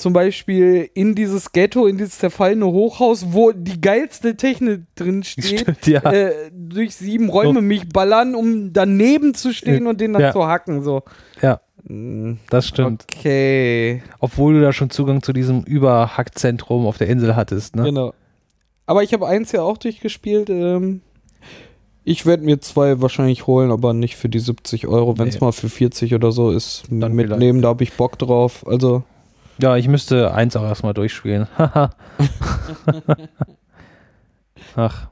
zum 0.00 0.12
Beispiel 0.12 0.90
in 0.94 1.14
dieses 1.14 1.52
Ghetto, 1.52 1.86
in 1.86 1.98
dieses 1.98 2.18
zerfallene 2.18 2.66
Hochhaus, 2.66 3.26
wo 3.32 3.52
die 3.52 3.80
geilste 3.80 4.36
Technik 4.36 4.82
drin 4.96 5.22
steht, 5.24 5.60
Stimmt, 5.60 5.86
ja. 5.86 6.00
äh, 6.12 6.50
durch 6.52 6.94
sieben 6.96 7.28
Räume 7.28 7.60
mich 7.62 7.88
ballern, 7.88 8.34
um 8.34 8.72
daneben 8.72 9.34
zu 9.34 9.52
stehen 9.52 9.86
und 9.86 10.00
den 10.00 10.12
dann 10.12 10.22
Ja. 10.22 10.32
zu 10.32 10.46
hacken? 10.46 10.82
So. 10.82 11.02
Ja. 11.42 11.60
Mm, 11.84 12.34
Das 12.50 12.66
stimmt. 12.66 13.04
Okay. 13.10 14.02
Obwohl 14.18 14.54
du 14.54 14.60
da 14.60 14.72
schon 14.72 14.90
Zugang 14.90 15.22
zu 15.22 15.32
diesem 15.32 15.62
Überhackzentrum 15.62 16.86
auf 16.86 16.98
der 16.98 17.08
Insel 17.08 17.36
hattest, 17.36 17.76
ne? 17.76 17.84
Genau. 17.84 18.12
Aber 18.86 19.02
ich 19.02 19.12
habe 19.12 19.26
eins 19.28 19.52
ja 19.52 19.62
auch 19.62 19.78
durchgespielt. 19.78 20.50
Ähm, 20.50 21.00
ich 22.04 22.26
werde 22.26 22.42
mir 22.44 22.60
zwei 22.60 23.00
wahrscheinlich 23.00 23.46
holen, 23.46 23.70
aber 23.70 23.92
nicht 23.94 24.16
für 24.16 24.28
die 24.28 24.38
70 24.40 24.86
Euro. 24.88 25.16
Wenn 25.18 25.28
es 25.28 25.34
Nee. 25.34 25.44
mal 25.46 25.52
für 25.52 25.68
40 25.68 26.14
oder 26.14 26.32
so 26.32 26.50
ist, 26.50 26.84
Dann 26.90 27.12
mitnehmen, 27.14 27.62
da 27.62 27.68
habe 27.68 27.84
ich 27.84 27.92
Bock 27.92 28.18
drauf. 28.18 28.66
Also, 28.66 29.04
Ja, 29.60 29.76
ich 29.76 29.88
müsste 29.88 30.32
eins 30.34 30.56
auch 30.56 30.62
erstmal 30.64 30.94
durchspielen. 30.94 31.46
Ach. 34.76 35.08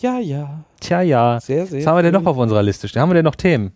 ja, 0.00 0.18
ja. 0.18 0.64
Tja, 0.80 1.00
ja. 1.02 1.40
Sehr, 1.40 1.66
sehr. 1.66 1.80
Was 1.80 1.86
haben 1.86 1.96
wir 1.98 2.02
denn 2.02 2.12
noch 2.14 2.26
auf 2.26 2.36
unserer 2.36 2.62
Liste 2.62 2.88
stehen? 2.88 3.00
Haben 3.02 3.10
wir 3.10 3.14
denn 3.14 3.24
noch 3.24 3.36
Themen? 3.36 3.72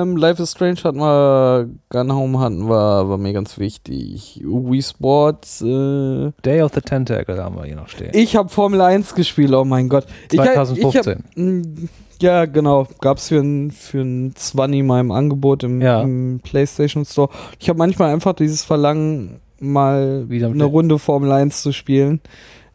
Ähm, 0.00 0.16
Life 0.16 0.42
is 0.42 0.52
Strange 0.52 0.76
hatten 0.82 0.98
wir, 0.98 1.68
Gun 1.90 2.12
Home 2.14 2.38
hatten 2.40 2.66
wir, 2.68 3.08
war 3.08 3.18
mir 3.18 3.32
ganz 3.34 3.58
wichtig. 3.58 4.40
Wii 4.42 4.82
Sports, 4.82 5.60
äh, 5.60 6.30
Day 6.44 6.62
of 6.62 6.72
the 6.74 6.80
Tentacle 6.80 7.42
haben 7.42 7.56
wir 7.56 7.64
hier 7.64 7.76
noch 7.76 7.88
stehen. 7.88 8.10
ich 8.14 8.36
habe 8.36 8.48
Formel 8.48 8.80
1 8.80 9.14
gespielt, 9.14 9.52
oh 9.52 9.64
mein 9.64 9.88
Gott. 9.90 10.06
Ich, 10.32 10.38
hab- 10.38 10.46
Ich 10.46 10.52
2015. 10.54 11.14
hab, 11.14 11.24
ja, 12.20 12.44
genau. 12.46 12.86
Gab's 13.00 13.28
für 13.28 13.38
ein, 13.38 13.70
für 13.70 14.00
ein 14.02 14.32
20 14.34 14.82
mal 14.84 15.00
im 15.00 15.10
Angebot 15.10 15.62
im, 15.64 15.80
Ja. 15.80 16.02
im 16.02 16.40
PlayStation 16.42 17.04
Store. 17.04 17.28
Ich 17.58 17.68
habe 17.68 17.78
manchmal 17.78 18.12
einfach 18.12 18.34
dieses 18.34 18.62
Verlangen, 18.64 19.40
mal 19.58 20.26
eine 20.30 20.64
Runde 20.64 20.98
Formel 20.98 21.30
1 21.32 21.60
zu 21.62 21.72
spielen. 21.72 22.20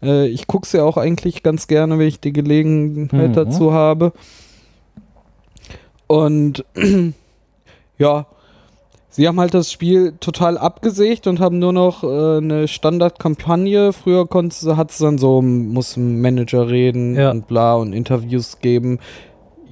Äh, 0.03 0.27
ich 0.27 0.45
guck's 0.45 0.71
ja 0.71 0.84
auch 0.84 0.97
eigentlich 0.97 1.41
ganz 1.41 1.65
gerne, 1.67 1.97
wenn 1.97 2.08
ich 2.08 2.19
die 2.19 2.34
Gelegenheit 2.34 3.29
Mhm. 3.29 3.34
dazu 3.34 3.73
habe. 3.73 4.12
Und 6.08 6.63
ja, 7.97 8.27
sie 9.10 9.27
haben 9.27 9.39
halt 9.39 9.53
das 9.53 9.71
Spiel 9.71 10.13
total 10.19 10.58
abgesägt 10.58 11.25
und 11.27 11.39
haben 11.39 11.58
nur 11.60 11.73
noch 11.73 12.03
äh, 12.03 12.38
eine 12.38 12.67
Standardkampagne. 12.67 13.93
Früher 13.93 14.27
konntest 14.27 14.63
du, 14.63 14.77
hat's 14.77 14.97
dann 14.99 15.17
so, 15.17 15.41
muss 15.41 15.97
ein 15.97 16.21
Manager 16.21 16.69
reden 16.69 17.15
Ja. 17.15 17.31
und 17.31 17.47
bla 17.47 17.75
und 17.75 17.93
Interviews 17.93 18.60
geben. 18.60 18.99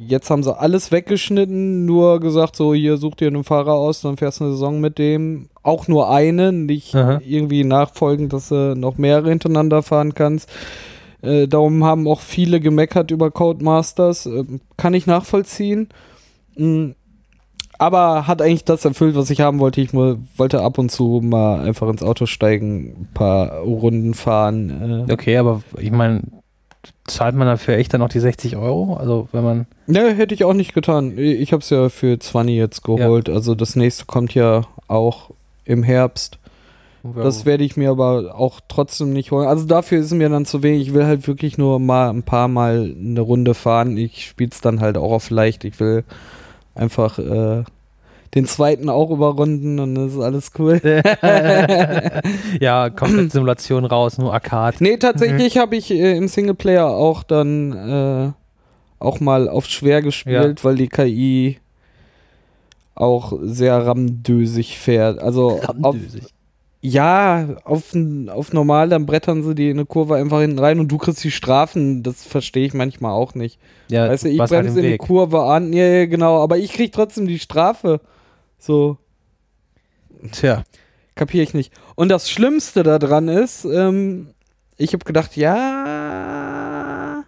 Jetzt 0.08 0.30
haben 0.30 0.44
sie 0.44 0.58
alles 0.58 0.92
weggeschnitten, 0.92 1.86
nur 1.86 2.20
gesagt, 2.20 2.56
so 2.56 2.74
hier 2.74 2.98
such 2.98 3.16
dir 3.16 3.28
einen 3.28 3.44
Fahrer 3.44 3.74
aus, 3.74 4.02
dann 4.02 4.18
fährst 4.18 4.39
du 4.39 4.46
eine 4.46 4.54
Saison 4.54 4.80
mit 4.80 4.98
dem. 4.98 5.50
Auch 5.62 5.88
nur 5.88 6.10
eine, 6.10 6.52
nicht 6.52 6.94
Aha. 6.96 7.22
irgendwie 7.26 7.63
nachfolgend, 7.63 8.34
dass 8.34 8.50
du 8.50 8.76
noch 8.76 8.98
mehrere 8.98 9.30
hintereinander 9.30 9.82
fahren 9.82 10.13
kannst. 10.13 10.50
Äh, 11.22 11.48
darum 11.48 11.84
haben 11.86 12.08
auch 12.08 12.20
viele 12.20 12.60
gemeckert 12.60 13.12
über 13.12 13.32
Codemasters. 13.32 14.26
Äh, 14.26 14.44
kann 14.76 14.94
ich 14.94 15.08
nachvollziehen. 15.08 15.88
Mm, 16.58 16.92
aber 17.80 18.28
hat 18.28 18.42
eigentlich 18.42 18.66
das 18.66 18.86
erfüllt, 18.86 19.16
was 19.16 19.30
ich 19.30 19.42
haben 19.42 19.60
wollte. 19.60 19.82
Ich 19.82 19.94
wollte 19.94 20.62
ab 20.62 20.78
und 20.78 20.92
zu 20.92 21.22
mal 21.24 21.62
einfach 21.62 21.89
ins 21.89 22.04
Auto 22.04 22.26
steigen, 22.26 22.86
ein 22.88 23.10
paar 23.13 23.60
Runden 23.60 24.13
fahren. 24.13 25.06
Äh. 25.08 25.13
Okay, 25.13 25.38
aber 25.38 25.63
ich 25.78 25.92
meine, 25.92 26.22
zahlt 27.06 27.36
man 27.36 27.48
dafür 27.48 27.78
echt 27.78 27.93
dann 27.93 28.02
noch 28.02 28.10
die 28.10 28.19
60 28.19 28.56
Euro? 28.58 28.96
Also 28.96 29.28
wenn 29.32 29.43
man. 29.43 29.67
Ne, 29.88 30.13
hätte 30.13 30.34
ich 30.34 30.43
auch 30.43 30.54
nicht 30.54 30.74
getan. 30.74 31.17
Ich 31.17 31.52
habe 31.52 31.62
es 31.62 31.69
ja 31.69 31.89
für 31.89 32.19
20 32.19 32.56
jetzt 32.56 32.84
geholt. 32.84 33.30
Also 33.30 33.56
das 33.56 33.76
nächste 33.76 34.06
kommt 34.06 34.34
ja 34.34 34.62
auch 34.88 35.32
im 35.65 35.84
Herbst. 35.84 36.39
Das 37.15 37.46
werde 37.46 37.65
ich 37.65 37.76
mir 37.76 37.89
aber 37.89 38.34
auch 38.34 38.62
trotzdem 38.69 39.12
nicht 39.12 39.32
holen. 39.32 39.46
Also 39.46 39.65
dafür 39.65 40.00
ist 40.00 40.13
mir 40.13 40.30
dann 40.30 40.46
zu 40.46 40.63
wenig. 40.63 40.88
Ich 40.88 40.93
will 40.93 41.06
halt 41.06 41.28
wirklich 41.28 41.58
nur 41.58 41.78
mal 41.80 42.10
ein 42.10 42.24
paar 42.24 42.48
Mal 42.48 42.96
eine 42.98 43.20
Runde 43.20 43.53
fahren. 43.53 43.97
Ich 43.97 44.26
spiele 44.26 44.51
es 44.53 44.62
dann 44.62 44.80
halt 44.80 44.95
auch 44.95 45.12
auf 45.12 45.30
leicht. 45.30 45.66
Ich 45.66 45.82
will 45.82 46.05
einfach 46.76 47.20
äh, 47.20 47.64
den 48.36 48.45
zweiten 48.45 48.89
auch 48.89 49.11
überrunden 49.11 49.79
und 49.79 49.95
das 49.95 50.13
ist 50.13 50.19
alles 50.19 50.51
cool. 50.57 50.81
ja, 52.59 52.89
komplett 52.89 53.31
Simulation 53.31 53.86
raus, 53.86 54.17
nur 54.17 54.34
Arcade. 54.34 54.77
nee, 54.79 54.97
tatsächlich 54.97 55.57
habe 55.57 55.75
ich 55.75 55.91
äh, 55.91 56.17
im 56.17 56.27
Singleplayer 56.27 56.88
auch 56.88 57.23
dann 57.23 57.71
äh, 57.73 58.31
auch 58.99 59.19
mal 59.19 59.49
auf 59.49 59.65
schwer 59.67 60.01
gespielt, 60.01 60.63
weil 60.63 60.75
die 60.75 60.88
KI 60.88 61.57
auch 62.95 63.34
sehr 63.41 63.86
ramdösig 63.86 64.77
fährt. 64.77 65.19
Also 65.19 65.59
auf, 65.61 65.69
Ramdösig. 65.69 66.23
Ja, 66.86 67.55
auf, 67.63 67.95
auf 68.27 68.51
normal, 68.51 68.89
dann 68.89 69.05
brettern 69.05 69.41
sie 69.41 69.55
die 69.55 69.69
in 69.69 69.77
eine 69.77 69.86
Kurve 69.86 70.15
einfach 70.15 70.41
hinten 70.41 70.59
rein 70.59 70.81
und 70.81 70.91
du 70.91 70.97
kriegst 70.97 71.23
die 71.23 71.31
Strafen. 71.31 72.03
Das 72.03 72.23
verstehe 72.23 72.65
ich 72.65 72.73
manchmal 72.73 73.13
auch 73.13 73.36
nicht. 73.36 73.57
Ja, 73.88 74.09
weißt 74.09 74.25
du, 74.25 74.29
ich 74.29 74.39
halt 74.39 74.49
bremse 74.49 74.79
im 74.79 74.86
in 74.86 74.91
die. 74.91 74.97
Kurve 74.97 75.43
an. 75.43 75.71
Ja, 75.71 75.86
ja, 75.86 76.05
genau. 76.07 76.43
Aber 76.43 76.57
ich 76.57 76.73
krieg 76.73 76.91
trotzdem 76.91 77.25
die 77.25 77.39
Strafe. 77.39 78.01
So, 78.66 78.97
Tja. 80.32 80.64
kapiere 81.16 81.43
ich 81.43 81.53
nicht. 81.53 81.74
Und 81.95 82.07
das 82.07 82.30
Schlimmste 82.30 82.82
daran 82.84 83.28
ist, 83.28 83.66
ähm, 83.66 84.30
ich 84.78 84.93
habe 84.93 85.03
gedacht, 85.03 85.36
ja, 85.36 87.26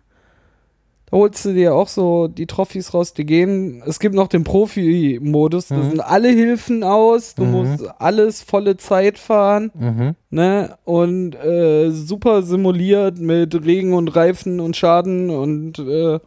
da 1.07 1.11
holst 1.17 1.43
du 1.43 1.53
dir 1.53 1.75
auch 1.75 1.89
so 1.89 2.29
die 2.29 2.45
Trophys 2.47 2.93
raus, 2.93 3.13
die 3.13 3.25
gehen. 3.25 3.83
Es 3.85 3.99
gibt 3.99 4.15
noch 4.15 4.29
den 4.29 4.45
Profi-Modus, 4.45 5.67
da 5.67 5.75
Mhm. 5.75 5.89
sind 5.89 5.99
alle 5.99 6.29
Hilfen 6.29 6.85
aus, 6.85 7.35
du 7.35 7.43
Mhm. 7.43 7.51
musst 7.51 7.83
alles 7.99 8.41
volle 8.41 8.77
Zeit 8.77 9.17
fahren, 9.19 9.71
Mhm. 9.77 10.15
ne? 10.29 10.77
Und 10.85 11.35
äh, 11.35 11.91
super 11.91 12.43
simuliert 12.43 13.19
mit 13.19 13.53
Regen 13.65 13.93
und 13.93 14.07
Reifen 14.15 14.61
und 14.61 14.77
Schaden 14.77 15.29
und 15.31 15.79
äh, 15.79 16.19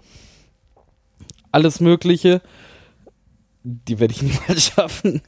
alles 1.51 1.81
Mögliche. 1.81 2.43
Die 3.71 4.01
werde 4.01 4.15
ich 4.15 4.23
niemals 4.23 4.67
schaffen. 4.67 5.21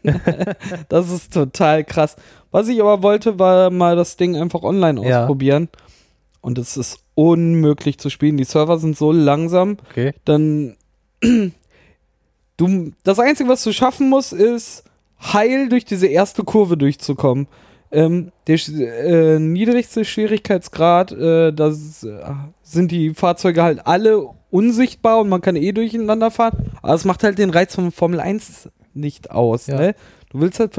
das 0.89 1.11
ist 1.11 1.35
total 1.35 1.85
krass. 1.85 2.17
Was 2.51 2.69
ich 2.69 2.81
aber 2.81 3.03
wollte, 3.03 3.39
war 3.39 3.71
mal 3.71 3.97
das 3.97 4.17
Ding 4.17 4.35
einfach 4.37 4.63
online 4.63 5.07
Ja. 5.07 5.23
ausprobieren. 5.23 5.69
Und 6.41 6.57
es 6.57 6.79
ist 6.79 7.01
unmöglich 7.15 7.99
zu 7.99 8.09
spielen. 8.09 8.39
Die 8.39 8.45
Server 8.45 8.79
sind 8.79 8.97
so 8.97 9.13
langsam, 9.13 9.77
Okay. 9.91 10.15
dann 10.25 10.77
du 12.57 12.93
das 13.05 13.19
Einzige, 13.19 13.49
was 13.51 13.63
du 13.63 13.73
schaffen 13.73 14.09
musst, 14.09 14.33
ist 14.33 14.85
heil 15.23 15.69
durch 15.69 15.85
diese 15.85 16.07
erste 16.07 16.43
Kurve 16.45 16.77
durchzukommen. 16.77 17.47
Ähm, 17.93 18.31
der 18.47 18.57
äh, 18.57 19.39
niedrigste 19.39 20.05
Schwierigkeitsgrad, 20.05 21.13
äh, 21.13 21.53
das 21.53 22.05
äh, 22.05 22.21
sind 22.63 22.91
die 22.93 23.13
Fahrzeuge 23.15 23.63
halt 23.63 23.87
alle 23.87 24.29
unsichtbar 24.51 25.21
und 25.21 25.29
man 25.29 25.41
kann 25.41 25.57
eh 25.57 25.73
durcheinander 25.73 26.31
fahren. 26.31 26.73
Aber 26.83 26.95
es 26.95 27.05
macht 27.05 27.23
halt 27.23 27.39
den 27.39 27.51
Reiz 27.51 27.75
von 27.75 27.93
Formel 27.93 28.21
1 28.21 28.69
nicht 28.95 29.31
aus. 29.31 29.67
Ja. 29.67 29.79
Ne? 29.79 29.95
Du 30.31 30.41
willst 30.41 30.61
halt 30.61 30.73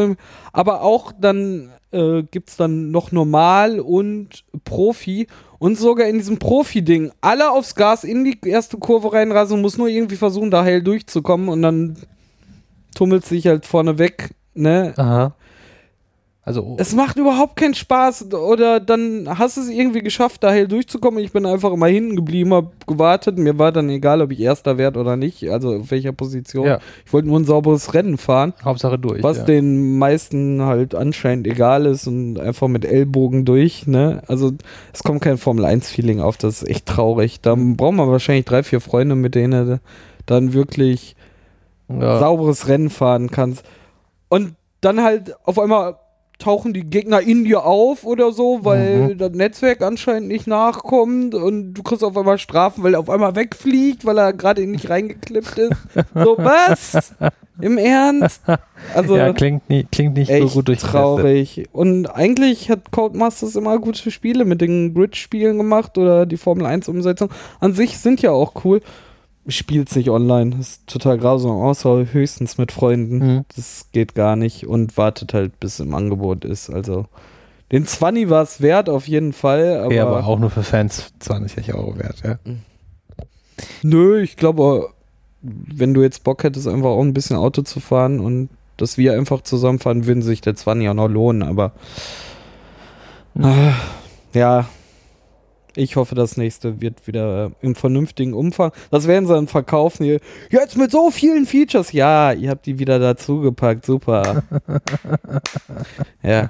aber 0.53 0.81
auch 0.81 1.11
dann 1.17 1.71
äh, 1.91 2.23
gibt 2.23 2.49
es 2.49 2.57
dann 2.57 2.91
noch 2.91 3.11
normal 3.11 3.79
und 3.79 4.45
Profi 4.63 5.27
und 5.59 5.77
sogar 5.77 6.07
in 6.07 6.17
diesem 6.17 6.39
Profi-Ding 6.39 7.11
alle 7.21 7.51
aufs 7.51 7.75
Gas 7.75 8.03
in 8.03 8.23
die 8.23 8.37
erste 8.45 8.77
Kurve 8.77 9.13
reinrasen 9.13 9.55
und 9.55 9.61
muss 9.61 9.77
nur 9.77 9.89
irgendwie 9.89 10.15
versuchen, 10.15 10.51
da 10.51 10.63
heil 10.63 10.81
durchzukommen 10.81 11.49
und 11.49 11.61
dann 11.61 11.97
tummelt 12.95 13.25
sich 13.25 13.47
halt 13.47 13.65
vorne 13.65 13.97
weg, 13.97 14.31
ne? 14.53 14.93
Aha. 14.97 15.35
Also, 16.43 16.75
Es 16.79 16.95
macht 16.95 17.17
überhaupt 17.17 17.55
keinen 17.55 17.75
Spaß 17.75 18.33
oder 18.33 18.79
dann 18.79 19.27
hast 19.37 19.57
du 19.57 19.61
es 19.61 19.69
irgendwie 19.69 20.01
geschafft, 20.01 20.43
da 20.43 20.49
heil 20.49 20.67
durchzukommen. 20.67 21.23
Ich 21.23 21.31
bin 21.31 21.45
einfach 21.45 21.71
immer 21.71 21.85
hinten 21.85 22.15
geblieben, 22.15 22.51
hab 22.51 22.87
gewartet. 22.87 23.37
Mir 23.37 23.59
war 23.59 23.71
dann 23.71 23.89
egal, 23.89 24.23
ob 24.23 24.31
ich 24.31 24.39
Erster 24.39 24.79
werde 24.79 24.99
oder 24.99 25.17
nicht, 25.17 25.47
also 25.51 25.75
auf 25.75 25.91
welcher 25.91 26.13
Position. 26.13 26.65
Ja. 26.65 26.79
Ich 27.05 27.13
wollte 27.13 27.27
nur 27.27 27.39
ein 27.39 27.45
sauberes 27.45 27.93
Rennen 27.93 28.17
fahren. 28.17 28.53
Hauptsache 28.65 28.97
durch. 28.97 29.21
Was 29.21 29.37
ja. 29.37 29.43
den 29.43 29.99
meisten 29.99 30.63
halt 30.63 30.95
anscheinend 30.95 31.45
egal 31.45 31.85
ist 31.85 32.07
und 32.07 32.39
einfach 32.39 32.67
mit 32.67 32.85
Ellbogen 32.85 33.45
durch, 33.45 33.85
ne? 33.85 34.23
Also 34.25 34.51
es 34.93 35.03
kommt 35.03 35.21
kein 35.21 35.37
Formel-1-Feeling 35.37 36.21
auf, 36.21 36.37
das 36.37 36.63
ist 36.63 36.69
echt 36.69 36.87
traurig. 36.87 37.41
Da 37.41 37.53
braucht 37.55 37.93
man 37.93 38.09
wahrscheinlich 38.09 38.45
drei, 38.45 38.63
vier 38.63 38.81
Freunde, 38.81 39.13
mit 39.13 39.35
denen 39.35 39.67
du 39.67 39.79
dann 40.25 40.53
wirklich 40.53 41.15
ja. 41.87 42.17
sauberes 42.17 42.67
Rennen 42.67 42.89
fahren 42.89 43.29
kannst. 43.29 43.63
Und 44.27 44.55
dann 44.81 45.03
halt 45.03 45.35
auf 45.45 45.59
einmal 45.59 45.97
tauchen 46.41 46.73
die 46.73 46.83
Gegner 46.83 47.21
in 47.21 47.43
dir 47.45 47.65
auf 47.65 48.03
oder 48.03 48.31
so, 48.31 48.59
weil 48.63 49.09
Mhm. 49.13 49.17
das 49.17 49.31
Netzwerk 49.31 49.81
anscheinend 49.81 50.27
nicht 50.27 50.47
nachkommt 50.47 51.35
und 51.35 51.73
du 51.73 51.83
kriegst 51.83 52.03
auf 52.03 52.17
einmal 52.17 52.37
Strafen, 52.37 52.83
weil 52.83 52.95
er 52.95 52.99
auf 52.99 53.09
einmal 53.09 53.35
wegfliegt, 53.35 54.05
weil 54.05 54.17
er 54.17 54.33
gerade 54.33 54.65
nicht 54.67 54.89
reingeklippt 54.89 55.57
ist. 55.57 55.75
So, 56.15 56.35
was? 56.37 57.13
Im 57.61 57.77
Ernst? 57.77 58.41
Also, 58.95 59.15
ja, 59.17 59.31
klingt, 59.33 59.69
nie, 59.69 59.85
klingt 59.91 60.15
nicht 60.17 60.29
so 60.31 60.39
gut 60.39 60.67
durchgetestet. 60.67 60.91
traurig. 60.91 61.69
Und 61.71 62.07
eigentlich 62.07 62.69
hat 62.71 62.91
Codemasters 62.91 63.55
immer 63.55 63.77
gute 63.77 64.09
Spiele 64.09 64.45
mit 64.45 64.61
den 64.61 64.93
Grid-Spielen 64.95 65.57
gemacht 65.57 65.97
oder 65.99 66.25
die 66.25 66.37
Formel 66.37 66.65
1-Umsetzung. 66.65 67.29
An 67.59 67.73
sich 67.73 67.99
sind 67.99 68.21
ja 68.23 68.31
auch 68.31 68.53
cool. 68.65 68.81
Spielt 69.47 69.95
nicht 69.95 70.09
online. 70.09 70.55
Ist 70.59 70.85
total 70.87 71.17
grausam, 71.17 71.51
außer 71.51 72.05
höchstens 72.11 72.57
mit 72.57 72.71
Freunden. 72.71 73.17
Mhm. 73.17 73.45
Das 73.55 73.87
geht 73.91 74.13
gar 74.13 74.35
nicht 74.35 74.67
und 74.67 74.97
wartet 74.97 75.33
halt, 75.33 75.59
bis 75.59 75.75
es 75.75 75.79
im 75.79 75.95
Angebot 75.95 76.45
ist. 76.45 76.69
Also, 76.69 77.05
den 77.71 77.85
20 77.85 78.29
war 78.29 78.43
es 78.43 78.61
wert, 78.61 78.87
auf 78.89 79.07
jeden 79.07 79.33
Fall. 79.33 79.77
Aber, 79.77 79.85
Okay, 79.87 79.99
aber 79.99 80.25
auch 80.27 80.37
nur 80.39 80.49
für 80.51 80.63
Fans 80.63 81.11
20 81.19 81.73
Euro 81.73 81.97
wert, 81.97 82.21
ja. 82.23 82.37
nö, 83.81 84.21
ich 84.21 84.35
glaube, 84.37 84.89
wenn 85.41 85.93
du 85.93 86.03
jetzt 86.03 86.23
Bock 86.23 86.43
hättest, 86.43 86.67
einfach 86.67 86.89
auch 86.89 87.01
ein 87.01 87.13
bisschen 87.13 87.35
Auto 87.37 87.63
zu 87.63 87.79
fahren 87.79 88.19
und 88.19 88.49
dass 88.77 88.97
wir 88.97 89.13
einfach 89.13 89.41
zusammenfahren, 89.41 90.05
würden 90.05 90.21
sich 90.21 90.41
der 90.41 90.55
20 90.55 90.89
auch 90.89 90.93
noch 90.93 91.07
lohnen. 91.07 91.43
Aber 91.43 91.71
Ah, 93.39 93.73
ja, 94.33 94.65
ich 95.75 95.95
hoffe, 95.95 96.15
das 96.15 96.37
nächste 96.37 96.81
wird 96.81 97.07
wieder 97.07 97.47
äh, 97.47 97.65
im 97.65 97.75
vernünftigen 97.75 98.33
Umfang. 98.33 98.71
Das 98.89 99.07
werden 99.07 99.27
sie 99.27 99.33
dann 99.33 99.47
verkaufen 99.47 100.05
hier. 100.05 100.19
Jetzt 100.49 100.77
mit 100.77 100.91
so 100.91 101.11
vielen 101.11 101.45
Features. 101.45 101.91
Ja, 101.91 102.31
ihr 102.31 102.49
habt 102.49 102.65
die 102.65 102.79
wieder 102.79 102.99
dazugepackt. 102.99 103.85
Super. 103.85 104.43
ja, 106.23 106.49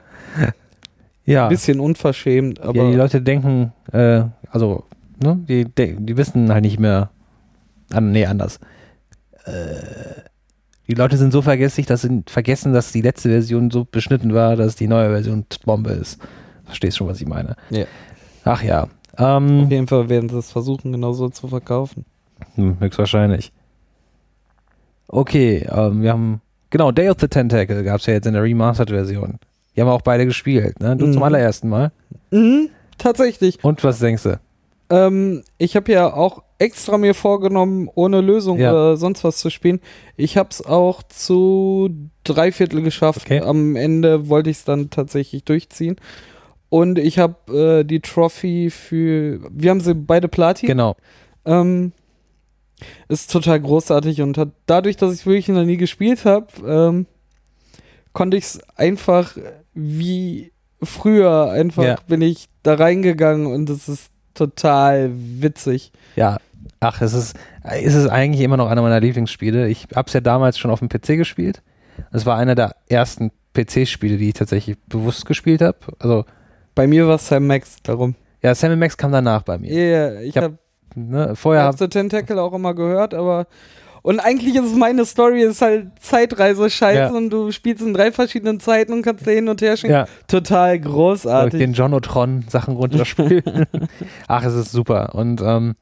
Ja, 1.25 1.47
bisschen 1.47 1.79
unverschämt, 1.79 2.59
aber 2.61 2.83
ja 2.83 2.91
die 2.91 2.97
Leute 2.97 3.21
denken, 3.21 3.73
äh, 3.91 4.23
also, 4.49 4.85
ne, 5.21 5.39
die, 5.47 5.65
die 5.65 6.17
wissen 6.17 6.51
halt 6.51 6.63
nicht 6.63 6.79
mehr, 6.79 7.11
an, 7.91 8.11
nee, 8.11 8.25
anders. 8.25 8.59
Äh, 9.45 10.21
die 10.87 10.95
Leute 10.95 11.17
sind 11.17 11.31
so 11.31 11.41
vergesslich, 11.41 11.85
dass 11.85 12.01
sie 12.01 12.23
vergessen, 12.25 12.73
dass 12.73 12.91
die 12.91 13.01
letzte 13.01 13.29
Version 13.29 13.71
so 13.71 13.85
beschnitten 13.89 14.33
war, 14.33 14.55
dass 14.55 14.75
die 14.75 14.87
neue 14.87 15.09
Version 15.09 15.45
Bombe 15.63 15.91
ist. 15.91 16.19
Verstehst 16.65 16.97
schon, 16.97 17.07
was 17.07 17.21
ich 17.21 17.27
meine? 17.27 17.55
Ja. 17.69 17.85
Ach 18.43 18.63
ja. 18.63 18.87
Ähm, 19.17 19.63
auf 19.65 19.71
jeden 19.71 19.87
Fall 19.87 20.09
werden 20.09 20.29
sie 20.29 20.37
es 20.37 20.51
versuchen, 20.51 20.91
genauso 20.91 21.29
zu 21.29 21.47
verkaufen. 21.47 22.05
Hm, 22.55 22.79
höchstwahrscheinlich. 22.79 23.51
Okay, 25.07 25.67
ähm, 25.69 26.01
wir 26.01 26.11
haben, 26.13 26.41
genau, 26.69 26.91
Day 26.91 27.09
of 27.09 27.17
the 27.19 27.27
Tentacle 27.27 27.83
gab 27.83 27.99
es 27.99 28.05
ja 28.05 28.13
jetzt 28.13 28.25
in 28.27 28.33
der 28.33 28.43
Remastered-Version. 28.43 29.37
Die 29.75 29.81
haben 29.81 29.87
wir 29.87 29.93
auch 29.93 30.01
beide 30.01 30.25
gespielt, 30.25 30.79
ne? 30.79 30.95
Du 30.95 31.07
Mhm. 31.07 31.13
zum 31.13 31.23
allerersten 31.23 31.69
Mal. 31.69 31.91
Mhm, 32.31 32.69
tatsächlich. 32.97 33.63
Und 33.63 33.83
was 33.83 33.99
denkst 33.99 34.23
du? 34.23 34.39
Ähm, 34.89 35.43
ich 35.57 35.75
habe 35.75 35.91
ja 35.91 36.13
auch 36.13 36.43
extra 36.59 36.97
mir 36.97 37.13
vorgenommen, 37.13 37.89
ohne 37.95 38.21
Lösung 38.21 38.59
Ja. 38.59 38.71
oder 38.71 38.97
sonst 38.97 39.23
was 39.23 39.37
zu 39.37 39.49
spielen. 39.49 39.79
Ich 40.17 40.37
habe 40.37 40.49
es 40.51 40.65
auch 40.65 41.01
zu 41.03 41.89
drei 42.23 42.51
Viertel 42.51 42.81
geschafft. 42.81 43.21
Okay. 43.25 43.41
Am 43.41 43.75
Ende 43.75 44.29
wollte 44.29 44.49
ich 44.49 44.57
es 44.57 44.63
dann 44.65 44.89
tatsächlich 44.89 45.43
durchziehen. 45.43 45.95
Und 46.71 46.97
ich 46.99 47.19
habe 47.19 47.81
äh, 47.81 47.83
die 47.83 47.99
Trophy 47.99 48.69
für. 48.69 49.41
Wir 49.51 49.71
haben 49.71 49.81
sie 49.81 49.93
beide 49.93 50.29
Platin. 50.29 50.67
Genau. 50.67 50.95
Ähm, 51.43 51.91
ist 53.09 53.29
total 53.29 53.59
großartig 53.59 54.21
und 54.21 54.37
hat 54.37 54.49
dadurch, 54.67 54.95
dass 54.95 55.13
ich 55.13 55.25
wirklich 55.25 55.49
noch 55.49 55.65
nie 55.65 55.75
gespielt 55.75 56.23
habe, 56.23 56.47
ähm, 56.65 57.07
konnte 58.13 58.37
ich 58.37 58.45
es 58.45 58.59
einfach 58.77 59.35
wie 59.73 60.53
früher 60.81 61.51
einfach 61.51 61.83
Ja. 61.83 61.95
bin 62.07 62.21
ich 62.21 62.47
da 62.63 62.75
reingegangen 62.75 63.47
und 63.47 63.69
es 63.69 63.89
ist 63.89 64.09
total 64.33 65.11
witzig. 65.13 65.91
Ja. 66.15 66.37
Ach, 66.79 67.01
es 67.01 67.13
ist, 67.13 67.35
es 67.63 67.93
ist 67.95 68.07
eigentlich 68.07 68.41
immer 68.41 68.55
noch 68.55 68.69
einer 68.69 68.81
meiner 68.81 69.01
Lieblingsspiele. 69.01 69.67
Ich 69.67 69.87
habe 69.93 70.07
es 70.07 70.13
ja 70.13 70.21
damals 70.21 70.57
schon 70.57 70.71
auf 70.71 70.79
dem 70.79 70.87
PC 70.87 71.17
gespielt. 71.17 71.61
Es 72.13 72.25
war 72.25 72.37
einer 72.37 72.55
der 72.55 72.77
ersten 72.87 73.31
PC-Spiele, 73.53 74.17
die 74.17 74.29
ich 74.29 74.35
tatsächlich 74.35 74.77
bewusst 74.87 75.25
gespielt 75.25 75.61
habe. 75.61 75.77
Also, 75.99 76.23
Bei 76.75 76.87
mir 76.87 77.07
war 77.07 77.15
es 77.15 77.27
Sam 77.27 77.47
Max 77.47 77.77
darum. 77.83 78.15
ja, 78.41 78.55
Sam 78.55 78.77
Max 78.79 78.95
kam 78.97 79.11
danach 79.11 79.43
bei 79.43 79.53
Ja, 79.55 79.59
mir. 79.59 79.71
yeah, 79.71 80.21
ich 80.21 80.35
hab- 80.37 80.43
habe 80.43 80.57
Ne? 80.93 81.37
Vorher 81.37 81.63
hab 81.63 81.77
The 81.77 81.87
Tentacle 81.87 82.37
auch 82.37 82.51
immer 82.51 82.73
gehört, 82.73 83.13
aber 83.13 83.47
und 84.01 84.19
eigentlich 84.19 84.55
ist 84.55 84.65
es 84.65 84.75
meine 84.75 85.05
Story, 85.05 85.41
ist 85.41 85.61
halt 85.61 85.87
Zeitreise-Scheiße 86.01 86.99
Ja. 86.99 87.09
und 87.11 87.29
du 87.29 87.51
spielst 87.51 87.81
in 87.81 87.93
drei 87.93 88.11
verschiedenen 88.11 88.59
Zeiten 88.59 88.91
und 88.91 89.01
kannst 89.01 89.25
da 89.25 89.31
hin 89.31 89.47
und 89.47 89.61
her 89.61 89.77
schicken. 89.77 89.93
ja, 89.93 90.05
Total 90.27 90.75
ich 90.75 90.81
großartig. 90.81 91.59
den 91.59 91.71
Jonotron 91.73 92.43
Sachen 92.49 92.75
runterspielen. 92.75 93.67
Ach, 94.27 94.43
es 94.43 94.53
ist 94.53 94.71
super. 94.73 95.15
Und 95.15 95.39
ähm, 95.41 95.75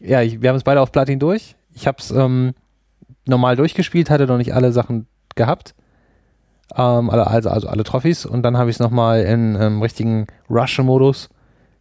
ja, 0.00 0.20
ich, 0.20 0.42
wir 0.42 0.50
haben 0.50 0.56
es 0.56 0.64
beide 0.64 0.82
auf 0.82 0.92
Platin 0.92 1.18
durch. 1.18 1.56
Ich 1.74 1.86
habe 1.86 1.96
es 2.00 2.10
ähm, 2.10 2.52
normal 3.26 3.56
durchgespielt, 3.56 4.10
hatte 4.10 4.26
noch 4.26 4.36
nicht 4.38 4.52
alle 4.52 4.72
Sachen 4.72 5.06
gehabt. 5.34 5.74
Ähm, 6.76 7.10
also, 7.10 7.50
also 7.50 7.68
alle 7.68 7.84
Trophys. 7.84 8.26
Und 8.26 8.42
dann 8.42 8.56
habe 8.56 8.70
ich 8.70 8.76
es 8.76 8.80
nochmal 8.80 9.22
in 9.22 9.56
ähm, 9.60 9.82
richtigen 9.82 10.26
Rush-Modus, 10.48 11.28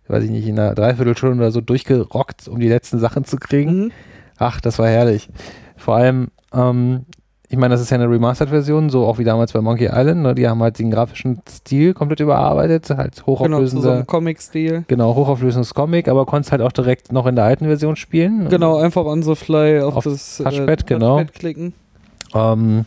weiß 0.08 0.24
ich 0.24 0.32
nicht, 0.32 0.48
in 0.48 0.60
einer 0.60 0.74
Dreiviertelstunde 0.76 1.38
oder 1.38 1.52
so 1.52 1.62
durchgerockt, 1.62 2.48
um 2.48 2.60
die 2.60 2.70
letzten 2.70 3.00
Sachen 3.00 3.26
zu 3.26 3.38
kriegen. 3.38 3.86
Mhm. 3.86 3.92
Ach, 4.38 4.60
das 4.62 4.80
war 4.80 4.88
herrlich. 4.88 5.30
Vor 5.78 5.96
allem, 5.96 6.30
ähm, 6.54 7.06
ich 7.52 7.58
meine, 7.58 7.74
das 7.74 7.82
ist 7.82 7.90
ja 7.90 7.96
eine 7.96 8.10
Remastered-Version, 8.10 8.90
so 8.90 9.06
auch 9.06 9.18
wie 9.18 9.24
damals 9.24 9.54
bei 9.54 9.62
Monkey 9.62 9.86
Island. 9.92 10.22
Ne? 10.22 10.36
Die 10.36 10.48
haben 10.48 10.62
halt 10.62 10.78
den 10.80 10.92
grafischen 10.92 11.42
Stil 11.50 11.94
komplett 11.94 12.20
überarbeitet, 12.20 12.90
halt 12.92 13.16
Genau, 13.18 13.28
hochauflösender, 13.28 13.82
so 13.84 13.90
einem 13.92 14.08
Comic-Stil. 14.08 14.84
genau, 14.88 15.16
hochauflösendes 15.16 15.74
Comic, 15.74 16.08
aber 16.08 16.26
konntest 16.26 16.52
halt 16.52 16.62
auch 16.62 16.72
direkt 16.72 17.12
noch 17.12 17.26
in 17.26 17.36
der 17.36 17.46
alten 17.46 17.66
Version 17.66 17.96
spielen. 17.96 18.50
Genau, 18.50 18.78
einfach 18.78 19.04
on 19.06 19.24
the 19.24 19.36
fly 19.36 19.82
auf, 19.82 19.98
Auf 19.98 20.04
das 20.04 20.38
Touchpad, 20.38 20.86
genau. 20.88 21.18
Touchpad 21.18 21.34
klicken. 21.34 21.74
Ähm, 22.36 22.86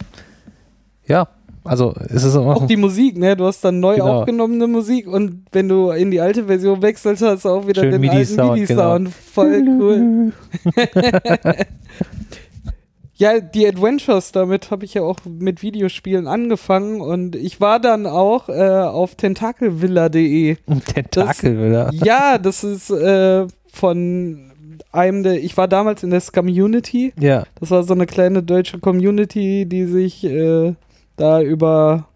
ja, 1.06 1.26
also 1.64 1.94
es 2.08 2.24
ist 2.24 2.36
auch, 2.36 2.56
Auch 2.56 2.66
die 2.66 2.76
Musik, 2.76 3.16
ne? 3.16 3.36
Du 3.36 3.44
hast 3.46 3.64
dann 3.64 3.80
neu 3.80 3.94
Genau. 3.96 4.20
aufgenommene 4.20 4.66
Musik 4.66 5.06
und 5.06 5.44
wenn 5.52 5.68
du 5.68 5.90
in 5.90 6.10
die 6.10 6.20
alte 6.20 6.44
Version 6.44 6.82
wechselst, 6.82 7.22
hast 7.22 7.44
du 7.44 7.48
auch 7.50 7.66
wieder 7.66 7.82
Schön 7.82 7.92
den 7.92 8.00
MIDI-Sound, 8.00 8.40
alten 8.50 8.60
MIDI-Sound. 8.62 9.08
Voll 9.10 9.62
cool. 9.80 10.32
Ja, 13.14 13.38
die 13.38 13.68
Adventures, 13.68 14.32
damit 14.32 14.70
habe 14.72 14.84
ich 14.84 14.94
ja 14.94 15.02
auch 15.02 15.18
mit 15.24 15.62
Videospielen 15.62 16.26
angefangen 16.26 17.00
und 17.00 17.36
ich 17.36 17.60
war 17.60 17.78
dann 17.78 18.06
auch 18.06 18.48
äh, 18.48 18.52
auf 18.80 19.14
tentakelvilla.de. 19.14 20.56
Tentakel 20.92 21.56
wieder. 21.56 21.90
Ja, 21.92 22.38
das 22.38 22.64
ist 22.64 22.90
äh, 22.90 23.46
von 23.72 24.50
einem 24.90 25.22
der, 25.22 25.42
ich 25.44 25.56
war 25.56 25.68
damals 25.68 26.02
in 26.02 26.10
der 26.10 26.20
Scum-Unity. 26.20 27.12
Ja, 27.20 27.44
Das 27.60 27.70
war 27.70 27.84
so 27.84 27.94
eine 27.94 28.06
kleine 28.06 28.42
deutsche 28.42 28.80
Community, 28.80 29.66
die 29.66 29.84
sich 29.84 30.24
äh, 30.24 30.74
da 31.16 31.40
über 31.42 32.08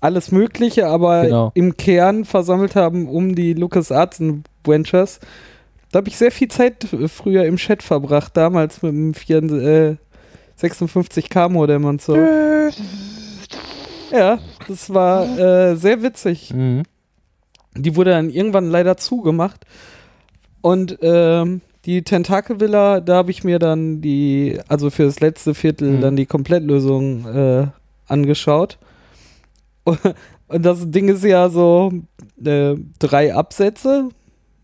alles 0.00 0.30
Mögliche, 0.32 0.86
aber 0.86 1.22
Genau. 1.24 1.50
im 1.54 1.76
Kern 1.76 2.24
versammelt 2.24 2.76
haben 2.76 3.08
um 3.08 3.34
die 3.34 3.54
LucasArts 3.54 4.20
Adventures. 4.20 5.20
Da 5.92 5.98
habe 5.98 6.08
ich 6.08 6.16
sehr 6.18 6.30
viel 6.32 6.48
Zeit 6.48 6.86
früher 7.08 7.44
im 7.44 7.56
Chat 7.56 7.82
verbracht, 7.82 8.36
damals 8.36 8.82
mit 8.82 8.92
dem 8.92 9.14
4, 9.14 9.42
äh, 9.44 9.96
56K 10.60 11.48
Modem 11.48 11.84
und 11.84 12.02
so. 12.02 12.16
Ja, 14.12 14.38
das 14.68 14.92
war 14.92 15.38
äh, 15.38 15.76
sehr 15.76 16.02
witzig. 16.02 16.52
mhm. 16.54 16.82
Die 17.74 17.94
wurde 17.94 18.12
dann 18.12 18.30
irgendwann 18.30 18.70
leider 18.70 18.96
zugemacht. 18.96 19.66
Und 20.62 20.98
ähm, 21.02 21.60
die 21.84 22.02
Tentakelvilla, 22.02 23.00
da 23.00 23.16
habe 23.16 23.30
ich 23.30 23.44
mir 23.44 23.58
dann 23.58 24.00
die, 24.00 24.58
also 24.68 24.88
für 24.90 25.04
das 25.04 25.20
letzte 25.20 25.54
Viertel, 25.54 25.90
Mhm. 25.92 26.00
dann 26.00 26.16
die 26.16 26.26
Komplettlösung 26.26 27.26
äh, 27.26 27.66
angeschaut. 28.06 28.78
Und 30.48 30.64
das 30.64 30.90
Ding 30.90 31.08
ist 31.08 31.24
ja 31.24 31.48
so 31.48 31.92
äh, 32.44 32.74
drei 33.00 33.34
Absätze 33.34 34.10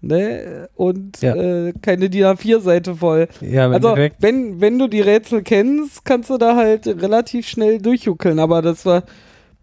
ne? 0.01 0.69
und 0.77 1.21
Ja. 1.23 1.35
äh, 1.35 1.73
keine 1.81 2.09
DIN 2.11 2.25
A4-Seite 2.25 2.97
voll. 2.97 3.29
ja, 3.41 3.69
Also, 3.69 3.97
wenn, 4.21 4.61
wenn 4.61 4.79
du 4.79 4.89
die 4.89 5.01
Rätsel 5.01 5.43
kennst, 5.43 6.05
kannst 6.05 6.31
du 6.31 6.39
da 6.39 6.55
halt 6.57 6.87
relativ 6.87 7.49
schnell 7.49 7.79
durchjuckeln. 7.79 8.39
Aber 8.39 8.63
das 8.63 8.85
war 8.87 9.05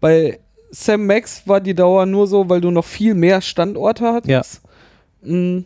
bei 0.00 0.40
Sam 0.70 1.06
Max 1.06 1.46
war 1.46 1.60
die 1.60 1.74
Dauer 1.74 2.06
nur 2.06 2.26
so, 2.26 2.48
weil 2.48 2.60
du 2.60 2.70
noch 2.70 2.84
viel 2.84 3.14
mehr 3.14 3.40
Standorte 3.40 4.12
hattest. 4.12 4.62
Mm. 5.22 5.60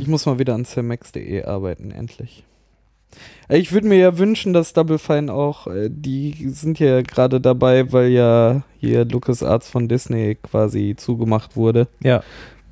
Ich 0.00 0.06
muss 0.06 0.26
mal 0.26 0.38
wieder 0.38 0.54
an 0.54 0.64
sammax.de 0.64 1.44
arbeiten, 1.44 1.90
endlich. 1.90 2.44
Ich 3.48 3.72
würde 3.72 3.88
mir 3.88 3.98
ja 3.98 4.18
wünschen, 4.18 4.52
dass 4.52 4.72
Double 4.72 4.98
Fine 4.98 5.32
auch, 5.32 5.66
äh, 5.66 5.88
die 5.90 6.48
sind 6.50 6.78
ja 6.78 7.02
gerade 7.02 7.40
dabei, 7.40 7.92
weil 7.92 8.10
ja 8.10 8.62
hier 8.78 9.04
LucasArts 9.04 9.68
von 9.68 9.88
Disney 9.88 10.36
quasi 10.36 10.94
zugemacht 10.96 11.56
wurde 11.56 11.88
Ja, 12.02 12.22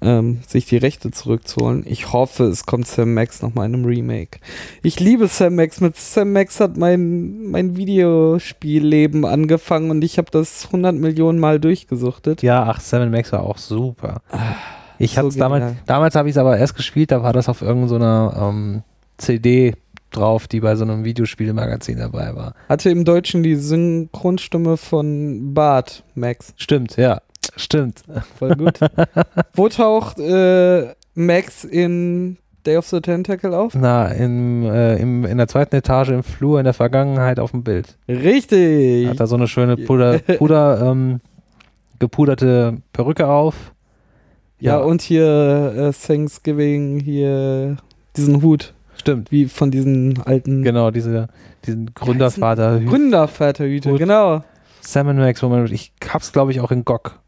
ähm, 0.00 0.40
sich 0.46 0.66
die 0.66 0.76
Rechte 0.76 1.10
zurückzuholen. 1.10 1.84
Ich 1.86 2.12
hoffe, 2.12 2.44
es 2.44 2.66
kommt 2.66 2.86
Sam 2.86 3.14
Max 3.14 3.42
nochmal 3.42 3.66
in 3.66 3.74
einem 3.74 3.84
Remake. 3.84 4.38
Ich 4.82 5.00
liebe 5.00 5.26
Sam 5.26 5.56
Max. 5.56 5.80
Mit 5.80 5.96
Sam 5.96 6.32
Max 6.32 6.60
hat 6.60 6.76
mein, 6.76 7.50
mein 7.50 7.76
Videospielleben 7.76 9.24
angefangen 9.24 9.90
und 9.90 10.02
ich 10.04 10.18
habe 10.18 10.30
das 10.30 10.66
100 10.66 10.94
Millionen 10.94 11.38
Mal 11.38 11.58
durchgesuchtet. 11.58 12.42
ja, 12.42 12.64
ach, 12.64 12.80
Seven 12.80 13.10
Max 13.10 13.32
war 13.32 13.42
auch 13.42 13.58
super. 13.58 14.22
Ich 14.98 15.12
so 15.12 15.18
hatte 15.18 15.38
damals, 15.38 15.74
damals 15.86 16.14
habe 16.14 16.28
ich 16.28 16.34
es 16.34 16.38
aber 16.38 16.56
erst 16.56 16.76
gespielt, 16.76 17.10
da 17.10 17.22
war 17.22 17.32
das 17.32 17.48
auf 17.48 17.62
irgendeiner 17.62 18.50
ähm, 18.50 18.82
CD 19.16 19.74
drauf, 20.10 20.48
die 20.48 20.60
bei 20.60 20.76
so 20.76 20.84
einem 20.84 21.04
Videospielmagazin 21.04 21.98
dabei 21.98 22.34
war. 22.34 22.54
Hatte 22.68 22.90
im 22.90 23.04
Deutschen 23.04 23.42
die 23.42 23.56
Synchronstimme 23.56 24.76
von 24.76 25.54
Bart 25.54 26.04
Max. 26.14 26.54
Stimmt, 26.56 26.96
ja, 26.96 27.20
stimmt. 27.56 28.02
Voll 28.38 28.56
gut. 28.56 28.80
Wo 29.54 29.68
taucht 29.68 30.18
äh, 30.18 30.94
Max 31.14 31.64
in 31.64 32.38
Day 32.66 32.76
of 32.76 32.86
the 32.86 33.00
Tentacle 33.00 33.54
auf? 33.54 33.74
Na, 33.74 34.08
im, 34.08 34.64
äh, 34.64 34.96
im, 34.96 35.24
in 35.24 35.38
der 35.38 35.48
zweiten 35.48 35.74
Etage 35.76 36.10
im 36.10 36.22
Flur 36.22 36.58
in 36.60 36.64
der 36.64 36.74
Vergangenheit 36.74 37.40
auf 37.40 37.52
dem 37.52 37.62
Bild. 37.62 37.96
Richtig. 38.08 39.08
Hat 39.08 39.20
da 39.20 39.26
so 39.26 39.36
eine 39.36 39.48
schöne 39.48 39.76
Puder, 39.76 40.18
Puder 40.38 40.80
ähm, 40.82 41.20
gepuderte 41.98 42.78
Perücke 42.92 43.26
auf. 43.26 43.72
ja, 44.60 44.78
und 44.78 45.02
hier 45.02 45.74
äh, 45.76 45.92
Thanksgiving, 45.92 47.00
hier 47.00 47.76
diesen 48.16 48.42
Hut, 48.42 48.74
Stimmt, 48.98 49.30
wie 49.32 49.46
von 49.46 49.70
diesen 49.70 50.20
alten 50.22 50.62
genau, 50.62 50.90
diese, 50.90 51.28
diesen 51.64 51.94
Gründervater. 51.94 52.80
Gründervaterhüte, 52.80 53.94
genau. 53.94 54.42
Salmon 54.80 55.16
Max, 55.18 55.42
wo 55.42 55.48
man, 55.48 55.66
ich 55.72 55.92
hab's 56.12 56.32
glaube 56.32 56.50
ich 56.52 56.60
auch 56.60 56.70
in 56.70 56.84
GOG. 56.84 57.18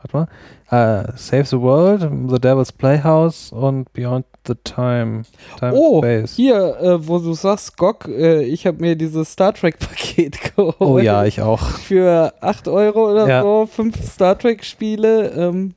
Warte 0.00 0.16
mal. 0.16 0.28
Äh, 0.70 1.12
Save 1.16 1.44
the 1.46 1.60
World, 1.60 2.02
The 2.30 2.38
Devil's 2.38 2.70
Playhouse 2.72 3.50
und 3.52 3.92
Beyond 3.94 4.26
the 4.46 4.54
Time. 4.62 5.22
Time 5.58 5.72
Oh, 5.74 5.98
Space. 5.98 6.34
hier, 6.36 6.76
äh, 6.80 7.08
wo 7.08 7.18
du 7.18 7.32
sagst, 7.32 7.76
GOG, 7.76 8.06
äh, 8.08 8.42
ich 8.44 8.66
habe 8.66 8.78
mir 8.80 8.94
dieses 8.94 9.32
Star 9.32 9.52
Trek-Paket 9.54 10.38
geholt. 10.56 10.76
Oh 10.78 10.98
ja, 11.00 11.24
ich 11.24 11.40
auch. 11.40 11.60
Für 11.62 12.32
8 12.40 12.68
Euro 12.68 13.10
oder 13.10 13.26
Ja. 13.28 13.42
so, 13.42 13.68
fünf 13.70 13.96
Star 14.04 14.38
Trek-Spiele. 14.38 15.30
Ähm, 15.30 15.74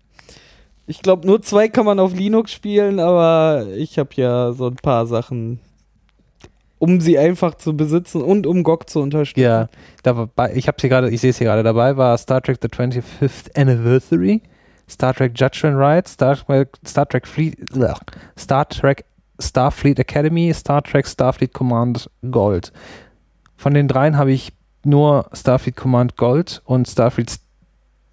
ich 0.91 1.01
glaube, 1.01 1.25
nur 1.25 1.41
zwei 1.41 1.69
kann 1.69 1.85
man 1.85 1.99
auf 1.99 2.13
Linux 2.13 2.51
spielen, 2.51 2.99
aber 2.99 3.65
ich 3.77 3.97
habe 3.97 4.09
ja 4.15 4.51
so 4.51 4.67
ein 4.67 4.75
paar 4.75 5.07
Sachen, 5.07 5.61
um 6.79 6.99
sie 6.99 7.17
einfach 7.17 7.55
zu 7.55 7.77
besitzen 7.77 8.21
und 8.21 8.45
um 8.45 8.63
GOG 8.63 8.89
zu 8.89 8.99
unterstützen. 8.99 9.39
Ja, 9.41 9.69
da 10.03 10.17
war 10.17 10.27
bei, 10.27 10.53
ich 10.53 10.67
hab's 10.67 10.81
hier 10.81 10.89
gerade, 10.89 11.09
ich 11.09 11.21
sehe 11.21 11.29
es 11.29 11.37
hier 11.37 11.47
gerade 11.47 11.63
dabei, 11.63 11.95
war 11.95 12.17
Star 12.17 12.41
Trek 12.41 12.57
The 12.61 12.67
25th 12.67 13.57
Anniversary, 13.57 14.41
Star 14.89 15.13
Trek 15.13 15.31
Judgment 15.33 15.77
Right, 15.77 16.05
Star 16.09 16.35
Trek, 16.35 16.77
Star 16.85 17.07
Trek 17.07 17.25
Fleet, 17.25 17.57
Star 18.37 18.67
Trek 18.67 19.05
Starfleet 19.39 19.97
Academy, 19.97 20.53
Star 20.53 20.83
Trek 20.83 21.07
Starfleet 21.07 21.53
Command 21.53 22.09
Gold. 22.29 22.73
Von 23.55 23.73
den 23.73 23.87
dreien 23.87 24.17
habe 24.17 24.33
ich 24.33 24.53
nur 24.83 25.29
Starfleet 25.31 25.77
Command 25.77 26.17
Gold 26.17 26.61
und 26.65 26.87
Starfleet 26.87 27.39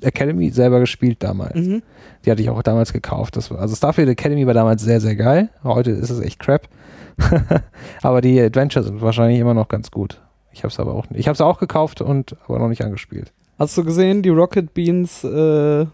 Academy 0.03 0.51
selber 0.51 0.81
gespielt 0.81 1.23
damals. 1.23 1.55
Mhm. 1.55 1.83
Die 2.25 2.31
hatte 2.31 2.43
ich 2.43 2.51
auch 2.51 2.63
damals 2.63 2.93
gekauft. 2.93 3.37
Das 3.37 3.51
war, 3.51 3.59
also 3.59 3.75
Starfleet 3.75 4.09
Academy 4.09 4.47
war 4.47 4.55
damals 4.55 4.83
sehr, 4.83 5.01
sehr 5.01 5.17
geil. 5.17 5.51
Heute 5.65 5.91
ist 5.91 6.11
es 6.11 6.21
echt 6.21 6.39
crap. 6.39 6.69
aber 8.03 8.21
die 8.21 8.41
Adventures 8.41 8.87
sind 8.87 9.01
wahrscheinlich 9.01 9.41
immer 9.41 9.55
noch 9.55 9.69
ganz 9.69 9.91
gut. 9.91 10.21
Ich 10.53 10.63
habe 10.63 10.69
es 10.69 10.81
aber 10.81 10.95
auch 10.95 11.09
nicht. 11.11 11.21
Ich 11.21 11.27
habe 11.29 11.35
es 11.35 11.41
auch 11.41 11.59
gekauft 11.59 12.01
und 12.01 12.37
aber 12.47 12.59
noch 12.59 12.69
nicht 12.69 12.85
angespielt. 12.85 13.33
Hast 13.59 13.77
du 13.77 13.85
gesehen, 13.85 14.23
die 14.23 14.29
Rocket 14.29 14.73
Beans 14.73 15.25
äh, 15.25 15.87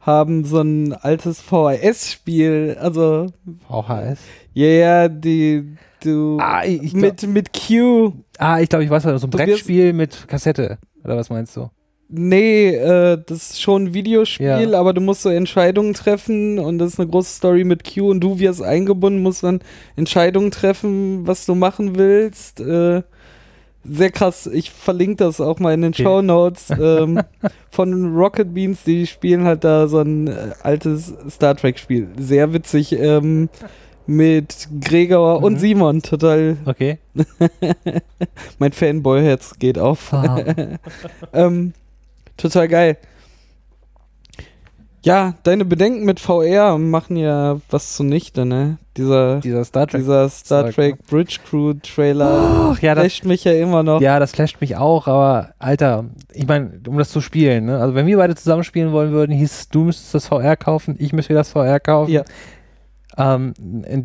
haben 0.00 0.44
so 0.44 0.60
ein 0.60 0.92
altes 0.92 1.40
VHS-Spiel, 1.40 2.76
also 2.80 3.26
VHS. 3.68 4.20
ja, 4.54 4.66
yeah, 4.66 5.08
die 5.08 5.76
du 6.04 6.38
Ah, 6.40 6.64
ich, 6.64 6.82
ich 6.82 6.92
glaub, 6.92 7.02
mit 7.02 7.26
mit 7.28 7.52
Q. 7.52 8.12
ah, 8.38 8.60
ich, 8.60 8.68
glaub, 8.68 8.82
ich 8.82 8.90
weiß 8.90 9.04
was. 9.04 9.20
So 9.20 9.26
ein 9.26 9.30
Brettspiel 9.30 9.92
mit 9.92 10.26
Kassette. 10.28 10.78
Oder 11.04 11.16
was 11.16 11.30
meinst 11.30 11.56
du? 11.56 11.70
Nee, 12.14 12.74
äh, 12.74 13.16
das 13.24 13.52
ist 13.52 13.62
schon 13.62 13.84
ein 13.84 13.94
Videospiel, 13.94 14.44
Ja. 14.70 14.78
aber 14.78 14.92
du 14.92 15.00
musst 15.00 15.22
so 15.22 15.30
Entscheidungen 15.30 15.94
treffen 15.94 16.58
und 16.58 16.78
das 16.78 16.92
ist 16.92 17.00
eine 17.00 17.08
große 17.08 17.34
Story 17.36 17.64
mit 17.64 17.84
Q 17.90 18.10
und 18.10 18.20
du 18.20 18.38
wirst 18.38 18.62
eingebunden, 18.62 19.22
musst 19.22 19.42
dann 19.44 19.60
Entscheidungen 19.96 20.50
treffen, 20.50 21.26
was 21.26 21.46
du 21.46 21.54
machen 21.54 21.96
willst. 21.96 22.60
Äh, 22.60 23.02
sehr 23.84 24.10
krass, 24.10 24.46
ich 24.46 24.70
verlinke 24.70 25.24
das 25.24 25.40
auch 25.40 25.58
mal 25.58 25.72
in 25.72 25.80
den 25.80 25.92
Okay. 25.94 26.02
Show 26.02 26.20
Notes 26.20 26.68
ähm, 26.78 27.18
von 27.70 28.14
Rocket 28.14 28.52
Beans, 28.52 28.84
die 28.84 29.06
spielen 29.06 29.44
halt 29.44 29.64
da 29.64 29.88
so 29.88 30.00
ein 30.00 30.26
äh, 30.28 30.32
altes 30.62 31.14
Star 31.30 31.56
Trek 31.56 31.78
Spiel. 31.78 32.08
Sehr 32.18 32.52
witzig 32.52 32.92
ähm, 32.92 33.48
mit 34.06 34.68
Gregor 34.82 35.38
Mhm. 35.38 35.44
und 35.44 35.56
Simon, 35.58 36.02
total, 36.02 36.58
Okay. 36.66 36.98
mein 38.58 38.72
Fanboy-Herz 38.72 39.54
geht 39.58 39.78
auf. 39.78 40.12
Ah. 40.12 40.38
Ähm, 41.32 41.72
total 42.36 42.68
geil. 42.68 42.96
Ja, 45.04 45.34
deine 45.42 45.64
Bedenken 45.64 46.04
mit 46.04 46.20
VR 46.20 46.78
machen 46.78 47.16
ja 47.16 47.56
was 47.70 47.94
zunichte, 47.94 48.44
ne? 48.44 48.78
Dieser, 48.96 49.40
Dieser 49.40 49.64
Star 49.64 49.88
Trek. 49.88 50.02
dieser 50.02 50.28
Star 50.28 50.70
Trek 50.70 51.04
Bridge 51.08 51.38
Crew 51.44 51.72
Trailer 51.82 52.70
Ach, 52.72 52.78
ja, 52.80 52.94
das, 52.94 53.02
flasht 53.04 53.24
mich 53.24 53.42
ja 53.42 53.52
immer 53.52 53.82
noch. 53.82 54.00
ja, 54.00 54.20
das 54.20 54.30
flasht 54.30 54.60
mich 54.60 54.76
auch, 54.76 55.08
aber 55.08 55.54
Alter, 55.58 56.04
ich 56.32 56.46
meine, 56.46 56.78
um 56.86 56.98
das 56.98 57.10
zu 57.10 57.20
spielen, 57.20 57.64
ne? 57.64 57.80
Also 57.80 57.96
wenn 57.96 58.06
wir 58.06 58.16
beide 58.16 58.36
zusammen 58.36 58.62
spielen 58.62 58.92
wollen 58.92 59.10
würden, 59.10 59.32
hieß 59.32 59.50
es, 59.50 59.68
du 59.70 59.84
müsstest 59.84 60.14
das 60.14 60.26
VR 60.28 60.56
kaufen, 60.56 60.94
ich 61.00 61.12
müsste 61.12 61.34
das 61.34 61.50
VR 61.50 61.80
kaufen. 61.80 62.12
Ja. 62.12 62.22
Ähm, 63.16 63.54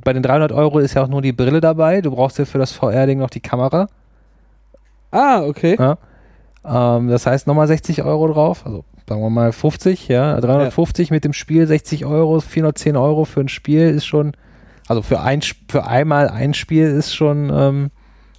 bei 0.03 0.13
den 0.13 0.23
300 0.23 0.51
Euro 0.51 0.79
ist 0.79 0.95
ja 0.95 1.03
auch 1.03 1.07
nur 1.07 1.21
die 1.21 1.31
Brille 1.31 1.61
dabei. 1.61 2.01
Du 2.01 2.11
brauchst 2.11 2.39
ja 2.39 2.45
für 2.45 2.57
das 2.57 2.71
VR-Ding 2.71 3.19
noch 3.19 3.29
die 3.29 3.39
Kamera. 3.39 3.87
Ah, 5.11 5.43
okay. 5.43 5.77
Ja. 5.79 5.97
Ähm, 6.67 7.07
das 7.07 7.25
heißt 7.25 7.47
nochmal 7.47 7.67
60 7.67 8.03
Euro 8.03 8.27
drauf. 8.27 8.65
Also 8.65 8.83
sagen 9.07 9.21
wir 9.21 9.29
mal 9.29 9.51
50, 9.51 10.07
ja. 10.09 10.39
350 10.39 11.11
mit 11.11 11.23
dem 11.23 11.33
Spiel, 11.33 11.65
60 11.65 12.05
Euro, 12.05 12.39
410 12.41 12.97
Euro 12.97 13.25
für 13.25 13.39
ein 13.41 13.47
Spiel 13.49 13.89
ist 13.89 14.05
schon, 14.05 14.33
also 14.87 15.01
für, 15.01 15.21
ein, 15.21 15.41
für 15.69 15.85
einmal 15.87 16.27
ein 16.27 16.53
Spiel 16.53 16.87
ist 16.87 17.13
schon 17.15 17.49
ähm, 17.53 17.91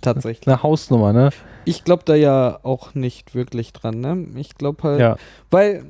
Tatsächlich. 0.02 0.46
eine 0.46 0.62
Hausnummer, 0.62 1.12
ne? 1.12 1.30
Ich 1.64 1.84
glaube 1.84 2.02
da 2.06 2.14
ja 2.14 2.58
auch 2.62 2.94
nicht 2.94 3.34
wirklich 3.34 3.72
dran, 3.72 4.00
ne? 4.00 4.26
Ich 4.36 4.54
glaube 4.56 4.82
halt, 4.82 5.00
Ja. 5.00 5.16
weil 5.50 5.84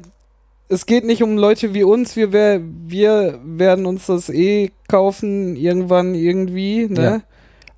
es 0.69 0.87
geht 0.87 1.05
nicht 1.05 1.23
um 1.23 1.39
Leute 1.39 1.73
wie 1.75 1.83
uns, 1.85 2.15
wir, 2.15 2.33
wär, 2.33 2.61
wir 2.63 3.39
werden 3.45 3.87
uns 3.87 4.07
das 4.07 4.29
eh 4.29 4.71
kaufen, 4.87 5.57
irgendwann 5.57 6.15
irgendwie, 6.15 6.87
ne? 6.89 7.03
Ja. 7.03 7.21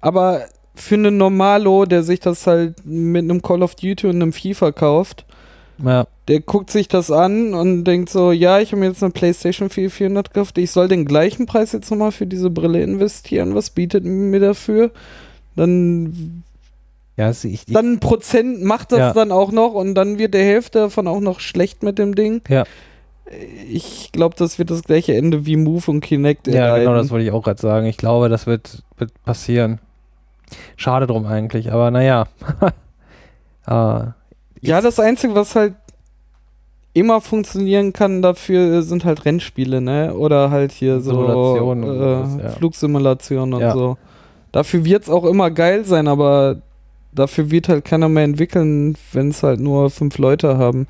Aber 0.01 0.43
für 0.75 0.95
einen 0.95 1.17
Normalo, 1.17 1.85
der 1.85 2.03
sich 2.03 2.21
das 2.21 2.47
halt 2.47 2.75
mit 2.87 3.25
einem 3.25 3.43
Call 3.43 3.63
of 3.63 3.75
Duty 3.75 4.07
und 4.07 4.17
einem 4.17 4.33
FIFA 4.33 4.73
kauft, 4.73 5.25
Ja. 5.85 6.07
der 6.29 6.41
guckt 6.41 6.71
sich 6.71 6.89
das 6.89 7.11
an 7.11 7.55
und 7.55 7.85
denkt 7.85 8.09
so, 8.11 8.33
ja, 8.33 8.61
ich 8.61 8.73
habe 8.73 8.81
mir 8.81 8.89
jetzt 8.89 9.03
eine 9.03 9.13
PlayStation 9.13 9.69
4 9.71 9.91
400 9.91 10.33
gekauft, 10.33 10.59
ich 10.59 10.71
soll 10.71 10.89
den 10.89 11.05
gleichen 11.05 11.47
Preis 11.47 11.73
jetzt 11.73 11.91
nochmal 11.91 12.13
für 12.13 12.27
diese 12.27 12.51
Brille 12.51 12.83
investieren, 12.83 13.55
was 13.55 13.71
bietet 13.71 14.05
mir 14.05 14.41
dafür? 14.41 14.91
Dann, 15.57 16.43
Ja, 17.17 17.29
es- 17.29 17.45
ich, 17.45 17.65
ich, 17.67 17.75
dann 17.75 17.95
ein 17.95 18.01
Prozent 18.01 18.63
macht 18.63 18.93
das 18.93 18.99
Ja. 18.99 19.13
dann 19.13 19.33
auch 19.33 19.53
noch 19.53 19.75
und 19.75 19.95
dann 19.95 20.19
wird 20.19 20.33
der 20.35 20.45
Hälfte 20.45 20.79
davon 20.79 21.07
auch 21.07 21.21
noch 21.21 21.41
schlecht 21.41 21.83
mit 21.83 21.99
dem 21.99 22.15
Ding. 22.15 22.41
Ja. 22.49 22.65
Ich 23.71 24.11
glaube, 24.13 24.35
das 24.37 24.59
wird 24.59 24.71
das 24.71 24.83
gleiche 24.83 25.15
Ende 25.15 25.47
wie 25.47 25.57
Move 25.57 25.89
und 25.91 26.01
Kinect 26.01 26.47
ja, 26.49 26.53
genau, 26.53 26.67
erleiden. 26.77 26.95
das 26.95 27.11
wollte 27.11 27.25
ich 27.27 27.31
auch 27.33 27.43
gerade 27.45 27.61
sagen. 27.61 27.87
Ich 27.87 27.97
glaube, 27.97 28.29
das 28.29 28.47
wird, 28.47 28.83
wird 28.99 29.13
passieren. 29.25 29.79
Schade 30.77 31.07
drum 31.07 31.27
eigentlich, 31.27 31.73
aber 31.73 31.91
naja. 31.91 32.27
äh, 33.67 34.05
Ja, 34.63 34.81
das 34.83 35.01
Einzige, 35.01 35.35
was 35.35 35.55
halt 35.57 35.75
immer 36.93 37.21
funktionieren 37.23 37.93
kann 37.95 38.21
dafür, 38.21 38.83
sind 38.83 39.05
halt 39.07 39.25
Rennspiele, 39.25 39.81
ne? 39.81 40.13
Oder 40.15 40.51
halt 40.51 40.73
hier 40.73 41.01
so 41.01 41.13
Simulationen 41.13 41.85
und 41.85 42.41
äh, 42.41 42.43
ja. 42.45 42.49
Flugsimulationen 42.51 43.55
und 43.55 43.61
Ja. 43.61 43.73
so. 43.73 43.97
Dafür 44.53 44.85
wird 44.85 45.05
es 45.05 45.09
auch 45.09 45.25
immer 45.25 45.51
geil 45.51 45.85
sein, 45.87 46.09
aber 46.09 46.57
dafür 47.13 47.51
wird 47.51 47.69
halt 47.69 47.85
keiner 47.85 48.09
mehr 48.09 48.25
entwickeln, 48.25 48.97
wenn 49.13 49.29
es 49.31 49.43
halt 49.43 49.61
nur 49.61 49.89
fünf 49.91 50.19
Leute 50.19 50.59
haben. 50.59 50.87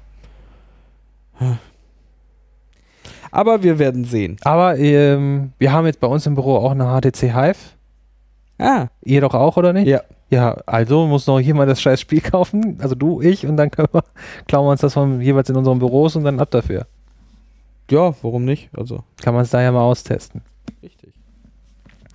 Aber 3.30 3.62
wir 3.62 3.78
werden 3.78 4.04
sehen. 4.04 4.36
aber 4.42 4.76
ähm, 4.78 5.52
wir 5.58 5.72
haben 5.72 5.86
jetzt 5.86 6.00
bei 6.00 6.06
uns 6.08 6.26
im 6.26 6.34
Büro 6.34 6.56
auch 6.56 6.72
eine 6.72 6.86
HTC 7.00 7.32
Hive. 7.34 7.56
Ah, 8.60 8.88
Ihr 9.02 9.20
doch 9.22 9.34
auch, 9.34 9.56
oder 9.56 9.72
nicht? 9.72 9.86
Ja. 9.88 10.02
Ja, 10.28 10.56
also 10.64 11.06
muss 11.08 11.26
noch 11.26 11.40
jemand 11.40 11.68
das 11.70 11.80
scheiß 11.82 12.00
Spiel 12.00 12.20
kaufen, 12.20 12.78
also 12.80 12.94
du, 12.94 13.20
ich, 13.20 13.44
und 13.48 13.56
dann 13.56 13.68
können 13.72 13.88
wir, 13.90 14.04
klauen 14.46 14.64
wir 14.66 14.70
uns 14.70 14.80
das 14.80 14.94
von 14.94 15.20
jeweils 15.20 15.50
in 15.50 15.56
unseren 15.56 15.80
Büros 15.80 16.14
und 16.14 16.22
dann 16.22 16.38
ab 16.38 16.52
dafür. 16.52 16.86
ja, 17.90 18.14
warum 18.22 18.44
nicht? 18.44 18.68
Also, 18.76 19.02
Kann 19.22 19.34
man 19.34 19.42
es 19.42 19.50
da 19.50 19.60
ja 19.60 19.72
mal 19.72 19.80
austesten. 19.80 20.42
richtig. 20.84 21.12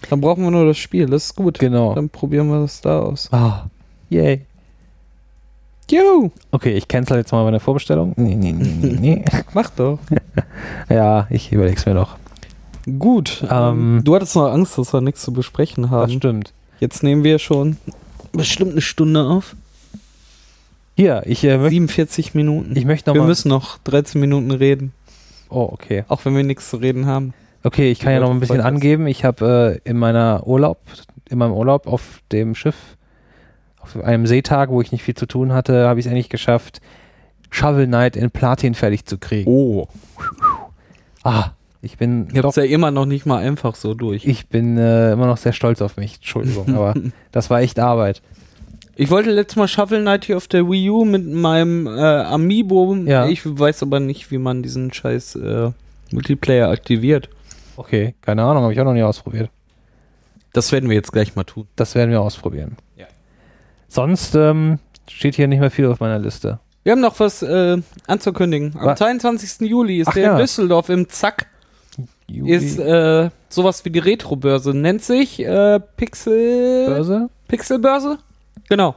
Dann 0.09 0.21
brauchen 0.21 0.43
wir 0.45 0.51
nur 0.51 0.65
das 0.65 0.77
Spiel, 0.77 1.07
das 1.07 1.25
ist 1.25 1.35
gut. 1.35 1.59
Genau. 1.59 1.93
Dann 1.93 2.07
probieren 2.09 2.47
wir 2.47 2.61
das 2.61 2.79
da 2.79 2.99
aus. 3.01 3.27
Ah, 3.33 3.65
yay. 4.09 4.45
Jo, 5.91 6.31
Okay, 6.51 6.71
ich 6.73 6.87
cancel 6.87 7.17
jetzt 7.17 7.31
mal 7.33 7.43
meine 7.43 7.59
Vorbestellung. 7.59 8.13
Nee, 8.15 8.35
nee, 8.35 8.53
nee, 8.53 8.77
nee, 8.81 8.97
nee. 8.99 9.25
mach 9.53 9.69
doch. 9.71 9.99
ja, 10.89 11.27
ich 11.29 11.51
überleg's 11.51 11.85
mir 11.85 11.93
noch. 11.95 12.15
Gut. 12.99 13.43
Ähm, 13.49 13.97
Ähm, 13.97 14.01
du 14.03 14.15
hattest 14.15 14.35
noch 14.35 14.51
Angst, 14.51 14.77
dass 14.77 14.93
wir 14.93 15.01
nichts 15.01 15.21
zu 15.21 15.33
besprechen 15.33 15.83
Das 15.83 15.91
haben. 15.91 16.11
stimmt. 16.13 16.53
Jetzt 16.79 17.03
nehmen 17.03 17.23
wir 17.23 17.39
schon 17.39 17.77
bestimmt 18.31 18.71
eine 18.73 18.81
Stunde 18.81 19.23
auf. 19.25 19.55
Hier, 20.95 21.23
ich, 21.25 21.43
äh, 21.43 21.57
möcht, 21.57 21.71
47 21.71 22.33
Minuten. 22.35 22.75
ich 22.75 22.85
möchte 22.85 23.09
noch 23.09 23.15
wir 23.15 23.21
mal. 23.21 23.27
müssen 23.27 23.49
noch 23.49 23.77
13 23.79 24.21
Minuten 24.21 24.51
reden, 24.51 24.93
oh, 25.49 25.67
okay. 25.71 26.05
auch 26.07 26.23
wenn 26.23 26.35
wir 26.35 26.43
nichts 26.43 26.69
zu 26.69 26.77
reden 26.77 27.05
haben. 27.05 27.33
Okay, 27.63 27.91
ich 27.91 27.99
kann 27.99 28.13
ja 28.13 28.19
noch 28.19 28.29
ein 28.31 28.39
bisschen 28.39 28.61
angeben. 28.61 29.07
Ich 29.07 29.25
habe 29.25 29.81
äh, 29.83 29.89
in 29.89 29.97
meiner 29.97 30.45
Urlaub, 30.45 30.77
in 31.29 31.37
meinem 31.39 31.53
Urlaub 31.53 31.87
auf 31.87 32.21
dem 32.31 32.55
Schiff, 32.55 32.75
auf 33.81 33.97
einem 34.01 34.27
Seetag, 34.27 34.69
wo 34.69 34.81
ich 34.81 34.91
nicht 34.91 35.03
viel 35.03 35.15
zu 35.15 35.25
tun 35.25 35.51
hatte, 35.51 35.87
habe 35.87 35.99
ich 35.99 36.05
es 36.05 36.09
endlich 36.09 36.29
geschafft, 36.29 36.79
Shovel 37.49 37.87
Knight 37.87 38.15
in 38.15 38.31
Platin 38.31 38.73
fertig 38.75 39.05
zu 39.05 39.17
kriegen. 39.17 39.49
Oh. 39.49 39.87
Ah, 41.23 41.51
ich 41.81 41.97
bin 41.97 42.27
Ich 42.33 42.43
hab's 42.43 42.55
ja 42.55 42.63
immer 42.63 42.91
noch 42.91 43.05
nicht 43.05 43.25
mal 43.25 43.37
einfach 43.37 43.75
so 43.75 43.93
durch. 43.93 44.25
ich 44.25 44.47
bin 44.47 44.77
äh, 44.77 45.13
immer 45.13 45.27
noch 45.27 45.37
sehr 45.37 45.53
stolz 45.53 45.81
auf 45.81 45.97
mich. 45.97 46.15
Entschuldigung, 46.15 46.75
aber 46.75 46.93
das 47.31 47.49
war 47.49 47.61
echt 47.61 47.79
Arbeit. 47.79 48.21
Ich 48.97 49.09
wollte 49.09 49.31
letztes 49.31 49.57
Mal 49.57 49.67
Shovel 49.67 50.01
Knight 50.01 50.25
hier 50.25 50.37
auf 50.37 50.47
der 50.47 50.69
Wii 50.69 50.89
U 50.89 51.03
mit 51.03 51.27
meinem 51.27 51.85
äh, 51.85 51.89
Amiibo. 51.99 52.95
Ja. 53.05 53.27
Ich 53.27 53.41
weiß 53.45 53.83
aber 53.83 53.99
nicht, 53.99 54.31
wie 54.31 54.37
man 54.37 54.63
diesen 54.63 54.93
scheiß 54.93 55.35
äh, 55.35 55.71
Multiplayer 56.11 56.69
aktiviert. 56.69 57.29
Okay, 57.75 58.15
keine 58.21 58.43
Ahnung, 58.43 58.63
habe 58.63 58.73
ich 58.73 58.79
auch 58.79 58.85
noch 58.85 58.93
nie 58.93 59.03
ausprobiert. 59.03 59.49
Das 60.53 60.71
werden 60.71 60.89
wir 60.89 60.95
jetzt 60.95 61.11
gleich 61.11 61.35
mal 61.35 61.43
tun. 61.43 61.67
Das 61.75 61.95
werden 61.95 62.11
wir 62.11 62.21
ausprobieren. 62.21 62.77
Ja. 62.95 63.07
Sonst 63.89 64.33
ähm, 64.35 64.79
steht 65.09 65.35
hier 65.35 65.47
nicht 65.47 65.59
mehr 65.59 65.71
viel 65.71 65.87
auf 65.87 65.99
meiner 65.99 66.17
Liste. 66.17 66.59
Wir 66.83 66.93
haben 66.93 67.01
noch 67.01 67.19
was 67.19 67.41
äh, 67.41 67.77
anzukündigen. 68.07 68.77
Am 68.77 68.85
Was? 68.85 68.99
22. 68.99 69.67
Juli 69.67 69.99
ist 69.99 70.07
Ach 70.07 70.13
der 70.13 70.23
ja. 70.23 70.31
in 70.33 70.37
Düsseldorf 70.37 70.87
im 70.89 71.09
Zack. 71.09 71.47
Ist 72.27 72.79
äh, 72.79 73.29
sowas 73.49 73.85
wie 73.85 73.89
die 73.91 73.99
Retro-Börse. 73.99 74.73
Nennt 74.73 75.03
sich 75.03 75.39
äh, 75.39 75.79
Pixel. 75.97 76.87
Börse? 76.87 77.29
Pixelbörse? 77.47 78.17
Genau. 78.69 78.95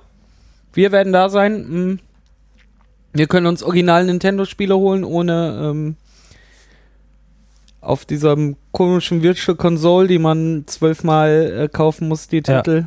Wir 0.72 0.92
werden 0.92 1.12
da 1.12 1.28
sein. 1.28 1.92
mm. 1.92 1.98
Wir 3.12 3.26
können 3.26 3.46
uns 3.46 3.62
original 3.62 4.04
Nintendo-Spiele 4.04 4.76
holen, 4.76 5.02
ohne 5.04 5.60
ähm, 5.70 5.96
auf 7.80 8.04
diesem 8.04 8.56
komischen 8.72 9.22
Virtual 9.22 9.56
Console, 9.56 10.08
die 10.08 10.18
man 10.18 10.64
zwölfmal 10.66 11.64
äh, 11.64 11.68
kaufen 11.68 12.08
muss, 12.08 12.28
die 12.28 12.42
Ja. 12.46 12.62
Titel. 12.62 12.86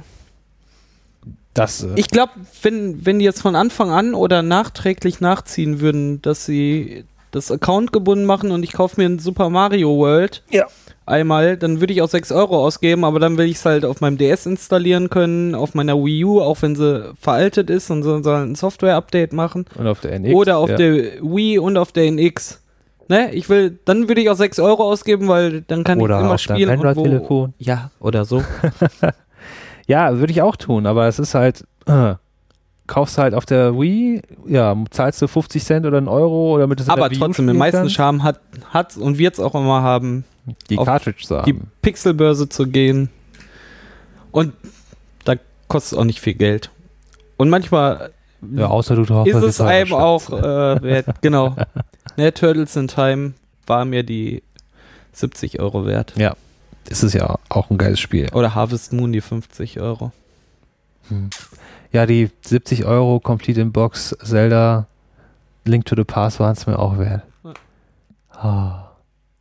Das, 1.53 1.83
äh, 1.83 1.89
Ich 1.95 2.07
glaube, 2.09 2.31
wenn, 2.61 3.05
wenn 3.05 3.19
die 3.19 3.25
jetzt 3.25 3.41
von 3.41 3.55
Anfang 3.55 3.89
an 3.91 4.13
oder 4.13 4.41
nachträglich 4.41 5.19
nachziehen 5.21 5.81
würden, 5.81 6.21
dass 6.21 6.45
sie 6.45 7.03
das 7.31 7.51
Account 7.51 7.91
gebunden 7.93 8.25
machen 8.25 8.51
und 8.51 8.63
ich 8.63 8.73
kaufe 8.73 8.99
mir 8.99 9.07
ein 9.07 9.19
Super 9.19 9.49
Mario 9.49 9.95
World 9.97 10.43
Ja. 10.51 10.65
einmal, 11.05 11.57
dann 11.57 11.79
würde 11.79 11.93
ich 11.93 12.01
auch 12.01 12.09
6 12.09 12.31
Euro 12.31 12.63
ausgeben, 12.65 13.03
aber 13.05 13.19
dann 13.19 13.37
will 13.37 13.45
ich 13.47 13.55
es 13.57 13.65
halt 13.65 13.85
auf 13.85 14.01
meinem 14.01 14.17
DS 14.17 14.45
installieren 14.45 15.09
können, 15.09 15.55
auf 15.55 15.73
meiner 15.73 15.95
Wii 15.97 16.25
U, 16.25 16.41
auch 16.41 16.61
wenn 16.61 16.75
sie 16.75 17.13
veraltet 17.19 17.69
ist 17.69 17.89
und 17.89 18.03
so 18.03 18.15
ein 18.15 18.55
Software-Update 18.55 19.33
machen. 19.33 19.65
und 19.77 19.87
auf 19.87 19.99
der 20.01 20.13
NX. 20.19 20.33
oder 20.35 20.57
auf 20.57 20.69
ja. 20.69 20.75
der 20.75 20.93
Wii 21.21 21.57
und 21.59 21.77
auf 21.77 21.91
der 21.91 22.05
NX. 22.11 22.59
Ne, 23.07 23.33
ich 23.33 23.49
will, 23.49 23.77
dann 23.83 24.07
würde 24.07 24.21
ich 24.21 24.29
auch 24.29 24.37
6 24.37 24.59
Euro 24.59 24.83
ausgeben, 24.89 25.27
weil 25.27 25.61
dann 25.63 25.83
kann 25.83 25.99
Oder 25.99 26.17
ich 26.19 26.23
immer 26.25 26.33
auf 26.35 26.39
spielen. 26.39 26.69
und 26.69 26.79
wo- 26.83 26.87
Android-Telefon. 26.87 27.53
Ja, 27.57 27.91
oder 27.99 28.23
so. 28.25 28.41
Ja, 29.87 30.17
würde 30.19 30.31
ich 30.31 30.41
auch 30.41 30.55
tun, 30.55 30.85
aber 30.85 31.07
es 31.07 31.19
ist 31.19 31.33
halt, 31.35 31.65
äh, 31.87 32.13
kaufst 32.91 33.17
du 33.17 33.21
halt 33.21 33.33
auf 33.33 33.45
der 33.45 33.79
Wii, 33.79 34.21
ja, 34.47 34.75
zahlst 34.89 35.21
du 35.21 35.27
50 35.29 35.63
Cent 35.63 35.85
oder 35.85 35.97
einen 35.97 36.09
Euro 36.09 36.53
oder 36.53 36.67
mit 36.67 36.81
das 36.81 36.89
aber 36.89 37.09
trotzdem, 37.09 37.47
den 37.47 37.55
meisten 37.55 37.89
Charme 37.89 38.21
hat 38.21 38.41
hat's 38.73 38.97
und 38.97 39.17
wird's 39.17 39.39
auch 39.39 39.55
immer 39.55 39.81
haben, 39.81 40.25
die 40.69 40.75
Cartridge 40.75 41.23
zu 41.23 41.41
die 41.43 41.53
haben. 41.53 41.71
Pixelbörse 41.81 42.49
zu 42.49 42.67
gehen. 42.67 43.09
Und 44.31 44.51
da 45.23 45.35
kostet 45.69 45.93
es 45.93 45.97
auch 45.99 46.03
nicht 46.03 46.19
viel 46.19 46.33
Geld. 46.33 46.69
Und 47.37 47.49
manchmal 47.49 48.11
Ja, 48.55 48.67
außer 48.67 48.97
du 48.97 49.03
drauf 49.03 49.25
ist 49.25 49.41
es 49.41 49.61
einem 49.61 49.93
auch 49.93 50.29
äh, 50.29 50.83
wert. 50.83 51.05
Genau. 51.21 51.55
ne, 52.17 52.33
Turtles 52.33 52.75
in 52.75 52.89
Time 52.89 53.35
war 53.67 53.85
mir 53.85 54.03
die 54.03 54.43
70 55.13 55.61
Euro 55.61 55.85
wert. 55.85 56.13
Ja, 56.17 56.35
ist 56.89 57.03
es 57.03 57.13
ja 57.13 57.37
auch 57.47 57.69
ein 57.69 57.77
geiles 57.77 58.01
Spiel. 58.01 58.27
Oder 58.33 58.53
Harvest 58.53 58.91
Moon 58.91 59.13
die 59.13 59.21
50 59.21 59.79
Euro. 59.79 60.11
Ja, 61.91 62.05
die 62.05 62.29
70 62.45 62.85
Euro 62.85 63.19
Complete 63.19 63.61
in 63.61 63.71
Box 63.71 64.15
Zelda 64.23 64.87
Link 65.65 65.85
to 65.85 65.95
the 65.95 66.03
Past 66.03 66.39
waren 66.39 66.53
es 66.53 66.65
mir 66.65 66.79
auch 66.79 66.97
wert. 66.97 67.23
Ah, 68.31 68.91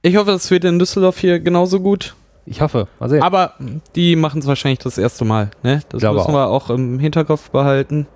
Ich 0.02 0.16
hoffe, 0.16 0.32
es 0.32 0.50
wird 0.50 0.64
in 0.64 0.78
Düsseldorf 0.78 1.18
hier 1.18 1.40
genauso 1.40 1.80
gut. 1.80 2.14
ich 2.46 2.60
hoffe. 2.60 2.88
Mal 2.98 3.08
sehen. 3.08 3.22
Aber 3.22 3.54
die 3.94 4.16
machen 4.16 4.40
es 4.40 4.46
wahrscheinlich 4.46 4.80
das 4.80 4.98
erste 4.98 5.24
Mal. 5.24 5.50
Ne? 5.62 5.80
Das 5.88 6.00
Glaube 6.00 6.18
müssen 6.18 6.32
wir 6.34 6.48
auch 6.48 6.70
im 6.70 6.98
Hinterkopf 6.98 7.50
behalten. 7.50 8.06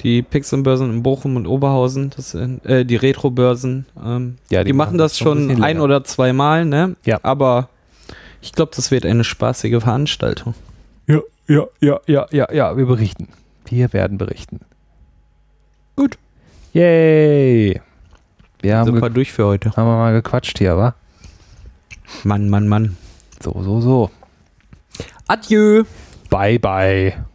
Die 0.00 0.22
Pixelbörsen 0.22 0.90
in 0.90 1.02
Bochum 1.02 1.34
und 1.36 1.46
Oberhausen, 1.46 2.10
das 2.16 2.30
sind 2.30 2.64
äh, 2.64 2.84
die 2.84 2.94
Retro-Börsen. 2.96 3.86
Ähm, 4.04 4.38
Ja, 4.48 4.62
die, 4.64 4.72
machen 4.72 4.96
das 4.96 5.12
ein 5.14 5.16
schon 5.24 5.50
ein 5.50 5.56
länger. 5.58 5.82
oder 5.82 6.04
zweimal, 6.04 6.64
ne? 6.64 6.94
Ja. 7.04 7.18
Aber 7.24 7.68
ich 8.40 8.52
glaube, 8.52 8.70
das 8.74 8.90
wird 8.92 9.04
eine 9.04 9.24
spaßige 9.24 9.82
Veranstaltung. 9.82 10.54
Ja, 11.08 11.20
ja, 11.48 11.64
ja, 11.80 12.00
ja, 12.06 12.26
ja, 12.30 12.52
ja, 12.52 12.76
wir 12.76 12.86
berichten. 12.86 13.28
Wir 13.70 13.92
werden 13.92 14.18
berichten. 14.18 14.60
Gut. 15.96 16.18
Yay! 16.72 17.80
Wir 18.60 18.76
haben, 18.76 18.94
Super 18.94 19.10
durch 19.10 19.32
für 19.32 19.46
heute. 19.46 19.70
haben 19.70 19.86
wir 19.86 19.96
mal 19.96 20.12
gequatscht 20.12 20.58
hier, 20.58 20.76
wa? 20.76 20.94
Mann, 22.24 22.48
Mann, 22.48 22.68
Mann. 22.68 22.96
So, 23.40 23.62
so, 23.62 23.80
so. 23.80 24.10
Adieu. 25.26 25.84
Bye, 26.30 26.58
bye. 26.58 27.27